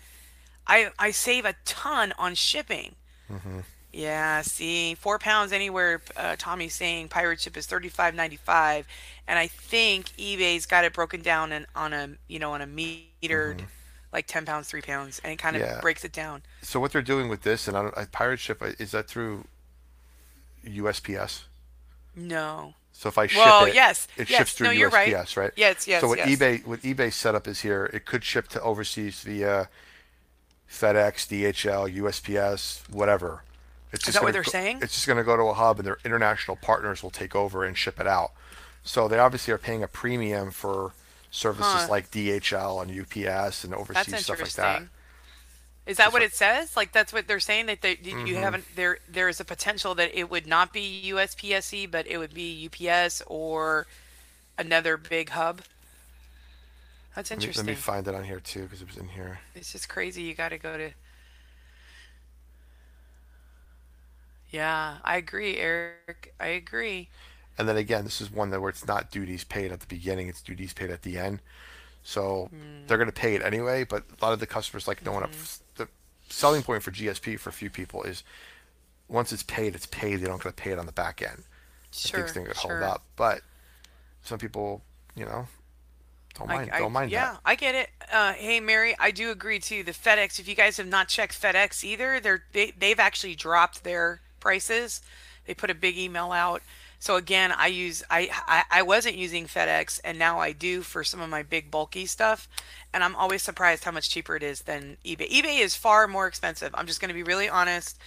I 0.67 0.91
I 0.99 1.11
save 1.11 1.45
a 1.45 1.55
ton 1.65 2.13
on 2.17 2.35
shipping. 2.35 2.95
hmm 3.27 3.59
Yeah, 3.91 4.41
see, 4.41 4.95
four 4.95 5.19
pounds 5.19 5.51
anywhere. 5.51 6.01
Uh, 6.15 6.35
Tommy's 6.37 6.73
saying 6.73 7.09
pirate 7.09 7.39
ship 7.39 7.55
is 7.57 7.67
35.95, 7.67 8.85
and 9.27 9.37
I 9.37 9.47
think 9.47 10.07
eBay's 10.17 10.65
got 10.65 10.83
it 10.83 10.93
broken 10.93 11.21
down 11.21 11.51
and 11.51 11.67
on 11.75 11.93
a 11.93 12.09
you 12.27 12.39
know 12.39 12.53
on 12.53 12.61
a 12.61 12.67
metered, 12.67 13.29
hmm 13.29 13.65
like 14.13 14.27
10 14.27 14.45
pounds, 14.45 14.67
three 14.69 14.81
pounds, 14.81 15.19
and 15.23 15.33
it 15.33 15.37
kind 15.37 15.55
of 15.55 15.61
Yeah. 15.63 15.81
breaks 15.81 16.05
it 16.05 16.13
down. 16.13 16.43
So 16.61 16.79
what 16.79 16.91
they're 16.91 17.01
doing 17.01 17.27
with 17.29 17.41
this, 17.41 17.67
and 17.67 17.75
I 17.75 17.81
don't, 17.81 17.97
I, 17.97 18.05
pirate 18.05 18.39
ship, 18.39 18.61
uh, 18.61 18.71
is 18.77 18.91
that 18.91 19.07
through 19.07 19.45
USPS? 20.65 21.41
No. 22.15 22.75
So 22.91 23.09
if 23.09 23.17
I 23.17 23.25
ship 23.25 23.37
Well, 23.39 23.65
it, 23.65 23.73
yes, 23.73 24.07
it 24.15 24.27
ships 24.27 24.53
through 24.53 24.67
No, 24.67 24.71
you're 24.71 24.89
right. 24.91 25.11
USPS, 25.11 25.35
right? 25.35 25.51
Yes, 25.55 25.83
So 25.99 26.07
what 26.07 26.19
yes. 26.19 26.29
eBay, 26.29 26.63
what 26.65 26.81
eBay 26.83 27.11
setup 27.11 27.47
is 27.47 27.61
here, 27.61 27.89
it 27.91 28.05
could 28.05 28.23
ship 28.23 28.47
to 28.49 28.61
overseas 28.61 29.21
via 29.21 29.67
FedEx, 30.69 31.27
DHL, 31.27 31.87
USPS, 31.89 32.87
whatever. 32.89 33.43
It's 33.91 34.07
Is 34.07 34.13
that 34.15 34.23
what 34.23 34.33
they're 34.33 34.43
go, 34.43 34.51
saying? 34.51 34.79
it's 34.81 34.93
just 34.93 35.07
gonna 35.07 35.23
go 35.23 35.35
to 35.35 35.43
a 35.43 35.53
hub, 35.53 35.79
and 35.79 35.87
their 35.87 35.97
international 36.05 36.55
partners 36.57 37.03
will 37.03 37.11
take 37.11 37.35
over 37.35 37.63
and 37.63 37.77
ship 37.77 37.99
it 37.99 38.07
out. 38.07 38.31
So 38.83 39.07
they 39.07 39.17
obviously 39.19 39.53
are 39.53 39.57
paying 39.59 39.83
a 39.83 39.87
premium 39.87 40.51
for 40.51 40.93
services 41.33 41.89
Huh. 41.89 41.89
like 41.89 42.11
DHL 42.11 42.81
and 42.81 42.91
UPS 42.91 43.65
and 43.65 43.75
overseas 43.75 44.21
stuff 44.21 44.41
like 44.43 44.55
that. 44.55 44.83
interesting. 44.83 44.91
Is 45.85 45.97
that 45.97 46.13
what 46.13 46.21
like, 46.21 46.27
it 46.27 46.33
says? 46.33 46.77
Like 46.77 46.93
that's 46.93 47.13
what 47.13 47.27
they're 47.27 47.39
saying 47.41 47.67
that 47.67 47.81
they, 47.81 47.97
you 48.23 48.35
hmm 48.35 48.37
haven't 48.37 48.75
there 48.75 48.99
there 49.07 49.29
is 49.29 49.39
a 49.41 49.45
potential 49.45 49.95
that 49.95 50.17
it 50.17 50.29
would 50.29 50.47
not 50.47 50.73
be 50.73 50.81
USPSE, 51.07 51.85
but 51.87 52.07
it 52.07 52.17
would 52.17 52.33
be 52.33 52.51
UPS 52.51 53.21
or 53.27 53.87
another 54.57 54.97
big 54.97 55.29
hub. 55.31 55.63
That's 57.15 57.31
Let 57.35 57.43
me 57.43 57.51
let 57.53 57.65
me 57.65 57.75
find 57.75 58.07
it 58.07 58.15
on 58.15 58.23
here 58.23 58.39
too, 58.39 58.63
because 58.63 58.81
it 58.81 58.87
was 58.87 58.97
in 58.97 59.09
here. 59.09 59.39
It's 59.55 59.71
just 59.71 59.89
crazy. 59.89 60.23
You 60.23 60.35
got 60.35 60.49
to 60.49 60.57
go 60.57 60.77
to. 60.77 60.91
Yeah, 64.49 64.97
I 65.03 65.17
agree, 65.17 65.57
Eric. 65.57 66.33
I 66.39 66.47
agree. 66.47 67.09
And 67.57 67.67
then 67.67 67.77
again, 67.77 68.03
this 68.03 68.21
is 68.21 68.31
one 68.31 68.49
that 68.49 68.61
where 68.61 68.69
it's 68.69 68.87
not 68.87 69.11
duties 69.11 69.43
paid 69.43 69.71
at 69.71 69.79
the 69.79 69.87
beginning; 69.87 70.27
it's 70.27 70.41
duties 70.41 70.73
paid 70.73 70.89
at 70.89 71.03
the 71.03 71.17
end. 71.17 71.39
So 72.03 72.49
they're 72.87 72.97
going 72.97 73.09
to 73.09 73.13
pay 73.13 73.35
it 73.35 73.41
anyway. 73.41 73.85
But 73.85 74.03
a 74.19 74.25
lot 74.25 74.33
of 74.33 74.39
the 74.39 74.47
customers 74.47 74.87
like 74.87 75.05
knowing 75.05 75.23
up. 75.23 75.31
Mm-hmm. 75.31 75.83
The 75.83 75.87
selling 76.29 76.63
point 76.63 76.83
for 76.83 76.91
GSP 76.91 77.39
for 77.39 77.49
a 77.49 77.53
few 77.53 77.69
people 77.69 78.03
is 78.03 78.23
once 79.07 79.31
it's 79.31 79.43
paid, 79.43 79.75
it's 79.75 79.85
paid. 79.85 80.17
They 80.17 80.25
don't 80.25 80.41
got 80.41 80.55
to 80.55 80.61
pay 80.61 80.71
it 80.71 80.79
on 80.79 80.85
the 80.85 80.91
back 80.91 81.21
end. 81.21 81.37
And 81.37 81.45
things 81.93 82.09
Sure, 82.09 82.27
don't 82.33 82.45
get 82.45 82.57
hold 82.57 82.81
up. 82.81 83.03
But 83.15 83.41
some 84.23 84.39
people, 84.39 84.81
you 85.15 85.25
know, 85.25 85.47
don't 86.35 86.47
mind 86.47 86.71
I, 86.73 86.79
don't 86.79 86.91
mind 86.91 87.11
that. 87.11 87.15
yeah, 87.15 87.37
I 87.45 87.55
get 87.55 87.75
it. 87.75 87.89
Uh, 88.11 88.33
hey, 88.33 88.59
Mary, 88.59 88.95
I 88.99 89.11
do 89.11 89.29
agree 89.29 89.59
too. 89.59 89.83
The 89.83 89.91
FedEx, 89.91 90.39
if 90.39 90.47
you 90.47 90.55
guys 90.55 90.77
have 90.77 90.87
not 90.87 91.07
checked 91.07 91.39
FedEx 91.39 91.83
either, 91.83 92.19
they're 92.19 92.43
they, 92.53 92.71
they've 92.71 92.99
actually 92.99 93.35
dropped 93.35 93.83
their 93.83 94.21
prices. 94.39 95.01
They 95.45 95.53
put 95.53 95.69
a 95.69 95.75
big 95.75 95.97
email 95.97 96.31
out. 96.31 96.63
So 97.03 97.17
again, 97.17 97.51
I 97.51 97.67
use 97.67 98.01
I, 98.09 98.29
I 98.47 98.63
I 98.79 98.81
wasn't 98.81 99.17
using 99.17 99.45
FedEx, 99.45 99.99
and 100.05 100.17
now 100.17 100.39
I 100.39 100.53
do 100.53 100.81
for 100.81 101.03
some 101.03 101.19
of 101.19 101.29
my 101.29 101.43
big 101.43 101.69
bulky 101.69 102.05
stuff, 102.05 102.47
and 102.93 103.03
I'm 103.03 103.13
always 103.17 103.41
surprised 103.41 103.83
how 103.83 103.91
much 103.91 104.09
cheaper 104.09 104.37
it 104.37 104.41
is 104.41 104.61
than 104.61 104.95
eBay. 105.03 105.29
eBay 105.29 105.59
is 105.59 105.75
far 105.75 106.07
more 106.07 106.27
expensive. 106.27 106.73
I'm 106.73 106.87
just 106.87 107.01
going 107.01 107.09
to 107.09 107.13
be 107.13 107.21
really 107.21 107.49
honest 107.49 107.99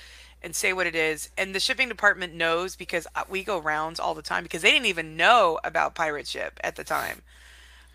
and 0.43 0.57
say 0.57 0.73
what 0.73 0.87
it 0.87 0.95
is. 0.95 1.29
And 1.37 1.55
the 1.55 1.61
shipping 1.61 1.91
department 1.91 2.33
knows 2.33 2.75
because 2.75 3.07
uh, 3.15 3.25
we 3.29 3.45
go 3.45 3.59
rounds 3.59 4.01
all 4.01 4.15
the 4.15 4.23
time 4.23 4.45
because 4.45 4.63
they 4.63 4.71
didn't 4.71 4.87
even 4.87 5.15
know 5.15 5.59
about 5.63 5.95
pirate 5.95 6.27
ship 6.27 6.59
at 6.65 6.77
the 6.77 6.85
time 6.85 7.21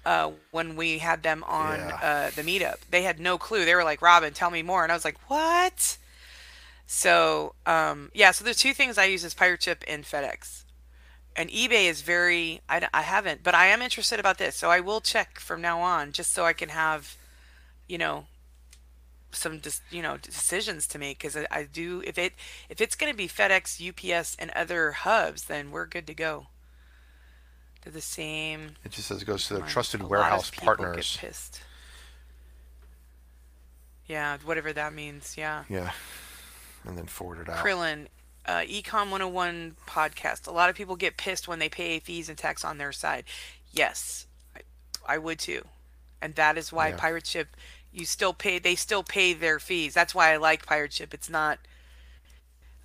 uh, 0.06 0.30
when 0.52 0.76
we 0.76 1.00
had 1.00 1.24
them 1.24 1.44
on 1.48 1.80
Yeah. 1.80 1.96
uh, 2.04 2.30
the 2.36 2.44
meetup. 2.44 2.78
They 2.92 3.02
had 3.02 3.20
no 3.20 3.40
clue. 3.40 3.66
They 3.66 3.74
were 3.74 3.84
like, 3.84 4.04
Robyn, 4.04 4.34
tell 4.34 4.52
me 4.52 4.62
more. 4.62 4.84
And 4.84 4.92
I 4.92 4.96
was 4.96 5.06
like, 5.06 5.18
what? 5.32 5.98
So, 6.86 7.56
um, 7.66 8.12
yeah, 8.14 8.30
so 8.30 8.46
there's 8.46 8.58
two 8.58 8.76
things 8.76 9.00
I 9.00 9.06
use 9.06 9.24
is 9.24 9.34
Pirate 9.34 9.64
Ship 9.64 9.84
and 9.88 10.04
FedEx. 10.04 10.62
And 11.36 11.50
eBay 11.50 11.86
is 11.86 12.02
very—I 12.02 13.02
haven't, 13.02 13.42
but 13.44 13.56
I 13.56 13.68
am 13.68 13.82
interested 13.82 14.20
about 14.20 14.38
this. 14.38 14.56
So 14.56 14.70
I 14.70 14.80
will 14.82 15.00
check 15.02 15.40
from 15.40 15.62
now 15.62 15.80
on 15.80 16.12
just 16.12 16.34
so 16.34 16.46
I 16.46 16.54
can 16.54 16.70
have, 16.70 17.16
you 17.88 17.98
know, 17.98 18.26
some 19.32 19.62
just, 19.62 19.82
you 19.90 20.02
know, 20.02 20.18
decisions 20.18 20.88
to 20.88 21.00
make. 21.00 21.20
Because 21.20 21.38
I, 21.38 21.48
I 21.50 21.64
do, 21.64 22.04
if 22.06 22.18
it, 22.18 22.34
if 22.70 22.82
it's 22.82 22.96
going 22.96 23.12
to 23.12 23.18
be 23.18 23.30
FedEx, 23.30 23.80
UPS, 23.80 24.36
and 24.40 24.52
other 24.52 24.92
hubs, 24.92 25.46
then 25.46 25.72
we're 25.72 25.86
good 25.86 26.06
to 26.08 26.14
go. 26.14 26.48
They're 27.84 27.94
the 27.94 28.02
same. 28.02 28.76
It 28.84 28.92
just 28.92 29.08
says 29.08 29.22
it 29.22 29.26
goes 29.26 29.48
to 29.48 29.56
their 29.56 29.66
trusted 29.66 30.04
warehouse 30.04 30.50
of 30.50 30.54
people 30.54 30.68
get 30.68 30.78
partners. 30.78 31.18
pissed. 31.20 31.62
Yeah, 34.06 34.38
whatever 34.44 34.74
that 34.74 34.94
means. 34.94 35.36
Yeah. 35.38 35.64
Yeah, 35.70 35.92
and 36.86 36.98
then 36.98 37.06
forward 37.06 37.40
it 37.40 37.50
out. 37.50 37.64
Krillin, 37.64 38.08
uh, 38.46 38.62
Ecom 38.62 39.12
101 39.12 39.76
podcast. 39.88 40.48
A 40.48 40.52
lot 40.52 40.70
of 40.70 40.76
people 40.76 40.96
get 40.96 41.18
pissed 41.18 41.48
when 41.48 41.60
they 41.60 41.70
pay 41.70 42.00
fees 42.00 42.30
and 42.30 42.38
tax 42.38 42.64
on 42.66 42.78
their 42.78 42.92
side. 42.92 43.24
Yes, 43.72 44.26
I, 44.56 44.62
I 45.06 45.18
would 45.18 45.40
too. 45.40 45.66
And 46.22 46.36
that 46.36 46.58
is 46.58 46.72
why 46.72 46.90
Yeah. 46.90 46.98
Pirate 46.98 47.28
Ship, 47.28 47.48
you 47.92 48.06
still 48.06 48.34
pay, 48.34 48.60
they 48.60 48.76
still 48.76 49.04
pay 49.04 49.34
their 49.34 49.60
fees. 49.60 49.94
That's 49.94 50.16
why 50.16 50.34
I 50.34 50.38
like 50.38 50.66
Pirate 50.66 50.94
Ship. 50.94 51.14
It's 51.14 51.30
not, 51.30 51.60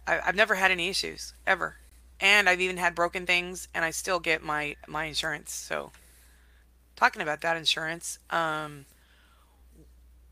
I, 0.07 0.21
I've 0.21 0.37
never 0.37 0.55
had 0.55 0.71
any 0.71 0.89
issues, 0.89 1.35
ever. 1.47 1.77
And 2.21 2.49
I've 2.49 2.61
even 2.61 2.79
had 2.79 2.95
broken 2.95 3.27
things 3.27 3.69
and 3.75 3.85
I 3.85 3.91
still 3.91 4.21
get 4.21 4.43
my, 4.43 4.77
my 4.87 5.05
insurance. 5.05 5.53
So, 5.53 5.93
talking 6.97 7.21
about 7.21 7.43
that 7.43 7.59
insurance, 7.59 8.19
um, 8.31 8.87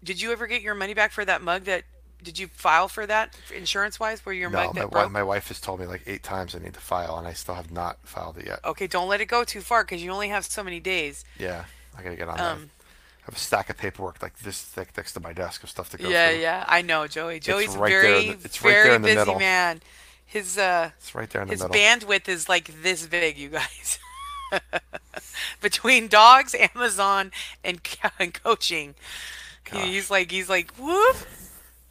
did 0.03 0.21
you 0.21 0.33
ever 0.33 0.47
get 0.47 0.63
your 0.63 0.75
money 0.75 0.95
back 0.95 1.13
for 1.13 1.25
that 1.25 1.43
mug 1.43 1.65
that, 1.65 1.85
did 2.25 2.39
you 2.39 2.49
file 2.49 2.89
for 2.89 3.07
that 3.07 3.37
insurance 3.55 4.01
wise, 4.01 4.25
where 4.27 4.35
your 4.35 4.51
No, 4.51 4.57
my 4.59 4.67
that 4.73 4.75
wife 4.75 4.91
broke? 4.91 5.13
my 5.13 5.23
wife 5.23 5.49
has 5.49 5.61
told 5.61 5.79
me 5.81 5.87
like 5.87 6.03
eight 6.07 6.23
times 6.25 6.55
I 6.55 6.59
need 6.59 6.75
to 6.75 6.81
file, 6.81 7.17
and 7.19 7.27
I 7.29 7.33
still 7.35 7.55
have 7.55 7.71
not 7.71 7.99
filed 8.05 8.39
it 8.39 8.47
yet. 8.47 8.61
Okay, 8.65 8.87
don't 8.87 9.09
let 9.09 9.21
it 9.21 9.27
go 9.27 9.45
too 9.45 9.61
far 9.61 9.85
because 9.85 10.03
you 10.03 10.11
only 10.11 10.29
have 10.29 10.45
so 10.45 10.65
many 10.65 10.81
days. 10.81 11.25
Yeah, 11.39 11.65
I 11.97 12.03
gotta 12.03 12.17
get 12.17 12.29
on 12.29 12.37
that. 12.39 12.53
Um, 12.53 12.71
I 13.23 13.27
have 13.27 13.37
a 13.37 13.39
stack 13.39 13.71
of 13.71 13.79
paperwork 13.79 14.21
like 14.23 14.39
this 14.41 14.61
thick 14.61 14.97
next 14.97 15.13
to 15.15 15.21
my 15.21 15.33
desk 15.33 15.63
of 15.63 15.71
stuff 15.71 15.89
to 15.91 15.97
go 15.99 16.09
yeah, 16.09 16.31
through. 16.31 16.41
yeah, 16.41 16.59
yeah. 16.59 16.65
I 16.69 16.83
know, 16.83 17.07
Joey. 17.07 17.41
Joey's 17.41 17.75
a 17.75 17.79
right 17.79 17.89
very, 17.91 18.27
the, 18.33 18.45
it's 18.45 18.63
right 18.63 18.73
very 18.73 18.91
the 18.99 18.99
busy 19.01 19.17
middle. 19.17 19.39
man. 19.39 19.81
His 20.27 20.59
uh, 20.59 20.91
It's 20.99 21.15
right 21.15 21.31
there 21.31 21.43
in 21.43 21.49
the 21.49 21.53
his 21.55 21.63
middle. 21.63 21.75
bandwidth 21.77 22.29
is 22.29 22.49
like 22.49 22.83
this 22.83 23.07
big, 23.07 23.39
you 23.39 23.51
guys. 23.51 23.99
Between 25.61 26.09
dogs, 26.09 26.55
Amazon, 26.75 27.31
and, 27.63 27.81
and 28.19 28.35
coaching, 28.35 28.95
Gosh. 29.71 29.85
he's 29.85 30.11
like 30.11 30.31
he's 30.31 30.49
like 30.49 30.73
whoop. 30.77 31.17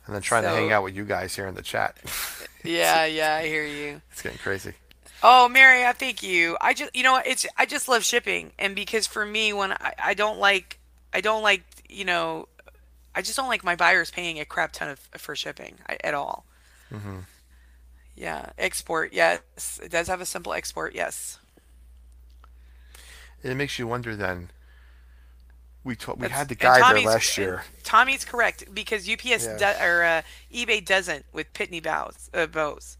And 0.05 0.13
then 0.13 0.21
trying 0.21 0.43
to 0.43 0.49
hang 0.49 0.71
out 0.71 0.83
with 0.83 0.95
you 0.95 1.05
guys 1.05 1.35
here 1.35 1.47
in 1.47 1.55
the 1.55 1.61
chat. 1.61 1.97
yeah, 2.63 3.05
yeah, 3.05 3.35
I 3.35 3.47
hear 3.47 3.65
you. 3.65 4.01
it's 4.11 4.21
getting 4.21 4.37
crazy. 4.37 4.73
Oh, 5.21 5.47
Mary, 5.47 5.85
I 5.85 5.93
thank 5.93 6.21
you. 6.21 6.57
I 6.59 6.73
just, 6.73 6.93
you 6.93 7.03
know, 7.03 7.21
it's 7.25 7.45
I 7.57 7.65
just 7.65 7.87
love 7.87 8.03
shipping, 8.03 8.51
and 8.59 8.75
because 8.75 9.07
for 9.07 9.25
me, 9.25 9.53
when 9.53 9.71
I, 9.71 9.93
I 9.97 10.13
don't 10.13 10.39
like, 10.39 10.79
I 11.13 11.21
don't 11.21 11.41
like, 11.41 11.63
you 11.87 12.03
know, 12.03 12.49
I 13.15 13.21
just 13.21 13.37
don't 13.37 13.47
like 13.47 13.63
my 13.63 13.77
buyers 13.77 14.11
paying 14.11 14.39
a 14.39 14.45
crap 14.45 14.73
ton 14.73 14.89
of 14.89 14.99
for 15.17 15.35
shipping 15.35 15.75
I, 15.87 15.97
at 16.03 16.13
all. 16.13 16.45
Mm-hmm. 16.91 17.19
Yeah, 18.15 18.49
export, 18.57 19.13
yes, 19.13 19.39
it 19.81 19.89
does 19.89 20.07
have 20.07 20.19
a 20.19 20.25
simple 20.25 20.53
export, 20.53 20.93
yes. 20.93 21.39
It 23.41 23.55
makes 23.55 23.79
you 23.79 23.87
wonder. 23.87 24.15
Then 24.15 24.49
we 25.83 25.95
ta- 25.95 26.13
we 26.13 26.29
had 26.29 26.47
the 26.49 26.55
guy 26.55 26.93
there 26.93 27.03
last 27.05 27.37
year. 27.37 27.63
Tommy's 27.83 28.25
correct 28.25 28.73
because 28.73 29.07
UPS 29.09 29.45
Yeah. 29.45 29.57
do, 29.57 29.83
or 29.83 30.03
uh, 30.03 30.21
eBay 30.53 30.83
doesn't 30.83 31.25
with 31.33 31.51
Pitney 31.53 31.81
Bowes, 31.83 32.29
uh, 32.33 32.47
Bowes. 32.47 32.97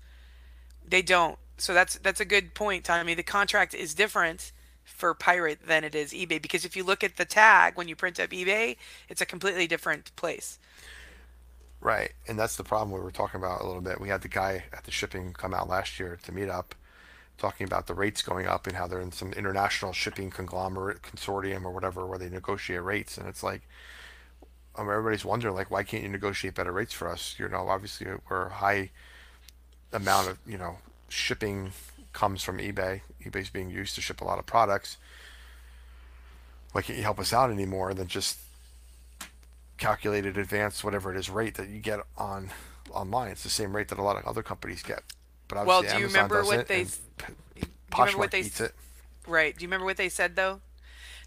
They 0.88 1.02
don't. 1.02 1.38
So 1.58 1.74
that's 1.74 1.98
that's 2.00 2.20
a 2.20 2.26
good 2.26 2.54
point, 2.54 2.84
Tommy. 2.86 3.14
The 3.14 3.24
contract 3.24 3.74
is 3.74 3.94
different 3.94 4.52
for 4.84 5.14
Pirate 5.14 5.66
than 5.66 5.84
it 5.86 5.96
is 5.96 6.12
eBay 6.12 6.42
because 6.42 6.66
if 6.66 6.76
you 6.76 6.84
look 6.84 7.04
at 7.04 7.16
the 7.16 7.26
tag 7.26 7.76
when 7.78 7.88
you 7.88 7.96
print 7.96 8.20
up 8.20 8.32
eBay, 8.32 8.76
it's 9.08 9.22
a 9.22 9.26
completely 9.26 9.66
different 9.68 10.14
place. 10.18 10.60
Right, 11.80 12.14
and 12.28 12.40
that's 12.40 12.56
the 12.56 12.64
problem 12.64 12.92
we 12.92 13.04
were 13.04 13.12
talking 13.12 13.40
about 13.40 13.62
a 13.62 13.66
little 13.66 13.82
bit. 13.82 14.00
We 14.00 14.08
had 14.08 14.22
the 14.22 14.30
guy 14.30 14.64
at 14.72 14.86
the 14.86 14.92
shipping 14.92 15.34
come 15.34 15.54
out 15.54 15.68
last 15.68 16.00
year 16.00 16.18
to 16.24 16.32
meet 16.32 16.48
up, 16.50 16.76
talking 17.38 17.66
about 17.66 17.88
the 17.88 17.94
rates 17.94 18.22
going 18.22 18.48
up 18.48 18.68
and 18.68 18.76
how 18.76 18.88
they're 18.88 19.02
in 19.02 19.12
some 19.12 19.34
international 19.34 19.94
shipping 19.94 20.30
conglomerate 20.30 21.02
consortium 21.02 21.66
or 21.66 21.72
whatever 21.72 22.06
where 22.06 22.20
they 22.20 22.30
negotiate 22.30 22.84
rates, 22.84 23.18
and 23.18 23.28
it's 23.28 23.44
like, 23.44 23.62
um, 24.76 24.90
everybody's 24.90 25.26
wondering 25.26 25.56
like, 25.56 25.70
why 25.70 25.84
can't 25.84 26.04
you 26.04 26.10
negotiate 26.10 26.56
better 26.56 26.72
rates 26.72 26.94
for 26.94 27.10
us? 27.10 27.36
You 27.38 27.48
know, 27.48 27.68
obviously 27.68 28.08
we're 28.30 28.50
high 28.50 28.92
amount 29.92 30.30
of 30.30 30.38
you 30.48 30.58
know 30.58 30.78
shipping 31.10 31.72
comes 32.14 32.44
from 32.44 32.58
eBay. 32.60 33.02
eBay's 33.24 33.50
being 33.50 33.70
used 33.70 33.96
to 33.96 34.02
ship 34.02 34.22
a 34.22 34.26
lot 34.26 34.40
of 34.40 34.46
products. 34.46 34.98
Why 36.72 36.82
can't 36.82 36.98
you 36.98 37.04
help 37.04 37.20
us 37.20 37.34
out 37.34 37.52
anymore 37.52 37.94
than 37.94 38.08
just 38.08 38.40
calculated 39.78 40.38
advanced 40.38 40.84
whatever 40.84 41.14
it 41.14 41.18
is 41.18 41.30
rate 41.30 41.56
that 41.56 41.70
you 41.70 41.80
get 41.80 42.00
on 42.18 42.50
online. 42.92 43.32
It's 43.32 43.44
the 43.44 43.50
same 43.50 43.76
rate 43.76 43.90
that 43.90 44.00
a 44.00 44.04
lot 44.04 44.18
of 44.18 44.26
other 44.26 44.44
companies 44.44 44.82
get. 44.82 45.04
But 45.54 45.68
Well, 45.68 45.82
do 45.82 45.88
you 45.90 45.94
Amazon 45.96 46.08
remember 46.08 46.44
what 46.44 46.68
they 46.68 46.82
and 46.82 46.88
s- 46.88 47.00
P- 47.18 47.26
do 47.56 47.62
you 47.62 47.68
remember 48.00 48.18
what 48.20 48.32
they. 48.32 48.42
Right. 49.28 49.58
Do 49.58 49.64
you 49.64 49.68
remember 49.68 49.86
what 49.86 49.98
they 49.98 50.10
said 50.10 50.36
though? 50.36 50.62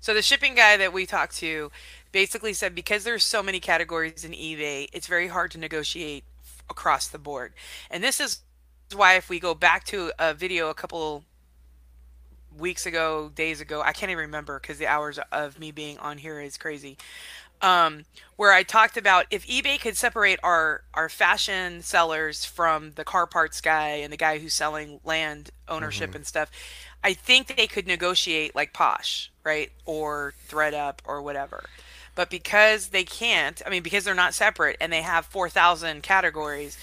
So 0.00 0.14
the 0.14 0.22
shipping 0.22 0.54
guy 0.54 0.76
that 0.76 0.92
we 0.92 1.06
talked 1.06 1.36
to 1.38 1.70
basically 2.12 2.52
said 2.52 2.74
because 2.74 3.04
there's 3.04 3.24
so 3.24 3.42
many 3.42 3.60
categories 3.60 4.24
in 4.24 4.32
eBay, 4.32 4.88
it's 4.92 5.06
very 5.06 5.28
hard 5.28 5.50
to 5.52 5.58
negotiate 5.58 6.24
across 6.70 7.08
the 7.08 7.18
board. 7.18 7.54
And 7.90 8.04
this 8.04 8.20
is 8.20 8.40
why 8.94 9.14
if 9.14 9.28
we 9.28 9.40
go 9.40 9.54
back 9.54 9.84
to 9.84 10.12
a 10.18 10.34
video 10.34 10.68
a 10.70 10.74
couple 10.74 11.24
weeks 12.56 12.86
ago, 12.86 13.30
days 13.34 13.60
ago, 13.60 13.82
I 13.82 13.92
can't 13.92 14.10
even 14.10 14.22
remember 14.22 14.58
because 14.60 14.78
the 14.78 14.86
hours 14.86 15.18
of 15.32 15.58
me 15.58 15.70
being 15.70 15.98
on 15.98 16.18
here 16.18 16.40
is 16.40 16.56
crazy. 16.56 16.96
Um, 17.62 18.04
where 18.36 18.52
I 18.52 18.62
talked 18.62 18.98
about 18.98 19.26
if 19.30 19.46
eBay 19.46 19.80
could 19.80 19.96
separate 19.96 20.38
our 20.42 20.82
our 20.92 21.08
fashion 21.08 21.80
sellers 21.82 22.44
from 22.44 22.92
the 22.92 23.04
car 23.04 23.26
parts 23.26 23.60
guy 23.60 23.88
and 23.88 24.12
the 24.12 24.18
guy 24.18 24.38
who's 24.38 24.52
selling 24.52 25.00
land 25.04 25.50
ownership 25.68 26.14
and 26.14 26.26
stuff, 26.26 26.50
I 27.02 27.14
think 27.14 27.56
they 27.56 27.66
could 27.66 27.86
negotiate 27.86 28.54
like 28.54 28.72
Posh, 28.72 29.32
right? 29.42 29.72
Or 29.86 30.34
ThredUp 30.48 30.98
or 31.06 31.22
whatever. 31.22 31.64
But 32.14 32.30
because 32.30 32.88
they 32.88 33.04
can't, 33.04 33.60
I 33.64 33.70
mean, 33.70 33.82
because 33.82 34.04
they're 34.04 34.14
not 34.14 34.34
separate 34.34 34.76
and 34.80 34.92
they 34.92 35.02
have 35.02 35.26
4,000 35.26 36.02
categories, 36.02 36.78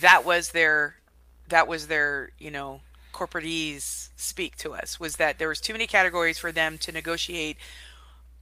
that 0.00 0.24
was 0.24 0.50
their 0.50 0.96
that 1.48 1.68
was 1.68 1.86
their 1.86 2.30
you 2.38 2.50
know 2.50 2.80
corporatese 3.12 4.10
speak 4.16 4.56
to 4.56 4.74
us 4.74 5.00
was 5.00 5.16
that 5.16 5.38
there 5.38 5.48
was 5.48 5.60
too 5.60 5.72
many 5.72 5.86
categories 5.86 6.38
for 6.38 6.52
them 6.52 6.76
to 6.76 6.92
negotiate 6.92 7.56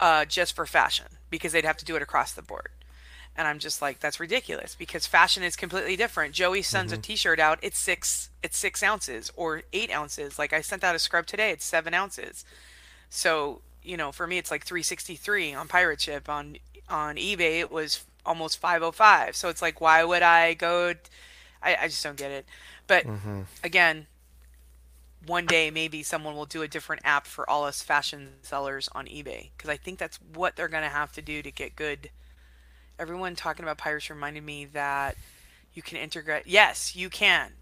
uh, 0.00 0.24
just 0.24 0.56
for 0.56 0.66
fashion 0.66 1.06
because 1.34 1.52
they'd 1.52 1.64
have 1.64 1.76
to 1.78 1.84
do 1.84 1.96
it 1.96 2.02
across 2.02 2.32
the 2.32 2.42
board. 2.42 2.68
And 3.36 3.48
i'm 3.48 3.58
just 3.58 3.82
like 3.82 3.98
that's 3.98 4.20
ridiculous 4.20 4.76
because 4.76 5.08
fashion 5.08 5.42
is 5.42 5.56
completely 5.56 5.96
different. 5.96 6.34
Joey 6.34 6.62
sends 6.62 6.92
a 6.92 6.96
mm-hmm. 6.96 7.02
t-shirt 7.02 7.40
out 7.40 7.58
it's 7.62 7.78
six 7.78 8.30
it's 8.42 8.56
six 8.56 8.82
ounces 8.82 9.32
or 9.34 9.62
eight 9.72 9.92
ounces. 9.92 10.38
Like 10.38 10.52
i 10.52 10.60
sent 10.60 10.84
out 10.84 10.94
a 10.94 11.00
scrub 11.00 11.26
today 11.26 11.50
it's 11.50 11.64
seven 11.64 11.94
ounces. 11.94 12.44
So 13.10 13.60
you 13.82 13.96
know 13.96 14.12
for 14.12 14.26
me 14.26 14.38
it's 14.38 14.50
like 14.50 14.64
363 14.64 15.54
on 15.54 15.68
pirate 15.68 16.00
ship 16.00 16.28
on 16.28 16.56
on 16.88 17.16
ebay 17.16 17.60
it 17.60 17.70
was 17.70 18.04
almost 18.24 18.58
505 18.58 19.36
so 19.36 19.50
it's 19.50 19.60
like 19.60 19.82
why 19.82 20.02
would 20.02 20.22
i 20.22 20.54
go 20.54 20.94
I, 21.64 21.76
I 21.82 21.88
just 21.88 22.04
don't 22.04 22.16
get 22.16 22.30
it. 22.30 22.46
But 22.86 23.06
mm-hmm. 23.06 23.42
again, 23.64 24.06
one 25.26 25.46
day 25.46 25.70
maybe 25.70 26.02
someone 26.02 26.36
will 26.36 26.46
do 26.46 26.62
a 26.62 26.68
different 26.68 27.02
app 27.04 27.26
for 27.26 27.48
all 27.48 27.64
us 27.64 27.82
fashion 27.82 28.34
sellers 28.42 28.88
on 28.92 29.06
eBay 29.06 29.50
because 29.56 29.70
I 29.70 29.76
think 29.76 29.98
that's 29.98 30.18
what 30.34 30.56
they're 30.56 30.68
going 30.68 30.82
to 30.82 30.88
have 30.88 31.12
to 31.12 31.22
do 31.22 31.42
to 31.42 31.50
get 31.50 31.76
good. 31.76 32.10
Everyone 32.98 33.34
talking 33.34 33.64
about 33.64 33.78
pirates 33.78 34.10
reminded 34.10 34.44
me 34.44 34.66
that 34.66 35.16
you 35.72 35.82
can 35.82 35.98
integrate. 35.98 36.46
Yes, 36.46 36.94
you 36.94 37.10
can. 37.10 37.52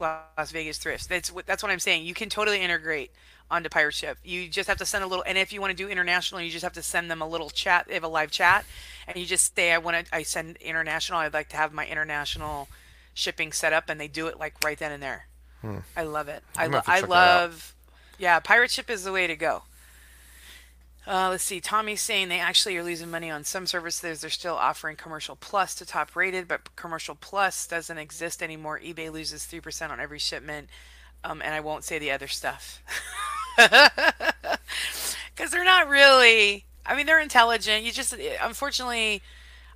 Las 0.00 0.52
Vegas 0.52 0.78
thrifts. 0.78 1.06
That's 1.06 1.32
what 1.32 1.46
that's 1.46 1.62
what 1.62 1.72
I'm 1.72 1.80
saying. 1.80 2.04
You 2.06 2.14
can 2.14 2.28
totally 2.28 2.60
integrate 2.60 3.10
onto 3.50 3.68
Pirate 3.68 3.94
Ship. 3.94 4.18
You 4.22 4.48
just 4.48 4.68
have 4.68 4.78
to 4.78 4.86
send 4.86 5.02
a 5.02 5.06
little, 5.06 5.24
and 5.26 5.38
if 5.38 5.52
you 5.52 5.60
want 5.60 5.70
to 5.70 5.76
do 5.76 5.88
international, 5.88 6.40
you 6.40 6.50
just 6.50 6.62
have 6.62 6.74
to 6.74 6.82
send 6.82 7.10
them 7.10 7.22
a 7.22 7.26
little 7.26 7.50
chat. 7.50 7.86
They 7.88 7.94
have 7.94 8.04
a 8.04 8.08
live 8.08 8.30
chat, 8.30 8.64
and 9.06 9.16
you 9.16 9.26
just 9.26 9.56
say, 9.56 9.72
"I 9.72 9.78
want 9.78 10.06
to. 10.06 10.14
I 10.14 10.22
send 10.22 10.56
international. 10.58 11.18
I'd 11.18 11.32
like 11.32 11.48
to 11.50 11.56
have 11.56 11.72
my 11.72 11.86
international 11.86 12.68
shipping 13.14 13.52
set 13.52 13.72
up," 13.72 13.88
and 13.88 14.00
they 14.00 14.08
do 14.08 14.26
it 14.26 14.38
like 14.38 14.54
right 14.62 14.78
then 14.78 14.92
and 14.92 15.02
there. 15.02 15.26
I 15.96 16.04
love 16.04 16.28
it. 16.28 16.42
I, 16.56 16.66
lo- 16.66 16.70
gonna 16.70 16.76
have 16.76 16.84
to 16.86 16.90
I 16.90 17.00
check 17.00 17.12
that 17.14 17.28
out. 17.28 17.42
love. 17.42 17.74
Yeah, 18.18 18.40
Pirate 18.40 18.70
Ship 18.70 18.88
is 18.90 19.04
the 19.04 19.12
way 19.12 19.26
to 19.26 19.36
go. 19.36 19.62
Uh, 21.06 21.28
let's 21.30 21.44
see. 21.44 21.60
Tommy's 21.60 22.02
saying 22.02 22.28
they 22.28 22.38
actually 22.40 22.76
are 22.76 22.82
losing 22.84 23.10
money 23.10 23.30
on 23.30 23.42
some 23.44 23.66
services. 23.66 24.20
They're 24.20 24.28
still 24.30 24.56
offering 24.56 24.96
Commercial 24.96 25.36
Plus 25.36 25.74
to 25.76 25.86
top 25.86 26.14
rated, 26.14 26.46
but 26.46 26.76
Commercial 26.76 27.14
Plus 27.14 27.66
doesn't 27.66 27.96
exist 27.96 28.42
anymore. 28.42 28.78
eBay 28.78 29.10
loses 29.10 29.44
3% 29.46 29.90
on 29.90 30.00
every 30.00 30.18
shipment. 30.18 30.68
Um, 31.24 31.40
and 31.42 31.54
I 31.54 31.60
won't 31.60 31.84
say 31.84 31.98
the 31.98 32.10
other 32.10 32.28
stuff. 32.28 32.82
Because 35.34 35.50
they're 35.52 35.64
not 35.64 35.88
really. 35.88 36.64
I 36.84 36.96
mean, 36.96 37.06
they're 37.06 37.20
intelligent. 37.20 37.84
You 37.84 37.92
just, 37.92 38.14
unfortunately, 38.42 39.22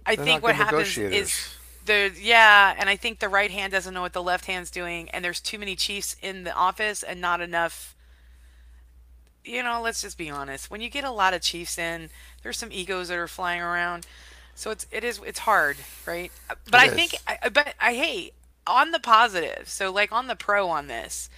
I 0.04 0.16
They're 0.16 0.24
think 0.24 0.42
what 0.42 0.56
happens 0.56 0.98
is. 0.98 1.54
The 1.84 2.12
yeah, 2.18 2.74
and 2.78 2.88
I 2.88 2.96
think 2.96 3.18
the 3.18 3.28
right 3.28 3.50
hand 3.50 3.72
doesn't 3.72 3.92
know 3.94 4.02
what 4.02 4.12
the 4.12 4.22
left 4.22 4.46
hand's 4.46 4.70
doing, 4.70 5.08
and 5.10 5.24
there's 5.24 5.40
too 5.40 5.58
many 5.58 5.76
chiefs 5.76 6.16
in 6.22 6.44
the 6.44 6.52
office 6.54 7.02
and 7.02 7.20
not 7.20 7.40
enough. 7.40 7.96
You 9.44 9.62
know, 9.62 9.80
let's 9.82 10.00
just 10.02 10.18
be 10.18 10.30
honest. 10.30 10.70
When 10.70 10.80
you 10.80 10.88
get 10.88 11.04
a 11.04 11.10
lot 11.10 11.34
of 11.34 11.42
chiefs 11.42 11.78
in, 11.78 12.10
there's 12.42 12.58
some 12.58 12.70
egos 12.72 13.08
that 13.08 13.18
are 13.18 13.26
flying 13.28 13.60
around, 13.60 14.06
so 14.54 14.70
it's 14.70 14.86
it 14.92 15.02
is 15.04 15.20
it's 15.26 15.40
hard, 15.40 15.86
right? 16.06 16.32
But 16.70 16.80
I 16.80 16.88
It 16.88 16.90
think, 16.90 17.14
is. 17.14 17.24
I- 17.26 17.48
but 17.48 17.74
I 17.80 17.94
hate 17.94 18.34
on 18.66 18.92
the 18.92 19.00
positive. 19.00 19.68
So 19.68 19.90
like 19.90 20.12
on 20.12 20.28
the 20.28 20.36
pro 20.36 20.68
on 20.68 20.86
this, 20.86 21.28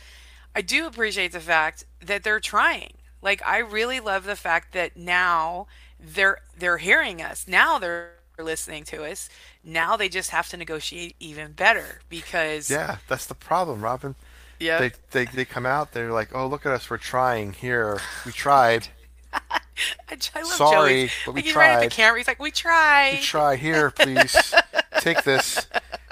I 0.55 0.61
do 0.63 0.87
appreciate 0.87 1.33
the 1.33 1.41
fact 1.41 1.85
that 2.01 2.25
they're 2.25 2.41
trying. 2.41 2.95
Like 3.23 3.43
I 3.47 3.59
really 3.59 4.01
love 4.01 4.25
the 4.25 4.37
fact 4.37 4.73
that 4.75 4.97
now 4.97 5.67
they're 5.99 6.41
they're 6.57 6.79
hearing 6.79 7.23
us. 7.23 7.49
Now 7.49 7.79
they're 7.79 8.14
listening 8.39 8.85
to 8.85 9.05
us. 9.05 9.29
Now 9.63 9.97
they 9.97 10.09
just 10.09 10.31
have 10.31 10.49
to 10.51 10.57
negotiate 10.57 11.15
even 11.21 11.53
better 11.53 12.01
because 12.09 12.71
Yeah, 12.71 12.97
that's 13.09 13.27
the 13.27 13.35
problem, 13.35 13.83
Robyn. 13.83 14.15
yeah. 14.59 14.79
They, 14.79 14.93
they 15.11 15.25
they 15.27 15.45
come 15.45 15.67
out. 15.67 15.93
They're 15.93 16.13
like, 16.13 16.35
"Oh, 16.35 16.47
look 16.47 16.67
at 16.67 16.73
us. 16.73 16.89
We're 16.91 16.99
trying 16.99 17.53
here. 17.53 18.01
We 18.27 18.33
tried. 18.33 18.89
I, 19.33 20.17
love 20.37 20.45
Sorry, 20.47 20.91
Joey's. 21.03 21.13
but 21.27 21.35
we 21.35 21.39
like, 21.41 21.45
he's 21.47 21.57
right 21.57 21.71
at 21.71 21.81
the 21.81 21.89
camera. 21.91 22.19
He's 22.19 22.29
like, 22.29 22.41
"We 22.41 22.51
tried." 22.51 23.15
We 23.15 23.21
try 23.21 23.57
here, 23.57 23.91
please. 23.91 24.55
Take 25.01 25.25
this. 25.25 25.67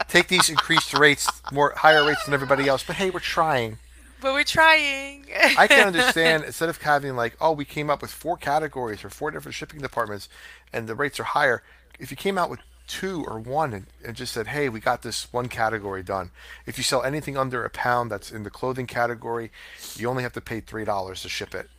Take 0.08 0.28
these 0.28 0.50
increased 0.50 0.92
rates, 0.98 1.28
more 1.52 1.72
higher 1.76 2.04
rates 2.04 2.24
than 2.24 2.34
everybody 2.34 2.68
else. 2.68 2.84
But 2.84 2.96
hey, 2.96 3.10
we're 3.10 3.20
trying." 3.20 3.78
but 4.20 4.34
we're 4.34 4.44
trying. 4.44 5.26
I 5.58 5.66
can 5.66 5.84
understand 5.86 6.44
instead 6.44 6.68
of 6.68 6.80
having 6.80 7.16
like, 7.16 7.36
oh, 7.40 7.50
we 7.52 7.64
came 7.64 7.90
up 7.90 8.00
with 8.00 8.12
four 8.12 8.36
categories 8.36 9.04
or 9.04 9.10
four 9.10 9.32
different 9.32 9.54
shipping 9.56 9.80
departments, 9.80 10.28
and 10.72 10.88
the 10.88 10.94
rates 10.94 11.18
are 11.18 11.24
higher. 11.24 11.62
If 12.02 12.10
you 12.10 12.16
came 12.16 12.36
out 12.36 12.50
with 12.50 12.58
two 12.88 13.24
or 13.28 13.38
one 13.38 13.72
and, 13.72 13.86
and 14.04 14.16
just 14.16 14.32
said, 14.32 14.48
hey, 14.48 14.68
we 14.68 14.80
got 14.80 15.02
this 15.02 15.32
one 15.32 15.48
category 15.48 16.02
done. 16.02 16.32
If 16.66 16.76
you 16.76 16.84
sell 16.84 17.02
anything 17.04 17.38
under 17.38 17.64
a 17.64 17.70
pound 17.70 18.10
that's 18.10 18.32
in 18.32 18.42
the 18.42 18.50
clothing 18.50 18.88
category, 18.88 19.52
you 19.96 20.08
only 20.08 20.24
have 20.24 20.32
to 20.32 20.40
pay 20.40 20.60
three 20.60 20.84
dollars 20.84 21.22
to 21.22 21.28
ship 21.28 21.54
it. 21.54 21.70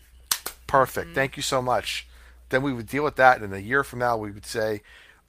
Perfect. 0.66 1.08
Mm-hmm. 1.08 1.16
Thank 1.16 1.38
you 1.38 1.44
so 1.44 1.62
much. 1.62 2.08
Then 2.50 2.64
we 2.64 2.72
would 2.72 2.88
deal 2.88 3.04
with 3.04 3.18
that, 3.18 3.42
and 3.42 3.46
in 3.46 3.54
a 3.54 3.62
year 3.62 3.84
from 3.84 4.00
now, 4.00 4.16
we 4.16 4.32
would 4.32 4.46
say, 4.46 4.82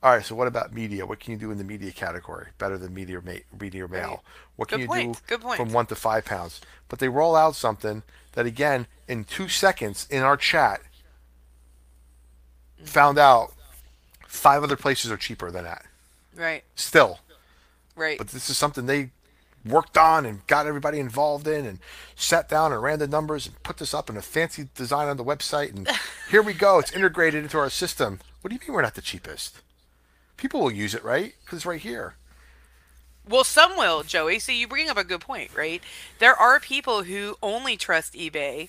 all 0.03 0.13
right. 0.13 0.25
So 0.25 0.35
what 0.35 0.47
about 0.47 0.73
media? 0.73 1.07
What 1.07 1.19
can 1.19 1.33
you 1.33 1.39
do 1.39 1.51
in 1.51 1.59
the 1.59 1.65
media 1.65 1.91
category 1.91 2.49
better 2.59 2.79
than 2.79 2.95
media 2.95 3.21
ma- 3.25 3.59
media 3.59 3.89
mail? 3.89 4.09
Right. 4.09 4.19
What 4.57 4.69
can 4.69 4.79
Good 4.79 4.83
you 4.83 4.89
point. 4.89 5.17
do 5.17 5.23
Good 5.27 5.41
point. 5.41 5.57
from 5.57 5.73
one 5.73 5.87
to 5.87 5.97
five 5.97 6.25
pounds? 6.25 6.61
But 6.89 6.99
they 7.01 7.09
roll 7.09 7.35
out 7.35 7.57
something 7.57 8.05
that 8.33 8.47
again 8.47 8.87
in 9.09 9.25
two 9.25 9.49
seconds 9.49 10.07
in 10.09 10.23
our 10.23 10.37
chat 10.37 10.81
mm-hmm. 12.77 12.85
found 12.87 13.19
out 13.19 13.55
five 14.35 14.63
other 14.63 14.77
places 14.77 15.11
are 15.11 15.17
cheaper 15.17 15.51
than 15.51 15.65
that. 15.65 15.85
right, 16.37 16.65
Still, 16.75 17.21
right. 17.97 18.19
but 18.19 18.29
this 18.29 18.51
is 18.51 18.57
something 18.59 18.87
they 18.87 19.11
worked 19.65 19.97
on 19.97 20.27
and 20.27 20.47
got 20.47 20.67
everybody 20.67 20.99
involved 21.01 21.47
in 21.49 21.65
and 21.65 21.79
sat 22.15 22.49
down 22.51 22.71
and 22.73 22.83
ran 22.83 22.99
the 22.99 23.07
numbers 23.09 23.47
and 23.47 23.63
put 23.63 23.79
this 23.79 23.95
up 23.95 24.11
in 24.11 24.17
a 24.17 24.21
fancy 24.23 24.69
design 24.75 25.09
on 25.09 25.17
the 25.17 25.25
website 25.25 25.75
and 25.75 25.89
here 26.31 26.43
we 26.43 26.53
go 26.53 26.79
it's 26.79 26.93
integrated 26.93 27.43
into 27.43 27.57
our 27.57 27.71
system 27.71 28.21
what 28.43 28.51
do 28.51 28.55
you 28.55 28.61
mean 28.61 28.75
we're 28.75 28.83
not 28.83 28.95
the 28.95 29.01
cheapest 29.01 29.63
people 30.37 30.61
will 30.61 30.71
use 30.71 30.95
it 30.95 31.03
right 31.03 31.33
because 31.43 31.61
it's 31.61 31.65
right 31.67 31.81
here 31.81 32.17
Well, 33.27 33.43
some 33.45 33.79
will, 33.79 34.03
Joey. 34.03 34.39
So 34.39 34.53
you 34.53 34.69
bring 34.69 34.91
up 34.91 34.99
a 34.99 35.05
good 35.05 35.23
point, 35.23 35.51
right? 35.57 35.81
There 36.19 36.37
are 36.37 36.61
people 36.61 37.05
who 37.05 37.37
only 37.43 37.79
trust 37.79 38.13
eBay, 38.13 38.69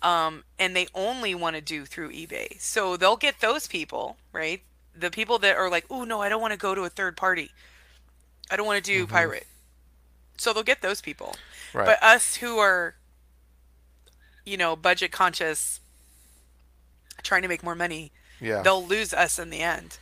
um, 0.00 0.44
and 0.58 0.74
they 0.74 0.86
only 0.94 1.34
want 1.34 1.54
to 1.56 1.60
do 1.60 1.84
through 1.84 2.12
eBay. 2.12 2.58
So 2.58 2.96
they'll 2.96 3.18
get 3.18 3.40
those 3.42 3.66
people, 3.66 4.16
right? 4.32 4.62
The 4.96 5.10
people 5.10 5.38
that 5.40 5.56
are 5.56 5.70
like, 5.70 5.86
"Oh 5.90 6.04
no, 6.04 6.20
I 6.20 6.28
don't 6.28 6.40
want 6.40 6.52
to 6.52 6.58
go 6.58 6.74
to 6.74 6.82
a 6.82 6.88
third 6.88 7.16
party. 7.16 7.50
I 8.50 8.56
don't 8.56 8.66
want 8.66 8.82
to 8.84 8.90
do 8.90 9.04
mm-hmm. 9.04 9.12
pirate." 9.12 9.46
So 10.36 10.52
they'll 10.52 10.62
get 10.62 10.82
those 10.82 11.00
people. 11.00 11.36
Right. 11.72 11.86
But 11.86 12.02
us 12.02 12.36
who 12.36 12.58
are, 12.58 12.94
you 14.44 14.56
know, 14.56 14.76
budget 14.76 15.12
conscious, 15.12 15.80
trying 17.22 17.42
to 17.42 17.48
make 17.48 17.62
more 17.62 17.74
money, 17.74 18.12
yeah 18.40 18.62
they'll 18.62 18.84
lose 18.84 19.12
us 19.12 19.38
in 19.38 19.50
the 19.50 19.60
end. 19.60 19.98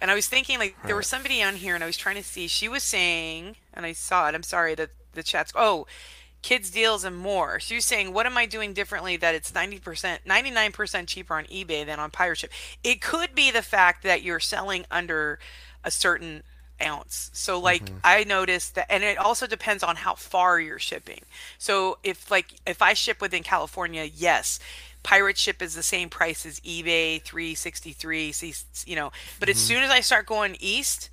And 0.00 0.10
I 0.10 0.14
was 0.14 0.26
thinking, 0.26 0.58
like, 0.58 0.76
there 0.84 0.96
was 0.96 1.06
somebody 1.06 1.42
on 1.42 1.56
here, 1.56 1.74
and 1.74 1.82
I 1.82 1.86
was 1.86 1.96
trying 1.96 2.16
to 2.16 2.22
see. 2.22 2.46
She 2.46 2.68
was 2.68 2.82
saying, 2.82 3.56
and 3.72 3.86
I 3.86 3.92
saw 3.92 4.28
it. 4.28 4.34
I'm 4.34 4.42
sorry 4.42 4.74
that 4.74 4.90
the 5.12 5.22
chat's. 5.22 5.52
Oh, 5.54 5.86
kids 6.44 6.70
deals 6.70 7.04
and 7.04 7.16
more. 7.16 7.58
She 7.58 7.74
was 7.74 7.86
saying, 7.86 8.12
what 8.12 8.26
am 8.26 8.36
I 8.36 8.44
doing 8.44 8.74
differently 8.74 9.16
that 9.16 9.34
it's 9.34 9.50
90%, 9.50 10.18
99% 10.26 11.06
cheaper 11.06 11.34
on 11.34 11.44
eBay 11.44 11.86
than 11.86 11.98
on 11.98 12.10
Pirate 12.10 12.36
Ship? 12.36 12.52
It 12.84 13.00
could 13.00 13.34
be 13.34 13.50
the 13.50 13.62
fact 13.62 14.02
that 14.02 14.22
you're 14.22 14.40
selling 14.40 14.84
under 14.90 15.38
a 15.82 15.90
certain 15.90 16.42
ounce. 16.84 17.30
So 17.32 17.58
like 17.58 17.86
mm-hmm. 17.86 17.96
I 18.04 18.24
noticed 18.24 18.74
that 18.74 18.92
and 18.92 19.02
it 19.02 19.16
also 19.16 19.46
depends 19.46 19.82
on 19.82 19.96
how 19.96 20.14
far 20.16 20.60
you're 20.60 20.78
shipping. 20.78 21.22
So 21.56 21.96
if 22.02 22.30
like 22.30 22.54
if 22.66 22.82
I 22.82 22.92
ship 22.92 23.22
within 23.22 23.42
California, 23.42 24.04
yes, 24.04 24.60
pirate 25.02 25.38
ship 25.38 25.62
is 25.62 25.74
the 25.74 25.82
same 25.82 26.10
price 26.10 26.44
as 26.44 26.60
eBay 26.60 27.22
363, 27.22 28.34
you 28.84 28.96
know, 28.96 29.12
but 29.40 29.48
as 29.48 29.56
mm-hmm. 29.56 29.66
soon 29.66 29.82
as 29.82 29.90
I 29.90 30.00
start 30.00 30.26
going 30.26 30.58
east, 30.60 31.08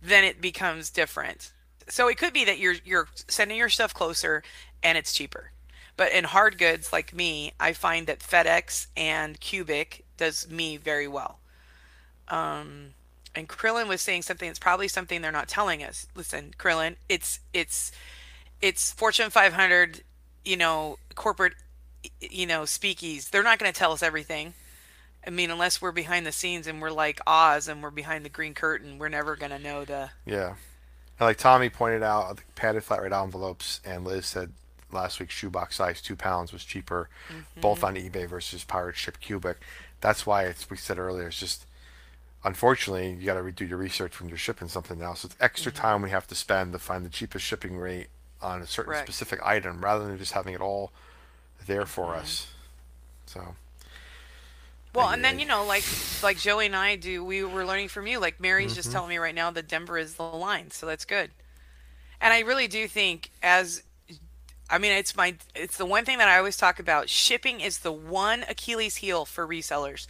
then 0.00 0.24
it 0.24 0.40
becomes 0.40 0.88
different. 0.88 1.52
so 1.88 2.08
it 2.08 2.16
could 2.16 2.32
be 2.32 2.46
that 2.46 2.58
you're 2.58 2.76
you're 2.84 3.08
sending 3.28 3.58
your 3.58 3.68
stuff 3.68 3.92
closer 3.92 4.42
and 4.82 4.96
it's 4.96 5.12
cheaper. 5.12 5.52
But 5.96 6.12
in 6.12 6.24
hard 6.24 6.58
goods 6.58 6.92
like 6.92 7.14
me, 7.14 7.52
I 7.60 7.72
find 7.72 8.06
that 8.06 8.20
FedEx 8.20 8.86
and 8.96 9.38
Cubic 9.38 10.04
does 10.16 10.48
me 10.48 10.76
very 10.76 11.06
well. 11.06 11.40
Um, 12.28 12.94
and 13.34 13.48
Krillin 13.48 13.88
was 13.88 14.00
saying 14.00 14.22
something 14.22 14.48
that's 14.48 14.58
probably 14.58 14.88
something 14.88 15.20
they're 15.20 15.32
not 15.32 15.48
telling 15.48 15.82
us. 15.82 16.06
Listen, 16.14 16.54
Krillin, 16.58 16.96
it's 17.08 17.40
it's 17.52 17.92
it's 18.60 18.92
Fortune 18.92 19.30
500, 19.30 20.02
you 20.44 20.56
know, 20.56 20.98
corporate, 21.14 21.54
you 22.20 22.46
know, 22.46 22.62
speakies. 22.62 23.30
They're 23.30 23.42
not 23.42 23.58
going 23.58 23.72
to 23.72 23.78
tell 23.78 23.92
us 23.92 24.02
everything. 24.02 24.54
I 25.26 25.30
mean, 25.30 25.50
unless 25.50 25.82
we're 25.82 25.92
behind 25.92 26.26
the 26.26 26.32
scenes 26.32 26.66
and 26.66 26.80
we're 26.80 26.90
like 26.90 27.20
Oz 27.26 27.68
and 27.68 27.82
we're 27.82 27.90
behind 27.90 28.24
the 28.24 28.30
green 28.30 28.54
curtain, 28.54 28.98
we're 28.98 29.08
never 29.08 29.36
going 29.36 29.52
to 29.52 29.58
know 29.58 29.84
the. 29.84 30.10
Yeah. 30.24 30.54
Like 31.20 31.36
Tommy 31.36 31.68
pointed 31.68 32.02
out, 32.02 32.36
the 32.36 32.42
padded 32.54 32.82
flat 32.82 33.02
rate 33.02 33.12
envelopes, 33.12 33.82
and 33.84 34.06
Liz 34.06 34.24
said 34.24 34.52
last 34.92 35.20
week's 35.20 35.34
shoebox 35.34 35.76
size, 35.76 36.00
two 36.00 36.16
pounds, 36.16 36.52
was 36.52 36.64
cheaper, 36.64 37.08
mm-hmm. 37.28 37.60
both 37.60 37.84
on 37.84 37.96
eBay 37.96 38.28
versus 38.28 38.64
Pirate 38.64 38.96
Ship 38.96 39.18
Cubic. 39.20 39.58
That's 40.00 40.26
why 40.26 40.44
it's, 40.44 40.68
we 40.70 40.76
said 40.76 40.98
earlier, 40.98 41.28
it's 41.28 41.38
just 41.38 41.66
unfortunately 42.44 43.10
you 43.18 43.26
got 43.26 43.34
to 43.34 43.40
redo 43.40 43.68
your 43.68 43.78
research 43.78 44.20
when 44.20 44.28
you're 44.28 44.38
shipping 44.38 44.68
something 44.68 44.98
now. 44.98 45.14
So 45.14 45.26
it's 45.26 45.36
extra 45.40 45.70
mm-hmm. 45.72 45.82
time 45.82 46.02
we 46.02 46.10
have 46.10 46.26
to 46.28 46.34
spend 46.34 46.72
to 46.72 46.78
find 46.78 47.04
the 47.04 47.10
cheapest 47.10 47.44
shipping 47.44 47.76
rate 47.76 48.08
on 48.42 48.62
a 48.62 48.66
certain 48.66 48.92
Correct. 48.92 49.06
specific 49.06 49.40
item 49.44 49.82
rather 49.82 50.06
than 50.06 50.16
just 50.18 50.32
having 50.32 50.54
it 50.54 50.60
all 50.60 50.92
there 51.66 51.86
for 51.86 52.06
mm-hmm. 52.06 52.20
us. 52.20 52.46
So 53.26 53.54
Well, 54.94 55.10
and 55.10 55.24
then 55.24 55.38
you 55.38 55.46
know, 55.46 55.64
like 55.64 55.84
like 56.22 56.38
Joey 56.38 56.66
and 56.66 56.76
I 56.76 56.96
do, 56.96 57.24
we 57.24 57.44
were 57.44 57.64
learning 57.64 57.88
from 57.88 58.06
you. 58.06 58.18
Like 58.18 58.40
Mary's 58.40 58.74
just 58.74 58.90
telling 58.90 59.10
me 59.10 59.18
right 59.18 59.34
now 59.34 59.50
that 59.50 59.68
Denver 59.68 59.98
is 59.98 60.14
the 60.14 60.22
line, 60.24 60.70
so 60.70 60.86
that's 60.86 61.04
good. 61.04 61.30
And 62.20 62.34
I 62.34 62.40
really 62.40 62.68
do 62.68 62.86
think, 62.86 63.30
as 63.42 63.82
I 64.70 64.78
mean, 64.78 64.92
it's 64.92 65.16
my 65.16 65.34
it's 65.54 65.76
the 65.76 65.86
one 65.86 66.04
thing 66.04 66.18
that 66.18 66.28
I 66.28 66.38
always 66.38 66.56
talk 66.56 66.78
about. 66.78 67.08
Shipping 67.08 67.60
is 67.60 67.78
the 67.78 67.92
one 67.92 68.44
Achilles 68.48 68.96
heel 68.96 69.24
for 69.24 69.46
resellers. 69.46 70.06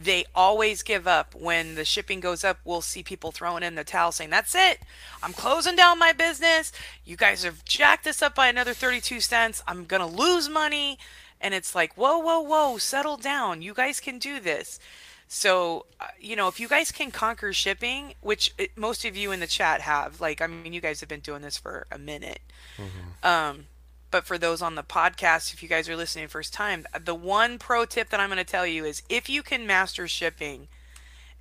They 0.00 0.26
always 0.32 0.84
give 0.84 1.08
up 1.08 1.34
when 1.34 1.74
the 1.74 1.84
shipping 1.84 2.20
goes 2.20 2.44
up. 2.44 2.60
We'll 2.64 2.82
see 2.82 3.02
people 3.02 3.32
throwing 3.32 3.64
in 3.64 3.74
the 3.74 3.82
towel 3.82 4.12
saying, 4.12 4.30
That's 4.30 4.54
it. 4.54 4.78
I'm 5.22 5.32
closing 5.32 5.74
down 5.74 5.98
my 5.98 6.12
business. 6.12 6.70
You 7.04 7.16
guys 7.16 7.42
have 7.42 7.64
jacked 7.64 8.04
this 8.04 8.22
up 8.22 8.36
by 8.36 8.46
another 8.46 8.74
32 8.74 9.20
cents. 9.20 9.62
I'm 9.66 9.84
going 9.84 10.00
to 10.00 10.06
lose 10.06 10.48
money. 10.48 10.98
And 11.40 11.52
it's 11.52 11.74
like, 11.74 11.94
Whoa, 11.94 12.18
whoa, 12.18 12.40
whoa, 12.40 12.78
settle 12.78 13.16
down. 13.16 13.60
You 13.60 13.74
guys 13.74 13.98
can 13.98 14.20
do 14.20 14.38
this. 14.38 14.78
So, 15.26 15.84
uh, 16.00 16.06
you 16.18 16.36
know, 16.36 16.46
if 16.46 16.60
you 16.60 16.68
guys 16.68 16.92
can 16.92 17.10
conquer 17.10 17.52
shipping, 17.52 18.14
which 18.20 18.54
it, 18.56 18.78
most 18.78 19.04
of 19.04 19.16
you 19.16 19.32
in 19.32 19.40
the 19.40 19.46
chat 19.48 19.80
have, 19.80 20.20
like, 20.20 20.40
I 20.40 20.46
mean, 20.46 20.72
you 20.72 20.80
guys 20.80 21.00
have 21.00 21.08
been 21.08 21.20
doing 21.20 21.42
this 21.42 21.58
for 21.58 21.86
a 21.90 21.98
minute. 21.98 22.40
Um, 23.22 23.66
but 24.10 24.24
for 24.24 24.38
those 24.38 24.62
on 24.62 24.74
the 24.74 24.82
podcast, 24.82 25.52
if 25.52 25.62
you 25.62 25.68
guys 25.68 25.88
are 25.88 25.96
listening 25.96 26.28
first 26.28 26.52
time, 26.52 26.86
the 27.04 27.14
one 27.14 27.58
pro 27.58 27.84
tip 27.84 28.10
that 28.10 28.20
I'm 28.20 28.28
going 28.28 28.38
to 28.38 28.44
tell 28.44 28.66
you 28.66 28.84
is 28.84 29.02
if 29.08 29.28
you 29.28 29.42
can 29.42 29.66
master 29.66 30.08
shipping 30.08 30.68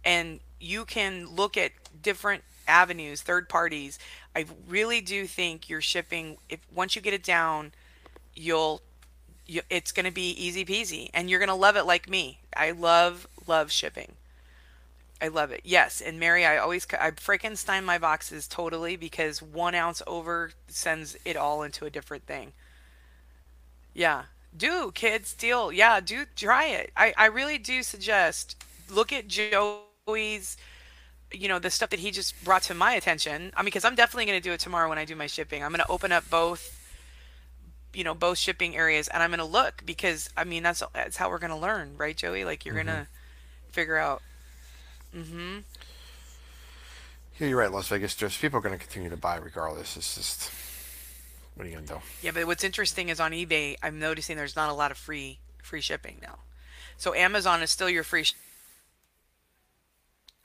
and 0.04 0.40
you 0.60 0.86
can 0.86 1.28
look 1.28 1.58
at 1.58 1.72
different 2.02 2.44
avenues, 2.68 3.22
third 3.22 3.48
parties, 3.48 4.00
I 4.36 4.46
really 4.68 5.02
do 5.02 5.26
think 5.26 5.70
your 5.70 5.82
shipping, 5.82 6.38
if 6.50 6.60
once 6.74 6.96
you 6.96 7.02
get 7.02 7.14
it 7.14 7.24
down, 7.24 7.72
you'll 8.36 8.82
you, 9.46 9.62
it's 9.70 9.92
going 9.92 10.06
to 10.06 10.12
be 10.12 10.32
easy 10.32 10.66
peasy 10.66 11.10
and 11.14 11.30
you're 11.30 11.40
going 11.40 11.48
to 11.48 11.56
love 11.56 11.78
it 11.78 11.84
like 11.86 12.10
me. 12.10 12.40
I 12.56 12.72
love 12.72 13.28
love 13.48 13.72
shipping. 13.72 14.14
I 15.22 15.30
love 15.30 15.52
it. 15.52 15.62
Yes, 15.64 16.00
and 16.02 16.20
Mary, 16.20 16.46
I 16.46 16.58
always 16.58 16.86
I 16.94 17.12
Frankenstein 17.12 17.86
my 17.86 17.98
boxes 17.98 18.48
totally 18.48 18.96
because 18.96 19.42
one 19.42 19.74
ounce 19.74 20.02
over 20.06 20.52
sends 20.68 21.18
it 21.26 21.36
all 21.36 21.64
into 21.64 21.86
a 21.86 21.90
different 21.90 22.26
thing. 22.28 22.54
Yeah, 23.94 24.24
do 24.56 24.92
kids 24.94 25.34
deal? 25.34 25.72
Yeah, 25.72 26.00
do 26.00 26.26
try 26.36 26.68
it. 26.68 26.92
I 26.96 27.14
I 27.18 27.26
really 27.28 27.58
do 27.58 27.82
suggest 27.82 28.56
look 28.90 29.12
at 29.12 29.28
Joey's, 29.28 30.58
you 31.32 31.48
know, 31.48 31.60
the 31.60 31.70
stuff 31.70 31.90
that 31.90 32.00
he 32.00 32.12
just 32.12 32.42
brought 32.44 32.64
to 32.64 32.74
my 32.74 32.94
attention. 32.94 33.52
I 33.56 33.62
mean, 33.62 33.66
because 33.66 33.86
I'm 33.86 33.96
definitely 33.96 34.26
going 34.26 34.42
to 34.42 34.50
do 34.50 34.54
it 34.54 34.60
tomorrow 34.60 34.88
when 34.88 34.98
I 34.98 35.06
do 35.06 35.16
my 35.16 35.28
shipping. 35.28 35.64
I'm 35.64 35.72
going 35.72 35.84
to 35.84 35.92
open 35.92 36.12
up 36.12 36.30
both, 36.30 36.80
you 37.94 38.04
know, 38.04 38.14
both 38.14 38.38
shipping 38.38 38.78
areas, 38.78 39.08
and 39.08 39.24
I'm 39.24 39.32
going 39.32 39.40
to 39.40 39.46
look 39.46 39.84
because 39.86 40.30
I 40.38 40.44
mean 40.44 40.64
that's 40.64 40.84
that's 40.94 41.18
how 41.18 41.30
we're 41.30 41.40
going 41.40 41.52
to 41.52 41.58
learn, 41.58 41.96
right, 41.98 42.16
Joey? 42.16 42.46
Like 42.46 42.66
you're 42.66 42.76
going 42.76 42.88
to 42.88 42.92
mm-hmm. 42.92 43.72
figure 43.72 43.98
out. 43.98 44.22
Mm-hmm. 45.18 45.58
yeah, 47.40 47.48
you're 47.48 47.58
right. 47.58 47.72
Las 47.72 47.88
Vegas, 47.88 48.16
just 48.16 48.40
people 48.40 48.60
are 48.60 48.62
going 48.62 48.78
to 48.78 48.84
continue 48.84 49.10
to 49.10 49.18
buy 49.18 49.38
regardless. 49.38 49.98
It's 49.98 50.16
just 50.16 50.52
what 51.56 51.66
are 51.66 51.70
you 51.70 51.76
going 51.76 51.88
to 51.88 51.94
do? 51.96 52.00
Yeah, 52.22 52.32
but 52.32 52.46
what's 52.46 52.64
interesting 52.64 53.10
is 53.10 53.20
on 53.20 53.32
eBay, 53.32 53.76
I'm 53.82 53.98
noticing 54.00 54.38
there's 54.38 54.56
not 54.56 54.70
a 54.70 54.74
lot 54.74 54.92
of 54.92 54.98
free 54.98 55.40
free 55.64 55.82
shipping 55.82 56.18
now. 56.22 56.38
So 56.98 57.14
Amazon 57.14 57.62
is 57.64 57.70
still 57.72 57.90
your 57.90 58.04
free 58.04 58.24
sh- 58.24 58.36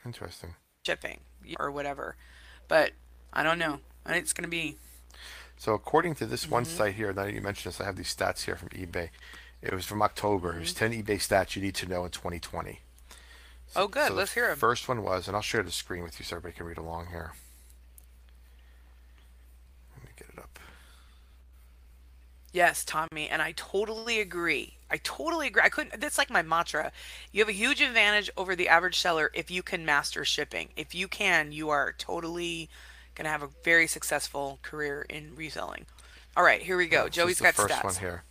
Interesting. 0.05 0.55
shipping 0.85 1.21
or 1.59 1.71
whatever. 1.71 2.17
But 2.69 2.93
I 3.33 3.43
don't 3.43 3.59
know. 3.59 3.79
And 4.05 4.17
it's 4.17 4.33
going 4.33 4.45
to 4.45 4.51
be 4.51 4.77
So 5.57 5.75
according 5.75 6.15
to 6.17 6.27
this 6.27 6.51
one 6.51 6.65
Mm-hmm. 6.65 6.77
site 6.77 6.95
here, 6.95 7.13
now 7.13 7.25
that 7.25 7.35
you 7.35 7.41
mentioned 7.41 7.73
this, 7.73 7.81
I 7.81 7.85
have 7.85 7.97
these 7.97 8.15
stats 8.15 8.43
here 8.45 8.57
from 8.57 8.69
eBay. 8.71 9.11
It 9.63 9.73
was 9.73 9.85
from 9.85 10.03
October. 10.03 10.55
It 10.57 10.61
was 10.61 10.75
Mm-hmm. 10.75 10.93
10 10.93 11.05
eBay 11.05 11.17
stats 11.19 11.55
you 11.57 11.63
need 11.63 11.75
to 11.77 11.87
know 11.89 12.05
in 12.05 12.11
2020. 12.11 12.81
Oh 13.75 13.89
good, 13.89 14.09
So 14.09 14.15
let's 14.15 14.33
hear 14.35 14.47
'em. 14.51 14.59
First 14.59 14.89
one 14.89 15.03
was, 15.03 15.27
and 15.29 15.37
I'll 15.37 15.43
share 15.43 15.63
the 15.63 15.71
screen 15.73 16.03
with 16.03 16.19
you 16.19 16.25
so 16.25 16.37
everybody 16.37 16.57
can 16.57 16.67
read 16.67 16.79
along 16.79 17.07
here. 17.09 17.33
Let 19.97 20.05
me 20.05 20.11
get 20.17 20.29
it 20.29 20.39
up. 20.39 20.59
Yes, 22.53 22.85
Tommy, 22.85 23.29
and 23.31 23.41
I 23.41 23.53
totally 23.57 24.21
agree. 24.21 24.77
I 24.91 24.99
totally 24.99 25.47
agree. 25.47 25.63
I 25.65 25.71
couldn't 25.71 25.99
that's 26.01 26.19
like 26.19 26.29
my 26.29 26.43
mantra. 26.43 26.93
You 27.33 27.41
have 27.41 27.49
a 27.49 27.53
huge 27.53 27.81
advantage 27.81 28.29
over 28.37 28.55
the 28.55 28.69
average 28.69 28.99
seller 28.99 29.31
if 29.33 29.51
you 29.51 29.63
can 29.63 29.87
master 29.87 30.23
shipping. 30.25 30.69
If 30.77 30.95
you 30.95 31.09
can, 31.09 31.53
you 31.53 31.71
are 31.71 31.93
totally 31.97 32.69
going 33.15 33.25
to 33.25 33.31
have 33.31 33.43
a 33.43 33.49
very 33.65 33.87
successful 33.87 34.59
career 34.63 35.07
in 35.09 35.35
reselling. 35.35 35.87
All 36.37 36.45
right, 36.45 36.63
here 36.63 36.77
we 36.77 36.87
go. 36.89 37.03
Oh, 37.03 37.07
so 37.07 37.11
Joey's 37.11 37.39
this 37.39 37.41
got 37.41 37.55
first 37.55 37.85
one 37.85 37.95
here. 37.95 38.23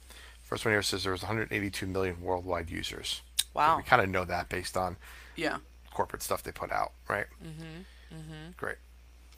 First 0.44 0.66
one 0.66 0.74
here 0.74 0.82
says 0.84 1.04
there 1.04 1.12
was 1.14 1.22
182 1.24 1.88
million 1.88 2.22
worldwide 2.22 2.70
users. 2.70 3.22
So 3.40 3.46
Wow. 3.54 3.78
we 3.78 3.84
kind 3.84 4.02
of 4.02 4.10
know 4.10 4.26
that 4.26 4.50
based 4.50 4.78
on 4.78 4.98
Yeah. 5.36 5.58
corporate 5.94 6.22
stuff 6.22 6.44
they 6.44 6.52
put 6.52 6.72
out, 6.72 6.92
right? 7.10 7.26
Mm-hmm. 7.44 8.16
Mm-hmm. 8.16 8.52
Great. 8.58 8.78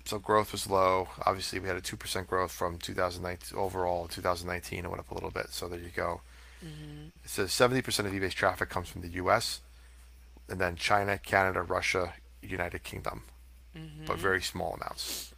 So 0.06 0.20
growth 0.20 0.52
was 0.52 0.70
low. 0.70 1.08
Obviously, 1.26 1.60
we 1.60 1.68
had 1.68 1.78
a 1.78 1.82
two 1.82 1.96
percent 1.96 2.28
growth 2.28 2.52
from 2.52 2.78
2019 2.78 3.58
overall. 3.58 4.08
2019, 4.08 4.84
it 4.86 4.88
went 4.90 5.00
up 5.00 5.12
a 5.12 5.14
little 5.14 5.32
bit. 5.32 5.48
So 5.52 5.68
there 5.68 5.80
you 5.80 5.92
go. 5.96 6.22
It 7.24 7.30
says 7.30 7.50
70% 7.52 8.00
of 8.06 8.14
eBay's 8.14 8.34
traffic 8.34 8.70
comes 8.70 8.88
from 8.88 9.02
the 9.02 9.10
U.S. 9.10 9.60
and 10.50 10.60
then 10.62 10.76
China, 10.78 11.18
Canada, 11.18 11.62
Russia, 11.62 12.14
United 12.42 12.84
Kingdom, 12.84 13.24
but 14.08 14.18
very 14.18 14.42
small 14.42 14.76
amounts. 14.76 15.34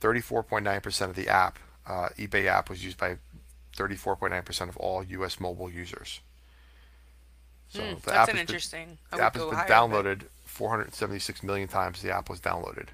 34.9% 0.00 1.02
of 1.10 1.16
the 1.16 1.28
app, 1.28 1.58
uh, 1.86 2.10
eBay 2.16 2.46
app, 2.46 2.70
was 2.70 2.84
used 2.84 2.96
by 2.96 3.16
34.9% 3.76 4.68
of 4.68 4.76
all 4.76 5.02
U.S. 5.02 5.40
mobile 5.40 5.70
users. 5.70 6.20
So 7.70 7.80
Hmm, 7.82 7.94
the 7.94 8.00
that's 8.00 8.06
app 8.06 8.12
an 8.12 8.18
has 8.18 8.26
been- 8.28 8.38
interesting. 8.40 8.98
The 9.12 9.22
app 9.22 9.34
has 9.34 9.44
been 9.44 9.54
higher, 9.54 9.66
but- 9.68 9.74
downloaded 9.74 10.22
476 10.44 11.42
million 11.42 11.68
times. 11.68 12.02
The 12.02 12.12
app 12.14 12.28
was 12.28 12.40
downloaded. 12.40 12.88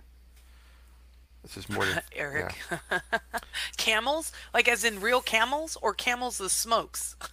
This 1.43 1.57
is 1.57 1.69
more 1.69 1.85
than 1.87 2.03
Eric. 2.13 2.55
camels? 3.77 4.33
Like 4.53 4.69
as 4.69 4.85
in 4.85 5.01
real 5.01 5.21
camels 5.23 5.77
or 5.81 5.95
camels 5.95 6.39
the 6.39 6.49
smokes? 6.51 7.17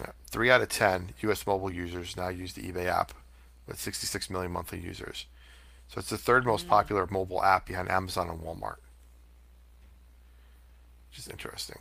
Yeah. 0.00 0.10
Three 0.26 0.50
out 0.50 0.60
of 0.60 0.68
ten 0.68 1.10
U.S. 1.20 1.46
mobile 1.46 1.70
users 1.72 2.16
now 2.16 2.26
use 2.28 2.52
the 2.54 2.62
eBay 2.62 2.86
app, 2.86 3.12
with 3.68 3.78
66 3.78 4.28
million 4.28 4.50
monthly 4.50 4.80
users. 4.80 5.26
So 5.86 6.00
it's 6.00 6.10
the 6.10 6.18
third 6.18 6.42
Mm. 6.42 6.46
most 6.48 6.66
popular 6.68 7.06
mobile 7.08 7.44
app 7.44 7.64
behind 7.66 7.88
Amazon 7.88 8.28
and 8.28 8.40
Walmart, 8.40 8.78
which 11.08 11.20
is 11.20 11.28
interesting. 11.28 11.78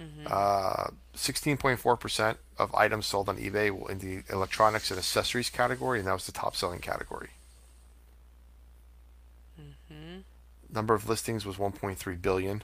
Mm-hmm. 0.00 0.26
Uh, 0.28 0.88
16.4% 1.14 2.36
of 2.58 2.74
items 2.74 3.06
sold 3.06 3.28
on 3.28 3.38
eBay 3.38 3.70
were 3.70 3.90
in 3.90 3.98
the 3.98 4.22
electronics 4.32 4.90
and 4.90 4.98
accessories 4.98 5.50
category, 5.50 5.98
and 5.98 6.08
that 6.08 6.12
was 6.12 6.26
the 6.26 6.32
top 6.32 6.56
selling 6.56 6.80
category. 6.80 7.30
Mm-hmm. 9.60 10.20
Number 10.72 10.94
of 10.94 11.08
listings 11.08 11.46
was 11.46 11.56
1.3 11.56 12.22
billion. 12.22 12.62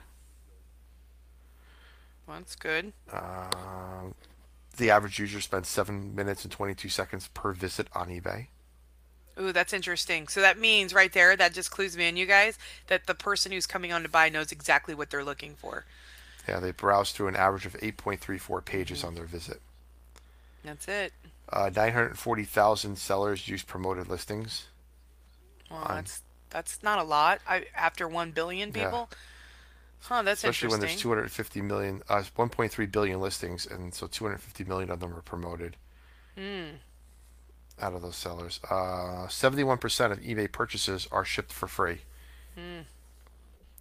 Well, 2.27 2.39
that's 2.39 2.57
good. 2.57 2.93
Um, 3.13 4.15
the 4.77 4.91
average 4.91 5.19
user 5.19 5.41
spends 5.41 5.69
7 5.69 6.15
minutes 6.15 6.45
and 6.45 6.53
22 6.53 6.89
seconds 6.89 7.29
per 7.35 7.53
visit 7.53 7.89
on 7.93 8.09
eBay. 8.09 8.47
Ooh, 9.39 9.53
that's 9.53 9.73
interesting. 9.73 10.29
So 10.29 10.41
that 10.41 10.59
means 10.59 10.93
right 10.93 11.13
there, 11.13 11.37
that 11.37 11.55
just 11.55 11.71
clues 11.71 11.97
me 11.97 12.09
in, 12.09 12.17
you 12.17 12.27
guys, 12.27 12.59
that 12.89 13.07
the 13.07 13.15
person 13.15 13.53
who's 13.53 13.67
coming 13.67 13.93
on 13.93 14.03
to 14.03 14.09
buy 14.09 14.29
knows 14.29 14.53
exactly 14.53 14.95
what 14.95 15.11
they're 15.11 15.25
looking 15.25 15.55
for. 15.55 15.85
Yeah, 16.49 16.61
they 16.61 16.73
browse 16.73 17.13
through 17.13 17.29
an 17.29 17.37
average 17.37 17.67
of 17.67 17.75
8.34 17.75 18.65
pages 18.65 19.05
on 19.05 19.15
their 19.15 19.25
visit. 19.27 19.61
That's 20.65 20.89
it. 20.89 21.13
Uh, 21.53 21.71
940,000 21.75 22.97
sellers 22.97 23.49
use 23.49 23.63
promoted 23.63 24.09
listings. 24.09 24.67
Well, 25.71 25.81
On- 25.85 25.97
that's 25.97 26.23
That's 26.51 26.83
not 26.83 26.99
a 26.99 27.05
lot. 27.05 27.41
I, 27.49 27.67
after 27.75 28.09
1 28.09 28.33
billion 28.33 28.73
Yeah, 28.75 28.85
people? 28.85 29.11
Huh, 30.03 30.23
that's 30.23 30.41
especially 30.41 30.69
when 30.69 30.81
there's 30.81 30.93
interesting. 30.93 31.11
250 31.11 31.61
million, 31.63 32.03
uh, 32.09 32.23
1.3 32.37 32.87
billion 32.91 33.21
listings, 33.21 33.67
and 33.67 33.95
so 33.95 34.07
250 34.07 34.65
million 34.65 34.91
of 34.91 35.01
them 35.01 35.15
are 35.15 35.21
promoted 35.23 35.77
out 37.81 37.93
of 37.95 38.03
those 38.03 38.17
sellers. 38.17 38.61
Uh, 38.71 39.27
71% 39.29 40.11
of 40.13 40.21
eBay 40.21 40.51
purchases 40.51 41.07
are 41.13 41.25
shipped 41.25 41.53
for 41.53 41.67
free. 41.69 42.01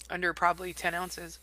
Under 0.09 0.33
probably 0.33 0.73
10 0.73 0.93
ounces. 0.93 1.39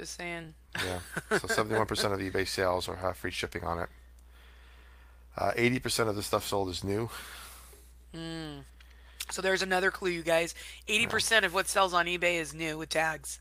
Just 0.00 0.16
saying. 0.16 0.54
Yeah, 0.82 1.00
so 1.30 1.46
71% 1.46 1.82
of 1.82 2.20
eBay 2.20 2.48
sales 2.48 2.88
are 2.88 2.96
have 2.96 3.18
free 3.18 3.30
shipping 3.30 3.64
on 3.64 3.80
it. 3.80 3.90
Uh, 5.36 5.52
80% 5.52 6.08
of 6.08 6.16
the 6.16 6.22
stuff 6.22 6.46
sold 6.46 6.70
is 6.70 6.82
new. 6.82 7.10
So 9.30 9.42
there's 9.42 9.60
another 9.60 9.90
clue, 9.90 10.08
you 10.08 10.22
guys. 10.22 10.54
Yeah. 10.96 11.06
80% 11.06 11.44
of 11.44 11.52
what 11.52 11.68
sells 11.68 11.92
on 11.92 12.06
eBay 12.06 12.40
is 12.40 12.54
new 12.54 12.78
with 12.78 12.88
tags. 12.88 13.40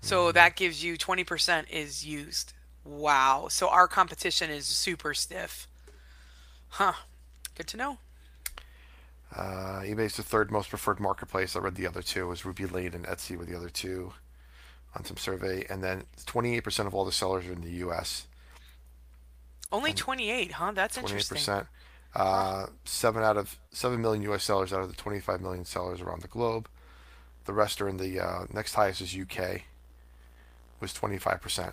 So 0.00 0.30
hmm 0.30 0.30
that 0.30 0.54
gives 0.54 0.84
you 0.84 0.96
20% 0.96 1.68
is 1.68 2.06
used. 2.06 2.52
Wow. 2.84 3.48
So 3.50 3.68
our 3.68 3.88
competition 3.88 4.50
is 4.50 4.66
super 4.68 5.14
stiff. 5.14 5.66
Huh. 6.68 6.92
Good 7.56 7.66
to 7.68 7.76
know. 7.76 7.98
Uh, 9.34 9.80
eBay's 9.82 10.16
the 10.16 10.22
third 10.22 10.52
most 10.52 10.70
preferred 10.70 11.00
marketplace. 11.00 11.56
I 11.56 11.58
read 11.58 11.74
the 11.74 11.88
other 11.88 12.02
two. 12.02 12.22
It 12.22 12.28
was 12.28 12.44
Ruby 12.44 12.66
Lane 12.66 12.94
and 12.94 13.04
Etsy 13.04 13.36
were 13.36 13.44
the 13.44 13.56
other 13.56 13.68
two 13.68 14.12
on 14.98 15.04
some 15.04 15.16
survey. 15.16 15.64
And 15.70 15.82
then 15.82 16.04
28% 16.26 16.86
of 16.86 16.94
all 16.94 17.04
the 17.04 17.12
sellers 17.12 17.46
are 17.46 17.52
in 17.52 17.62
the 17.62 17.70
U.S. 17.78 18.26
Only 19.72 19.90
And 19.90 19.98
28, 19.98 20.52
huh? 20.52 20.72
That's 20.74 20.98
interesting. 20.98 21.38
28%. 21.38 21.46
Huh. 21.46 21.64
Uh, 22.14 22.66
seven 22.84 23.22
out 23.22 23.36
of 23.36 23.58
seven 23.70 24.00
million 24.00 24.22
U.S. 24.22 24.42
sellers 24.42 24.72
out 24.72 24.80
of 24.80 24.88
the 24.88 24.96
25 24.96 25.40
million 25.40 25.64
sellers 25.64 26.00
around 26.00 26.22
the 26.22 26.28
globe. 26.28 26.68
The 27.44 27.52
rest 27.52 27.80
are 27.80 27.88
in 27.88 27.98
the 27.98 28.18
uh, 28.18 28.46
next 28.52 28.74
highest 28.74 29.00
is 29.00 29.16
UK 29.16 29.62
was 30.80 30.92
25%, 30.94 31.72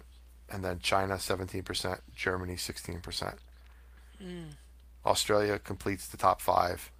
and 0.49 0.63
then 0.63 0.79
China 0.79 1.15
17%, 1.15 1.99
Germany 2.15 2.55
16%. 2.55 3.35
Mm. 4.23 4.43
Australia 5.05 5.59
completes 5.59 6.07
the 6.07 6.17
top 6.17 6.41
five 6.41 6.91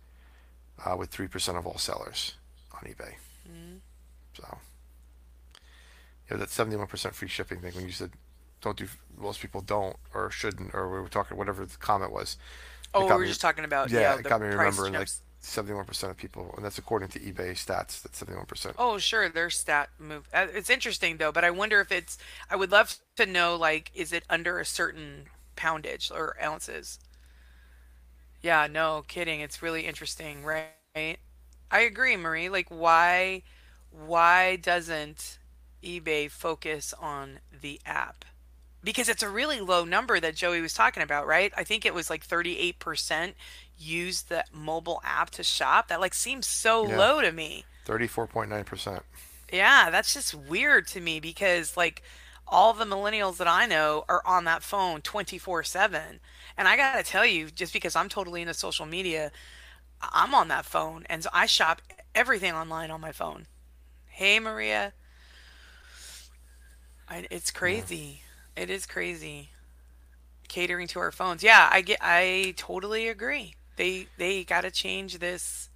uh, 0.86 0.96
with 0.96 1.12
3% 1.12 1.58
of 1.58 1.66
all 1.66 1.78
sellers 1.78 2.36
on 2.74 2.90
eBay. 2.90 3.16
Mm. 3.50 3.80
So, 4.36 4.58
you 6.30 6.36
know, 6.36 6.40
that 6.40 6.52
71% 6.52 7.16
free 7.16 7.28
shipping 7.28 7.60
thing 7.62 7.74
when 7.76 7.86
you 7.86 7.92
said 7.92 8.12
don't 8.62 8.78
do, 8.78 8.88
most 9.18 9.42
people 9.42 9.62
don't 9.62 9.98
or 10.14 10.30
shouldn't, 10.32 10.74
or 10.74 10.92
we 10.92 11.00
were 11.02 11.10
talking, 11.10 11.38
whatever 11.38 11.66
the 11.66 11.78
comment 11.78 12.12
was, 12.12 12.38
Oh, 12.94 13.10
we 13.12 13.20
were 13.20 13.26
me, 13.26 13.28
just 13.28 13.42
talking 13.42 13.66
about, 13.66 13.92
yeah, 13.92 14.02
yeah, 14.02 14.16
it 14.16 14.26
got 14.28 14.42
me 14.42 14.48
remembering 14.48 14.96
like 14.96 15.10
71% 15.42 16.12
of 16.12 16.18
people, 16.18 16.54
and 16.56 16.66
that's 16.66 16.78
according 16.78 17.10
to 17.10 17.20
eBay 17.20 17.52
stats, 17.54 18.02
that 18.02 18.16
71%. 18.16 18.76
Oh, 18.78 18.98
sure, 18.98 19.28
their 19.30 19.50
stat 19.50 19.90
move. 20.00 20.28
uh, 20.34 20.48
It's 20.54 20.70
interesting 20.70 21.18
though, 21.18 21.32
but 21.32 21.44
I 21.44 21.52
wonder 21.52 21.80
if 21.82 21.92
it's. 21.92 22.18
I 22.50 22.56
would 22.56 22.72
love 22.72 22.98
to 23.18 23.26
know, 23.26 23.56
like, 23.56 23.92
is 23.94 24.12
it 24.14 24.24
under 24.30 24.60
a 24.60 24.66
certain 24.66 25.28
poundage 25.58 26.10
or 26.12 26.42
ounces? 26.42 27.00
Yeah, 28.42 28.68
no 28.68 29.04
kidding. 29.08 29.42
It's 29.42 29.62
really 29.62 29.86
interesting, 29.86 30.44
right? 30.44 31.18
I 31.72 31.80
agree, 31.82 32.16
Marie. 32.18 32.50
Like, 32.50 32.70
why, 32.70 33.44
why 33.90 34.56
doesn't 34.58 35.40
eBay 35.86 36.30
focus 36.32 36.94
on 37.00 37.40
the 37.52 37.82
app? 37.86 38.26
Because 38.84 39.10
it's 39.10 39.24
a 39.24 39.30
really 39.30 39.60
low 39.62 39.86
number 39.86 40.20
that 40.20 40.36
Joey 40.36 40.62
was 40.62 40.74
talking 40.74 41.04
about, 41.04 41.28
right? 41.28 41.54
I 41.58 41.64
think 41.66 41.86
it 41.86 41.94
was 41.94 42.10
like 42.10 42.26
38% 42.26 43.36
use 43.78 44.24
the 44.24 44.46
mobile 44.54 45.02
app 45.04 45.32
to 45.32 45.44
shop. 45.44 45.90
That 45.90 46.02
like 46.02 46.14
seems 46.16 46.48
so 46.48 46.84
Yeah, 46.84 46.88
low 46.88 47.22
to 47.22 47.32
me. 47.32 47.68
34.9%. 47.86 49.04
Yeah, 49.52 49.90
that's 49.90 50.14
just 50.14 50.34
weird 50.34 50.88
to 50.88 51.02
me 51.02 51.20
because 51.20 51.78
like 51.78 52.02
all 52.48 52.74
the 52.74 52.86
millennials 52.86 53.38
that 53.38 53.48
I 53.48 53.66
know 53.66 54.04
are 54.10 54.22
on 54.26 54.44
that 54.46 54.64
phone 54.64 55.02
24/7. 55.02 56.20
And 56.58 56.68
I 56.68 56.78
gotta 56.78 57.04
tell 57.04 57.26
you, 57.26 57.50
just 57.52 57.74
because 57.74 57.96
I'm 57.96 58.10
totally 58.10 58.42
into 58.42 58.54
social 58.54 58.86
media, 58.86 59.32
I'm 60.02 60.34
on 60.36 60.48
that 60.50 60.66
phone 60.66 61.06
and 61.10 61.24
so 61.24 61.30
I 61.34 61.46
shop 61.48 61.82
everything 62.16 62.54
online 62.54 62.92
on 62.92 63.02
my 63.02 63.12
phone. 63.12 63.48
Hey 64.08 64.40
Maria, 64.40 64.94
I, 67.08 67.28
it's 67.32 67.52
Yeah. 67.62 67.88
crazy. 67.92 68.24
It 68.56 68.70
is 68.70 68.86
crazy. 68.86 69.52
Catering 70.48 70.88
to 70.90 71.00
our 71.00 71.12
phones. 71.12 71.44
Yeah, 71.44 71.70
I 71.72 71.82
get 71.82 72.00
I 72.02 72.54
totally 72.58 73.08
agree. 73.10 73.56
They 73.78 74.12
they 74.18 74.46
gotta 74.46 74.72
change 74.72 75.20
this. 75.20 75.70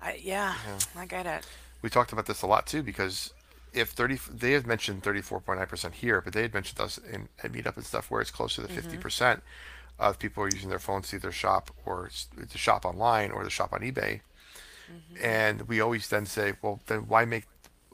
I 0.00 0.14
yeah, 0.14 0.56
Yeah. 0.64 0.80
I 0.94 1.06
get 1.06 1.26
it. 1.26 1.44
We 1.82 1.90
talked 1.90 2.12
about 2.12 2.26
this 2.26 2.42
a 2.42 2.46
lot 2.46 2.66
too 2.66 2.82
because 2.82 3.32
if 3.72 3.90
30, 3.90 4.18
they 4.30 4.52
have 4.52 4.66
mentioned 4.66 5.02
34.9% 5.02 5.94
here, 5.96 6.20
but 6.20 6.32
they 6.32 6.42
had 6.42 6.54
mentioned 6.54 6.80
us 6.80 6.98
in 6.98 7.28
at 7.42 7.52
Meetup 7.52 7.76
and 7.76 7.84
stuff 7.86 8.10
where 8.10 8.20
it's 8.20 8.30
closer 8.30 8.62
to 8.62 8.68
hmm 8.68 9.06
50% 9.08 9.42
of 9.98 10.18
people 10.18 10.42
are 10.42 10.48
using 10.48 10.68
their 10.70 10.78
phones 10.78 11.08
to 11.10 11.16
either 11.16 11.32
shop 11.32 11.70
or 11.84 12.10
to 12.50 12.58
shop 12.58 12.84
online 12.84 13.30
or 13.30 13.42
to 13.44 13.50
shop 13.50 13.72
on 13.72 13.80
eBay. 13.80 14.20
hmm 14.88 15.22
And 15.22 15.62
we 15.68 15.80
always 15.80 16.08
then 16.08 16.26
say, 16.26 16.54
well, 16.62 16.80
then 16.86 17.08
why 17.08 17.24
make, 17.24 17.46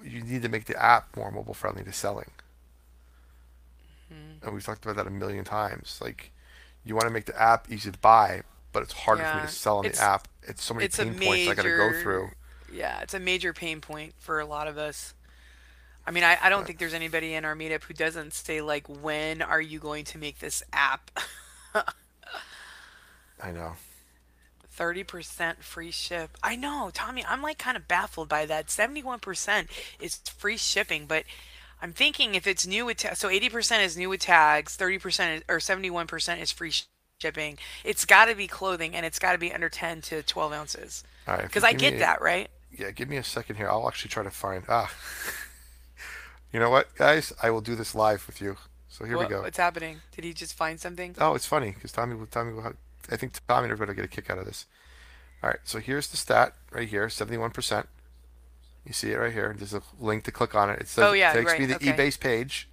you 0.04 0.22
need 0.22 0.42
to 0.42 0.48
make 0.48 0.66
the 0.66 0.80
app 0.82 1.16
more 1.16 1.30
mobile 1.30 1.54
friendly 1.54 1.84
to 1.84 1.92
selling. 1.92 2.30
hmm 4.10 4.42
And 4.42 4.52
we've 4.54 4.64
talked 4.64 4.84
about 4.84 4.96
that 4.96 5.06
a 5.06 5.10
million 5.10 5.44
times. 5.44 5.98
Like, 6.02 6.32
you 6.84 6.94
want 6.94 7.06
to 7.06 7.12
make 7.12 7.26
the 7.26 7.40
app 7.40 7.70
easy 7.70 7.90
to 7.90 7.98
buy, 7.98 8.42
but 8.72 8.82
it's 8.82 8.92
harder 8.92 9.24
for 9.24 9.36
me 9.36 9.42
to 9.42 9.48
sell 9.48 9.78
on 9.78 9.86
the 9.86 9.98
app. 9.98 10.28
It's 10.42 10.62
so 10.64 10.74
many 10.74 10.86
it's 10.86 10.96
pain 10.96 11.14
points 11.14 11.46
I 11.46 11.54
got 11.54 11.62
to 11.62 11.70
go 11.70 11.92
through. 11.92 12.30
yeah, 12.68 13.00
it's 13.00 13.14
a 13.14 13.20
major 13.20 13.52
pain 13.52 13.80
point 13.80 14.14
for 14.18 14.40
a 14.40 14.46
lot 14.46 14.68
of 14.68 14.78
us. 14.78 15.14
I 16.06 16.12
mean, 16.12 16.24
I, 16.24 16.38
I 16.42 16.50
don't 16.50 16.66
think 16.66 16.78
there's 16.78 16.94
anybody 16.94 17.34
in 17.34 17.44
our 17.44 17.56
meetup 17.56 17.84
who 17.84 17.94
doesn't 17.94 18.34
say 18.34 18.60
like, 18.62 18.88
when 18.88 19.42
are 19.42 19.60
you 19.60 19.78
going 19.80 20.04
to 20.06 20.18
make 20.18 20.40
this 20.40 20.62
app 20.72 21.10
I 23.40 23.52
know. 23.52 23.74
30% 24.78 25.62
free 25.62 25.90
ship? 25.90 26.36
I 26.42 26.56
know, 26.56 26.90
Tommy, 26.92 27.24
I'm 27.26 27.42
like 27.42 27.58
kind 27.58 27.76
of 27.76 27.88
baffled 27.88 28.28
by 28.28 28.46
that. 28.46 28.66
71% 28.68 29.66
is 30.00 30.16
free 30.36 30.56
shipping, 30.56 31.06
but 31.06 31.24
I'm 31.80 31.92
thinking 31.92 32.34
if 32.34 32.46
it's 32.46 32.66
new 32.66 32.86
with 32.86 32.98
ta- 32.98 33.14
so 33.14 33.28
80% 33.28 33.84
is 33.84 33.96
new 33.96 34.08
with 34.08 34.20
tags, 34.20 34.76
30% 34.76 35.36
is, 35.38 35.42
or 35.48 35.58
71% 35.58 36.40
is 36.40 36.50
free 36.52 36.70
sh- 36.70 36.84
shipping. 37.20 37.58
It's 37.84 38.04
got 38.04 38.26
to 38.26 38.34
be 38.34 38.46
clothing 38.46 38.94
and 38.94 39.04
it's 39.04 39.18
got 39.18 39.32
to 39.32 39.38
be 39.38 39.52
under 39.52 39.68
10 39.68 40.00
to 40.02 40.22
12 40.22 40.52
ounces. 40.52 41.04
All 41.28 41.34
right, 41.34 41.44
Because 41.44 41.64
I 41.64 41.72
get 41.72 41.94
me, 41.94 41.98
that, 42.00 42.20
right? 42.22 42.48
yeah, 42.76 42.90
give 42.90 43.08
me 43.08 43.16
a 43.16 43.24
second 43.24 43.56
here. 43.56 43.68
I'll 43.68 43.86
actually 43.88 44.10
try 44.10 44.22
to 44.24 44.30
find, 44.30 44.64
ah, 44.68 44.90
you 46.52 46.60
know 46.60 46.70
what, 46.70 46.94
guys? 46.96 47.32
I 47.42 47.50
will 47.50 47.60
do 47.60 47.74
this 47.74 47.94
live 47.94 48.26
with 48.26 48.40
you. 48.40 48.56
So 48.88 49.04
here 49.06 49.16
we 49.18 49.26
go. 49.26 49.40
what's 49.40 49.56
happening? 49.56 50.02
Did 50.14 50.24
he 50.24 50.34
just 50.34 50.54
find 50.54 50.78
something? 50.78 51.14
Oh, 51.18 51.34
it's 51.34 51.46
funny 51.46 51.70
because 51.70 51.92
Tommy 51.92 52.14
Tommy 52.30 52.52
will, 52.52 52.74
I 53.12 53.16
think 53.16 53.32
Tommy 53.48 53.64
and 53.64 53.72
everybody 53.72 53.90
will 53.96 54.02
get 54.06 54.12
a 54.12 54.14
kick 54.22 54.30
out 54.30 54.38
of 54.38 54.44
this. 54.46 54.66
All 55.42 55.50
right, 55.50 55.58
so 55.64 55.78
here's 55.80 56.08
the 56.08 56.16
stat 56.16 56.54
right 56.70 56.88
here, 56.88 57.06
71%. 57.08 57.86
You 58.86 58.92
see 58.92 59.10
it 59.12 59.16
right 59.16 59.32
here. 59.32 59.54
There's 59.56 59.74
a 59.74 59.82
link 60.00 60.24
to 60.24 60.32
click 60.32 60.54
on 60.54 60.70
it. 60.70 60.80
It 60.80 60.88
says 60.88 61.04
Oh 61.04 61.12
it 61.12 61.18
yeah, 61.18 61.32
takes 61.32 61.46
me 61.46 61.50
right. 61.52 61.60
to 61.60 61.66
the 61.84 61.90
Okay. 61.90 61.92
eBay's 61.92 62.16
page. 62.16 62.68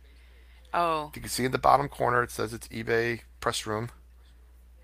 Oh, 0.73 1.11
you 1.15 1.21
can 1.21 1.29
see 1.29 1.45
in 1.45 1.51
the 1.51 1.57
bottom 1.57 1.87
corner, 1.87 2.21
it 2.23 2.31
says 2.31 2.53
it's 2.53 2.67
eBay 2.69 3.21
press 3.39 3.65
room. 3.65 3.89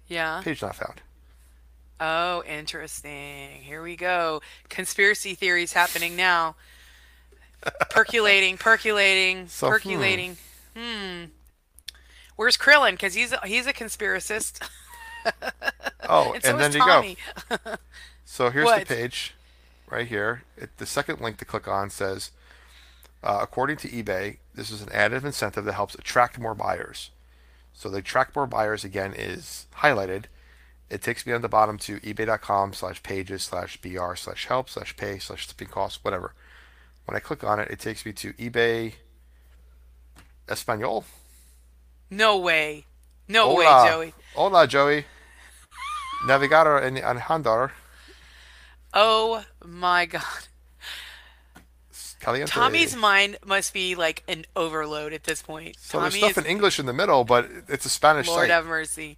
yeah. 0.07 0.41
Page 0.43 0.61
not 0.61 0.75
found. 0.75 1.01
Oh, 1.99 2.43
interesting. 2.45 3.61
Here 3.61 3.81
we 3.81 3.95
go. 3.95 4.41
Conspiracy 4.69 5.33
theories 5.35 5.73
happening 5.73 6.15
now. 6.15 6.55
Percolating, 7.89 8.57
percolating, 8.57 9.47
So, 9.47 9.67
hmm. 9.67 9.73
percolating. 9.73 10.37
Hmm. 10.75 11.23
Where's 12.35 12.57
Krillin? 12.57 12.91
Because 12.91 13.13
he's 13.13 13.31
a, 13.31 13.39
he's 13.47 13.65
a 13.65 13.73
conspiracist, 13.73 14.61
Oh, 16.07 16.33
and 16.33 16.43
so 16.43 16.51
and 16.51 16.59
then 16.59 16.71
you 16.71 16.79
go. 17.57 17.77
So 18.25 18.49
here's 18.49 18.69
the 18.69 18.85
page 18.85 19.33
right 19.89 20.07
here. 20.07 20.43
It, 20.57 20.77
the 20.77 20.85
second 20.85 21.21
link 21.21 21.37
to 21.37 21.45
click 21.45 21.67
on 21.67 21.89
says, 21.89 22.31
uh, 23.23 23.39
according 23.41 23.77
to 23.77 23.87
eBay, 23.87 24.37
this 24.53 24.69
is 24.69 24.81
an 24.81 24.89
additive 24.89 25.23
incentive 25.23 25.65
that 25.65 25.73
helps 25.73 25.95
attract 25.95 26.37
more 26.39 26.53
buyers. 26.53 27.11
So 27.73 27.89
the 27.89 27.97
attract 27.97 28.35
more 28.35 28.45
buyers 28.47 28.83
again 28.83 29.13
is 29.15 29.67
highlighted. 29.77 30.25
It 30.89 31.01
takes 31.01 31.25
me 31.25 31.33
on 31.33 31.41
the 31.41 31.49
bottom 31.49 31.77
to 31.79 31.99
ebay.com 32.01 32.73
slash 32.73 33.01
pages 33.01 33.43
slash 33.43 33.77
br 33.81 34.15
slash 34.15 34.45
help 34.45 34.69
slash 34.69 34.95
pay 34.95 35.17
slash 35.17 35.47
shipping 35.47 35.67
costs, 35.67 36.03
whatever. 36.03 36.33
When 37.05 37.15
I 37.15 37.19
click 37.19 37.43
on 37.43 37.59
it, 37.59 37.69
it 37.71 37.79
takes 37.79 38.05
me 38.05 38.13
to 38.13 38.33
eBay 38.33 38.93
Espanol. 40.47 41.05
No 42.09 42.37
way. 42.37 42.85
No 43.27 43.55
way, 43.55 43.65
Hola. 43.65 43.89
Joey. 43.89 44.13
Hola, 44.35 44.67
Joey. 44.67 45.05
Navigador 46.25 46.83
and 46.83 46.97
Alejandro. 46.97 47.71
Oh 48.93 49.43
my 49.63 50.05
God. 50.05 50.23
Tommy's 52.47 52.95
mind 52.95 53.37
must 53.45 53.71
be 53.71 53.93
like 53.93 54.23
an 54.27 54.45
overload 54.55 55.13
at 55.13 55.25
this 55.25 55.43
point. 55.43 55.75
So 55.79 55.99
there's 55.99 56.15
stuff 56.15 56.39
in 56.39 56.45
English 56.45 56.79
in 56.79 56.87
the 56.87 56.93
middle, 56.93 57.23
but 57.23 57.47
it's 57.67 57.85
a 57.85 57.89
Spanish 57.89 58.27
Lord 58.27 58.41
site. 58.41 58.49
have 58.49 58.65
mercy. 58.65 59.17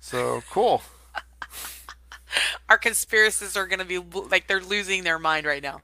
So 0.00 0.42
cool. 0.50 0.82
Our 2.70 2.78
conspiracists 2.78 3.56
are 3.56 3.66
gonna 3.66 3.84
be 3.84 3.98
like 3.98 4.46
they're 4.46 4.60
losing 4.60 5.04
their 5.04 5.18
mind 5.18 5.44
right 5.44 5.62
now. 5.62 5.82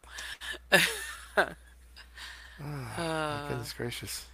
My 0.71 0.81
oh, 2.99 3.47
goodness 3.49 3.75
gracious. 3.75 4.27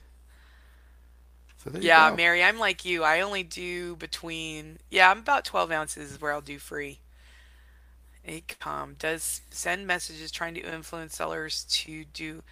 So 1.73 1.79
Yeah, 1.81 2.11
go. 2.11 2.17
Mary, 2.17 2.43
I'm 2.43 2.59
like 2.59 2.85
you. 2.85 3.03
I 3.03 3.21
only 3.21 3.43
do 3.43 3.97
between 3.97 4.79
yeah, 4.91 5.11
I'm 5.11 5.19
about 5.19 5.45
12 5.45 5.71
ounces 5.71 6.13
is 6.13 6.21
where 6.21 6.33
I'll 6.33 6.41
do 6.41 6.59
free. 6.59 7.01
ACOM 8.27 8.99
does 8.99 9.43
send 9.51 9.87
messages 9.87 10.31
trying 10.31 10.55
to 10.55 10.61
influence 10.61 11.17
sellers 11.17 11.65
to 11.65 12.05
do 12.13 12.43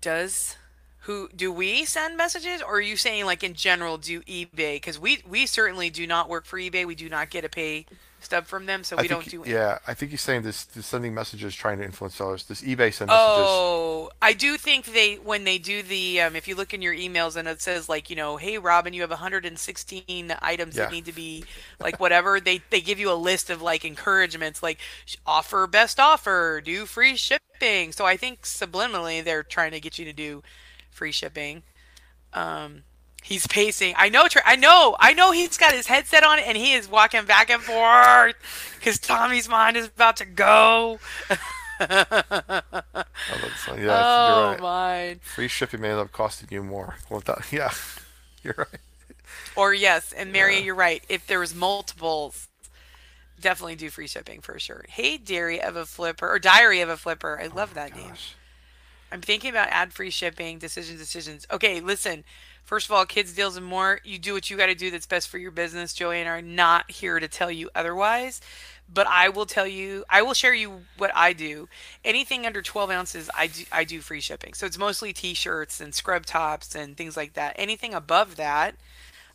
does 0.00 0.56
who 1.00 1.28
do 1.34 1.52
we 1.52 1.84
send 1.84 2.16
messages 2.16 2.62
or 2.62 2.76
are 2.76 2.80
you 2.80 2.96
saying 2.96 3.26
like 3.26 3.42
in 3.44 3.54
general 3.54 3.98
do 3.98 4.22
eBay? 4.22 4.76
Because 4.76 4.98
we 4.98 5.22
we 5.28 5.46
certainly 5.46 5.90
do 5.90 6.06
not 6.06 6.28
work 6.28 6.46
for 6.46 6.58
eBay. 6.58 6.86
We 6.86 6.94
do 6.94 7.08
not 7.08 7.30
get 7.30 7.44
a 7.44 7.48
pay 7.48 7.86
stub 8.24 8.46
from 8.46 8.66
them, 8.66 8.84
so 8.84 8.96
we 8.96 9.08
don't 9.08 9.28
do 9.28 9.44
yeah, 9.46 9.78
I 9.86 9.94
think 9.94 10.10
he's 10.10 10.20
saying 10.20 10.42
this, 10.42 10.64
this 10.64 10.86
sending 10.86 11.14
messages 11.14 11.54
trying 11.54 11.78
to 11.78 11.84
influence 11.84 12.16
sellers. 12.16 12.44
This 12.44 12.62
eBay 12.62 12.92
send 12.92 13.08
messages. 13.08 13.10
Oh, 13.10 14.10
I 14.20 14.32
do 14.32 14.56
think 14.56 14.86
they 14.86 15.14
when 15.16 15.44
they 15.44 15.58
do 15.58 15.82
the 15.82 16.20
um, 16.22 16.36
if 16.36 16.48
you 16.48 16.54
look 16.54 16.74
in 16.74 16.82
your 16.82 16.94
emails 16.94 17.36
and 17.36 17.46
it 17.48 17.60
says 17.60 17.88
like 17.88 18.10
you 18.10 18.16
know, 18.16 18.36
hey 18.36 18.58
Robyn, 18.58 18.94
you 18.94 19.02
have 19.02 19.10
116 19.10 20.36
items 20.40 20.74
that 20.76 20.92
need 20.92 21.04
to 21.06 21.12
be 21.12 21.44
like 21.80 22.00
whatever. 22.00 22.40
They 22.40 22.62
they 22.70 22.80
give 22.80 22.98
you 22.98 23.10
a 23.10 23.14
list 23.14 23.50
of 23.50 23.62
like 23.62 23.84
encouragements 23.84 24.62
like 24.62 24.78
offer 25.26 25.66
best 25.66 26.00
offer, 26.00 26.60
do 26.64 26.86
free 26.86 27.16
shipping. 27.16 27.92
So 27.92 28.04
I 28.04 28.16
think 28.16 28.42
subliminally 28.42 29.22
they're 29.22 29.42
trying 29.42 29.72
to 29.72 29.80
get 29.80 29.98
you 29.98 30.04
to 30.04 30.12
do 30.12 30.42
free 30.90 31.12
shipping. 31.12 31.62
Um, 32.32 32.82
he's 33.24 33.46
pacing. 33.46 33.94
I 33.96 34.08
know. 34.08 34.28
I 34.44 34.56
know. 34.56 34.96
I 35.00 35.14
know. 35.14 35.32
He's 35.32 35.56
got 35.58 35.72
his 35.72 35.86
headset 35.88 36.22
on 36.24 36.38
and 36.38 36.56
he 36.56 36.74
is 36.74 36.88
walking 36.88 37.24
back 37.24 37.50
and 37.50 37.62
forth 37.62 38.36
because 38.78 38.98
Tommy's 39.00 39.48
mind 39.48 39.76
is 39.76 39.86
about 39.88 40.16
to 40.18 40.26
go. 40.26 41.00
Oh. 43.28 43.76
Yeah, 43.76 43.86
Oh 43.86 44.56
right. 44.56 44.60
my. 44.60 45.20
Free 45.20 45.48
shipping 45.48 45.80
may 45.80 45.90
end 45.90 46.00
up 46.00 46.12
costing 46.12 46.48
you 46.50 46.62
more. 46.62 46.96
Well, 47.10 47.20
that, 47.20 47.46
yeah, 47.52 47.72
you're 48.42 48.54
right. 48.56 48.80
Or 49.56 49.74
yes, 49.74 50.12
and 50.12 50.32
Mary, 50.32 50.58
Yeah. 50.58 50.62
you're 50.62 50.74
right. 50.74 51.04
If 51.08 51.26
there 51.26 51.40
was 51.40 51.54
multiples, 51.54 52.48
definitely 53.40 53.76
do 53.76 53.90
free 53.90 54.06
shipping 54.08 54.40
for 54.40 54.58
sure. 54.58 54.84
Hey, 54.88 55.18
Diary 55.18 55.60
of 55.60 55.76
a 55.76 55.86
Flipper 55.86 56.28
or 56.28 56.38
Diary 56.38 56.80
of 56.80 56.88
a 56.88 56.96
Flipper. 56.96 57.40
I 57.40 57.48
Oh 57.50 57.54
love 57.54 57.74
my 57.74 57.74
that 57.74 57.94
name. 57.94 58.18
I'm 59.12 59.20
thinking 59.22 59.50
about 59.50 59.68
ad 59.70 59.92
free 59.92 60.10
shipping, 60.10 60.58
decisions, 60.58 60.98
decisions. 61.00 61.46
Okay, 61.50 61.80
listen. 61.80 62.24
First 62.64 62.86
of 62.86 62.92
all, 62.92 63.04
kids 63.04 63.34
deals 63.34 63.56
and 63.56 63.66
more. 63.66 64.00
You 64.04 64.18
do 64.18 64.32
what 64.32 64.48
you 64.50 64.56
got 64.56 64.66
to 64.66 64.74
do 64.74 64.90
that's 64.90 65.06
best 65.06 65.28
for 65.28 65.38
your 65.38 65.50
business. 65.50 65.92
Joey 65.92 66.20
and 66.20 66.28
I 66.28 66.32
are 66.32 66.42
not 66.42 66.90
here 66.90 67.20
to 67.20 67.28
tell 67.28 67.50
you 67.50 67.68
otherwise, 67.74 68.40
but 68.92 69.06
I 69.06 69.28
will 69.28 69.44
tell 69.44 69.66
you. 69.66 70.04
I 70.08 70.22
will 70.22 70.32
share 70.32 70.54
you 70.54 70.82
what 70.96 71.10
I 71.14 71.34
do. 71.34 71.68
Anything 72.04 72.46
under 72.46 72.62
12 72.62 72.90
ounces, 72.90 73.30
I 73.36 73.48
do. 73.48 73.64
I 73.70 73.84
do 73.84 74.00
free 74.00 74.20
shipping. 74.20 74.54
So 74.54 74.64
it's 74.64 74.78
mostly 74.78 75.12
t-shirts 75.12 75.80
and 75.80 75.94
scrub 75.94 76.24
tops 76.24 76.74
and 76.74 76.96
things 76.96 77.16
like 77.16 77.34
that. 77.34 77.54
Anything 77.58 77.92
above 77.92 78.36
that, 78.36 78.76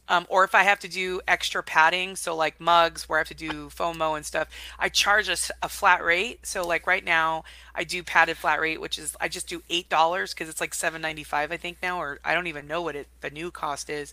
um, 0.10 0.26
or 0.28 0.44
if 0.44 0.56
I 0.56 0.64
have 0.64 0.80
to 0.80 0.88
do 0.88 1.22
extra 1.28 1.62
padding, 1.62 2.16
so 2.16 2.36
like 2.36 2.60
mugs 2.60 3.08
where 3.08 3.20
I 3.20 3.22
have 3.22 3.28
to 3.28 3.36
do 3.36 3.70
FOMO 3.70 4.18
and 4.18 4.26
stuff, 4.26 4.50
I 4.80 4.90
charge 4.90 5.30
a 5.30 5.70
flat 5.70 6.04
rate. 6.04 6.46
So 6.46 6.68
like 6.68 6.88
right 6.88 7.06
now, 7.06 7.44
I 7.76 7.84
do 7.84 8.04
padded 8.04 8.36
flat 8.38 8.60
rate, 8.60 8.82
which 8.82 8.98
is 8.98 9.16
I 9.22 9.28
just 9.28 9.48
do 9.48 9.62
eight 9.70 9.88
dollars 9.88 10.34
because 10.34 10.50
it's 10.50 10.60
like 10.60 10.74
seven 10.74 11.02
ninety 11.02 11.24
five 11.24 11.52
I 11.52 11.58
think 11.58 11.78
now, 11.84 12.02
or 12.02 12.20
I 12.26 12.34
don't 12.34 12.48
even 12.48 12.68
know 12.68 12.82
what 12.82 12.96
it 12.96 13.08
the 13.22 13.30
new 13.30 13.52
cost 13.52 13.90
is. 13.90 14.12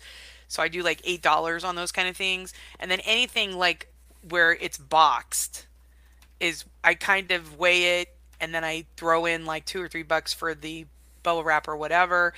So 0.49 0.63
I 0.63 0.69
do 0.69 0.83
like 0.83 1.01
eight 1.03 1.23
dollars 1.23 1.65
on 1.65 1.75
those 1.75 1.93
kind 1.93 2.09
of 2.09 2.17
things, 2.17 2.53
and 2.79 2.91
then 2.91 3.01
anything 3.01 3.57
like 3.57 3.89
where 4.29 4.53
it's 4.53 4.79
boxed 4.79 5.67
is 6.41 6.65
I 6.85 6.95
kind 6.95 7.31
of 7.31 7.59
weigh 7.59 8.01
it 8.01 8.09
and 8.39 8.55
then 8.55 8.65
I 8.65 8.85
throw 8.99 9.25
in 9.25 9.47
like 9.47 9.65
two 9.65 9.81
or 9.81 9.89
three 9.89 10.03
bucks 10.03 10.35
for 10.35 10.55
the 10.55 10.85
bubble 11.23 11.43
wrap 11.43 11.69
or 11.69 11.77
whatever, 11.77 12.35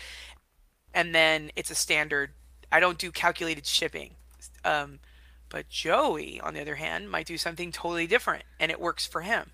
and 0.95 1.13
then 1.13 1.51
it's 1.57 1.73
a 1.73 1.75
standard. 1.75 2.31
I 2.71 2.81
don't 2.81 2.99
do 2.99 3.11
calculated 3.13 3.67
shipping. 3.67 4.17
Um, 4.65 5.01
but 5.49 5.69
Joey, 5.69 6.41
on 6.41 6.55
the 6.55 6.61
other 6.61 6.77
hand, 6.77 7.11
might 7.11 7.27
do 7.27 7.39
something 7.39 7.73
totally 7.73 8.07
different, 8.07 8.45
and 8.61 8.71
it 8.71 8.81
works 8.81 9.07
for 9.07 9.23
him. 9.23 9.53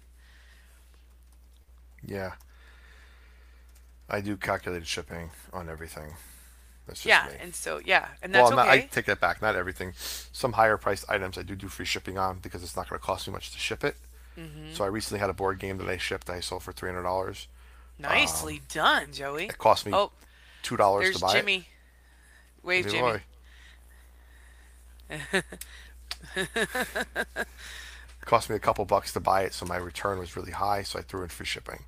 Yeah, 2.06 2.32
I 4.08 4.20
do 4.20 4.36
calculated 4.36 4.86
shipping 4.86 5.30
on 5.52 5.68
everything. 5.68 6.14
That's 6.86 7.02
just 7.02 7.06
Yeah, 7.06 7.28
me. 7.28 7.38
and 7.40 7.54
so 7.54 7.80
yeah, 7.84 8.08
and 8.22 8.34
Well, 8.34 8.44
that's 8.44 8.56
not, 8.56 8.68
I 8.68 8.80
take 8.80 9.06
that 9.06 9.20
back. 9.20 9.40
Not 9.40 9.56
everything. 9.56 9.94
Some 9.96 10.52
higher 10.52 10.76
priced 10.76 11.08
items 11.08 11.38
I 11.38 11.42
do 11.42 11.56
do 11.56 11.68
free 11.68 11.86
shipping 11.86 12.18
on 12.18 12.38
because 12.40 12.62
it's 12.62 12.76
not 12.76 12.88
going 12.88 13.00
to 13.00 13.04
cost 13.06 13.26
me 13.26 13.32
much 13.32 13.50
to 13.52 13.58
ship 13.58 13.84
it. 13.84 13.96
hmm 14.34 14.74
So 14.74 14.84
I 14.84 14.88
recently 14.88 15.20
had 15.20 15.30
a 15.30 15.34
board 15.34 15.58
game 15.58 15.78
that 15.78 15.88
I 15.88 15.96
shipped. 15.96 16.26
that 16.26 16.34
I 16.34 16.40
sold 16.40 16.62
for 16.62 16.72
three 16.72 16.90
hundred 16.90 17.04
dollars. 17.04 17.48
Um, 18.02 18.02
Nicely 18.10 18.60
done, 18.68 19.12
Joey. 19.12 19.44
it 19.46 19.58
cost 19.58 19.86
me 19.86 19.92
Oh, 19.92 20.12
two 20.62 20.76
dollars 20.76 21.10
to 21.10 21.18
there's 21.18 21.20
buy 21.20 21.38
it. 21.38 21.48
Wave, 22.64 22.88
Jimmy 22.88 23.20
Jimmy. 25.10 25.42
cost 28.24 28.48
me 28.48 28.56
a 28.56 28.60
couple 28.60 28.84
bucks 28.84 29.12
to 29.12 29.20
buy 29.20 29.42
it, 29.42 29.52
so 29.52 29.66
my 29.66 29.76
return 29.76 30.18
was 30.18 30.36
really 30.36 30.52
high. 30.52 30.82
So 30.82 30.98
I 30.98 31.02
threw 31.02 31.22
in 31.22 31.28
free 31.28 31.46
shipping. 31.46 31.84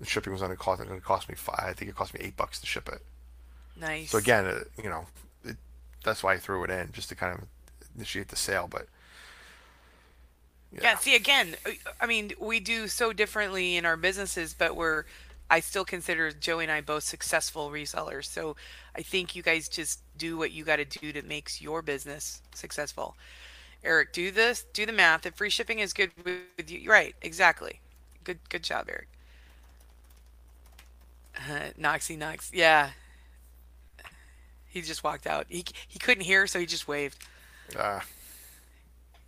The 0.00 0.06
shipping 0.06 0.32
was 0.32 0.42
only 0.42 0.56
cost. 0.56 0.82
It 0.82 0.88
cost 0.88 1.04
cost 1.04 1.28
me 1.28 1.34
five. 1.34 1.64
I 1.64 1.72
think 1.72 1.90
it 1.90 1.94
cost 1.94 2.12
me 2.12 2.20
eight 2.22 2.36
bucks 2.36 2.60
to 2.60 2.66
ship 2.66 2.88
it. 2.88 3.02
Nice. 3.80 4.10
So 4.10 4.18
again, 4.18 4.46
uh, 4.46 4.60
you 4.82 4.90
know, 4.90 5.06
it, 5.44 5.56
that's 6.04 6.22
why 6.22 6.34
I 6.34 6.38
threw 6.38 6.64
it 6.64 6.70
in 6.70 6.92
just 6.92 7.08
to 7.10 7.14
kind 7.14 7.38
of 7.38 7.44
initiate 7.94 8.28
the 8.28 8.36
sale. 8.36 8.68
But 8.70 8.86
Yeah, 10.72 10.80
yeah, 10.82 10.96
see 10.96 11.16
again, 11.16 11.56
I 12.00 12.06
mean, 12.06 12.32
we 12.38 12.60
do 12.60 12.88
so 12.88 13.12
differently 13.12 13.76
in 13.76 13.86
our 13.86 13.96
businesses, 13.96 14.54
but 14.54 14.76
we're 14.76 15.04
I 15.50 15.60
still 15.60 15.84
consider 15.84 16.32
Joey 16.32 16.64
and 16.64 16.72
I 16.72 16.80
both 16.80 17.04
successful 17.04 17.70
resellers. 17.70 18.26
So 18.26 18.56
I 18.96 19.02
think 19.02 19.34
you 19.36 19.42
guys 19.42 19.68
just 19.68 20.00
do 20.16 20.36
what 20.36 20.52
you 20.52 20.64
got 20.64 20.76
to 20.76 20.84
do 20.84 21.12
that 21.12 21.26
makes 21.26 21.60
your 21.60 21.82
business 21.82 22.42
successful. 22.54 23.16
Eric, 23.84 24.12
do 24.12 24.30
this, 24.30 24.64
do 24.72 24.86
the 24.86 24.92
math. 24.92 25.26
If 25.26 25.34
free 25.36 25.50
shipping 25.50 25.78
is 25.78 25.92
good 25.92 26.10
with 26.24 26.70
you, 26.70 26.90
right? 26.90 27.14
Exactly. 27.22 27.80
Good, 28.24 28.38
good 28.48 28.62
job, 28.64 28.86
Eric. 28.88 29.08
Uh, 31.36 31.70
Noxy 31.78 32.16
Knox, 32.16 32.50
yeah, 32.52 32.90
he 34.66 34.80
just 34.82 35.04
walked 35.04 35.26
out. 35.26 35.46
He 35.48 35.64
he 35.86 35.98
couldn't 35.98 36.24
hear, 36.24 36.46
so 36.46 36.58
he 36.58 36.66
just 36.66 36.88
waved. 36.88 37.18
uh, 37.78 38.00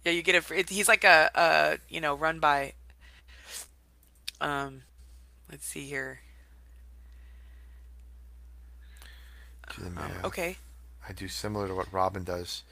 Yeah, 0.04 0.12
you 0.12 0.22
get 0.22 0.34
it. 0.34 0.44
For, 0.44 0.54
it 0.54 0.68
he's 0.70 0.88
like 0.88 1.04
a, 1.04 1.30
a 1.34 1.78
you 1.88 2.00
know 2.00 2.14
run 2.14 2.38
by. 2.40 2.74
Um, 4.40 4.82
let's 5.50 5.66
see 5.66 5.86
here. 5.86 6.20
Um, 9.78 9.98
okay, 10.24 10.56
I 11.08 11.12
do 11.12 11.28
similar 11.28 11.68
to 11.68 11.74
what 11.74 11.92
Robyn 11.92 12.24
does. 12.24 12.62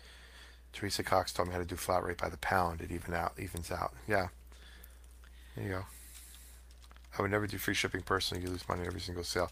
Teresa 0.73 1.03
Cox 1.03 1.33
told 1.33 1.49
me 1.49 1.55
how 1.55 1.61
to 1.61 1.67
do 1.67 1.77
flat 1.77 2.05
rate 2.05 2.19
by 2.19 2.29
the 2.29 2.37
pound. 2.39 2.81
It 2.81 2.91
even 2.91 3.15
out 3.15 3.33
evens 3.39 3.71
out. 3.71 3.93
Yeah, 4.07 4.29
there 5.55 5.65
you 5.65 5.71
go. 5.71 5.85
I 7.19 7.23
would 7.23 7.31
never 7.31 7.47
do 7.47 7.59
free 7.59 7.75
shipping 7.75 8.03
personally. 8.03 8.45
You 8.45 8.51
lose 8.51 8.69
money 8.69 8.87
every 8.87 9.01
single 9.01 9.25
sale. 9.25 9.51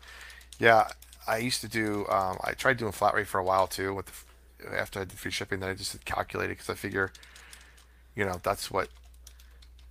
Yeah, 0.59 0.89
I 1.27 1.39
used 1.39 1.61
to 1.63 1.69
do. 1.69 2.07
Um, 2.09 2.39
I 2.45 2.53
tried 2.53 2.77
doing 2.77 2.93
flat 2.93 3.15
rate 3.15 3.27
for 3.27 3.39
a 3.39 3.45
while 3.45 3.67
too. 3.67 3.95
With 3.95 4.07
the, 4.07 4.79
after 4.79 5.01
I 5.01 5.05
did 5.05 5.19
free 5.19 5.31
shipping, 5.31 5.61
then 5.61 5.71
I 5.71 5.75
just 5.75 6.05
calculated 6.05 6.51
because 6.51 6.71
I 6.71 6.75
figure, 6.75 7.13
you 8.15 8.25
know, 8.25 8.41
that's 8.43 8.71
what 8.71 8.89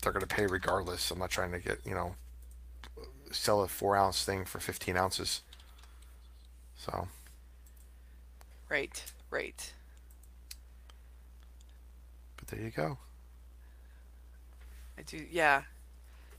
they're 0.01 0.11
gonna 0.11 0.27
pay 0.27 0.45
regardless. 0.45 1.09
I'm 1.11 1.19
not 1.19 1.31
trying 1.31 1.51
to 1.51 1.59
get 1.59 1.79
you 1.85 1.93
know 1.95 2.15
sell 3.33 3.61
a 3.61 3.67
four 3.67 3.95
ounce 3.95 4.23
thing 4.23 4.45
for 4.45 4.59
15 4.59 4.95
ounces. 4.95 5.41
So 6.77 7.07
right, 8.69 9.03
right. 9.29 9.73
but 12.37 12.47
there 12.47 12.65
you 12.65 12.71
go. 12.71 12.97
I 14.97 15.01
do. 15.01 15.25
Yeah, 15.31 15.63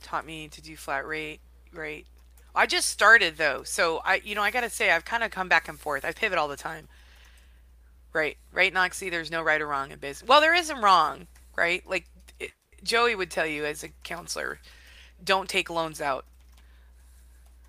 taught 0.03 0.27
me 0.27 0.49
to 0.49 0.63
do 0.63 0.77
flat 0.77 1.07
rate. 1.07 1.41
Right. 1.73 2.07
I 2.55 2.67
just 2.67 2.89
started 2.89 3.37
though, 3.37 3.63
so 3.65 4.01
I 4.05 4.21
you 4.25 4.35
know 4.35 4.43
I 4.43 4.51
gotta 4.51 4.71
say 4.71 4.91
I've 4.91 5.05
kind 5.05 5.25
of 5.25 5.31
come 5.31 5.49
back 5.49 5.69
and 5.69 5.79
forth. 5.79 6.05
I 6.05 6.13
pivot 6.13 6.39
all 6.39 6.49
the 6.49 6.57
time. 6.57 6.89
Right, 8.13 8.37
right, 8.53 8.73
Noxie. 8.73 9.11
There's 9.11 9.31
no 9.31 9.43
right 9.43 9.61
or 9.61 9.67
wrong 9.67 9.91
in 9.91 9.99
business. 9.99 10.29
Well, 10.29 10.41
there 10.41 10.55
isn't 10.55 10.81
wrong, 10.81 11.27
right? 11.57 11.83
Like 11.89 12.07
it, 12.39 12.53
Joey 12.85 13.17
would 13.17 13.31
tell 13.31 13.47
you 13.47 13.65
as 13.65 13.83
a 13.83 13.89
counselor, 14.05 14.61
don't 15.25 15.49
take 15.49 15.69
loans 15.69 16.01
out. 16.01 16.25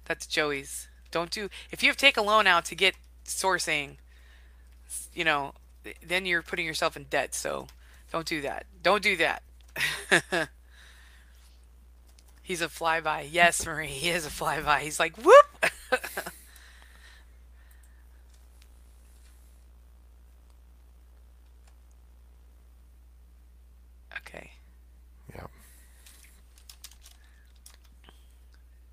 That's 0.05 0.25
Joey's. 0.27 0.87
Don't 1.11 1.31
do 1.31 1.49
if 1.71 1.83
you 1.83 1.89
have 1.89 1.97
take 1.97 2.17
a 2.17 2.21
loan 2.21 2.47
out 2.47 2.65
to 2.65 2.75
get 2.75 2.95
sourcing, 3.25 3.97
you 5.13 5.23
know, 5.23 5.53
then 6.05 6.25
you're 6.25 6.41
putting 6.41 6.65
yourself 6.65 6.97
in 6.97 7.05
debt. 7.09 7.33
So 7.33 7.67
don't 8.11 8.25
do 8.25 8.41
that. 8.41 8.65
Don't 8.83 9.03
do 9.03 9.15
that. 9.17 9.43
He's 12.45 12.61
a 12.61 12.67
flyby. 12.67 13.27
Yes, 13.31 13.65
Marie, 13.65 13.87
he 13.87 14.09
is 14.09 14.23
a 14.25 14.29
flyby. 14.29 14.79
He's 14.81 14.99
like, 14.99 15.17
whoop. 15.17 15.47
okay. 24.17 24.51
Yeah. 25.33 25.47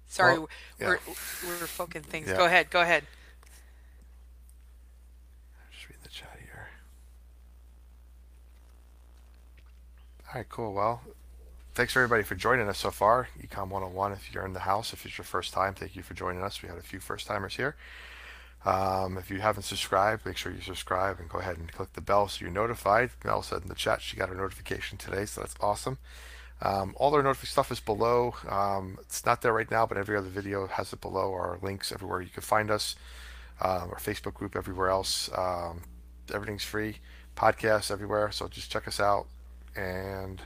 Sorry, 0.08 0.38
well, 0.38 0.48
yeah. 0.82 0.88
we're 0.88 0.98
we're 1.46 1.66
focusing 1.66 2.02
things. 2.02 2.28
Yeah. 2.28 2.36
Go 2.36 2.44
ahead, 2.44 2.70
go 2.70 2.80
ahead. 2.80 3.04
Just 5.72 5.88
read 5.88 5.98
the 6.02 6.08
chat 6.08 6.38
here. 6.42 6.68
All 10.28 10.34
right, 10.40 10.48
cool. 10.48 10.72
Well, 10.72 11.02
thanks 11.74 11.96
everybody 11.96 12.22
for 12.22 12.34
joining 12.34 12.68
us 12.68 12.78
so 12.78 12.90
far. 12.90 13.28
Ecom 13.40 13.68
101. 13.68 14.12
If 14.12 14.32
you're 14.32 14.46
in 14.46 14.52
the 14.52 14.60
house, 14.60 14.92
if 14.92 15.04
it's 15.06 15.18
your 15.18 15.24
first 15.24 15.52
time, 15.52 15.74
thank 15.74 15.96
you 15.96 16.02
for 16.02 16.14
joining 16.14 16.42
us. 16.42 16.62
We 16.62 16.68
had 16.68 16.78
a 16.78 16.82
few 16.82 17.00
first 17.00 17.26
timers 17.26 17.56
here. 17.56 17.76
Um, 18.64 19.18
if 19.18 19.30
you 19.30 19.40
haven't 19.40 19.64
subscribed, 19.64 20.24
make 20.24 20.36
sure 20.36 20.52
you 20.52 20.60
subscribe 20.60 21.18
and 21.18 21.28
go 21.28 21.38
ahead 21.38 21.58
and 21.58 21.72
click 21.72 21.94
the 21.94 22.00
bell 22.00 22.28
so 22.28 22.42
you're 22.42 22.50
notified. 22.50 23.10
Mel 23.24 23.42
said 23.42 23.62
in 23.62 23.68
the 23.68 23.74
chat 23.74 24.02
she 24.02 24.16
got 24.16 24.28
her 24.28 24.36
notification 24.36 24.98
today, 24.98 25.24
so 25.26 25.40
that's 25.40 25.56
awesome. 25.60 25.98
Um, 26.62 26.94
all 26.96 27.12
our 27.14 27.22
notification 27.22 27.52
stuff 27.52 27.72
is 27.72 27.80
below. 27.80 28.34
Um, 28.48 28.96
it's 29.00 29.26
not 29.26 29.42
there 29.42 29.52
right 29.52 29.70
now, 29.70 29.84
but 29.84 29.98
every 29.98 30.16
other 30.16 30.28
video 30.28 30.68
has 30.68 30.92
it 30.92 31.00
below. 31.00 31.32
Our 31.32 31.58
links 31.60 31.90
everywhere 31.90 32.22
you 32.22 32.30
can 32.30 32.42
find 32.42 32.70
us, 32.70 32.94
um, 33.60 33.90
our 33.90 33.98
Facebook 33.98 34.34
group, 34.34 34.54
everywhere 34.54 34.88
else. 34.88 35.28
Um, 35.36 35.82
everything's 36.32 36.64
free. 36.64 36.98
Podcasts 37.36 37.90
everywhere, 37.90 38.30
so 38.30 38.46
just 38.46 38.70
check 38.70 38.86
us 38.86 39.00
out. 39.00 39.26
And 39.74 40.40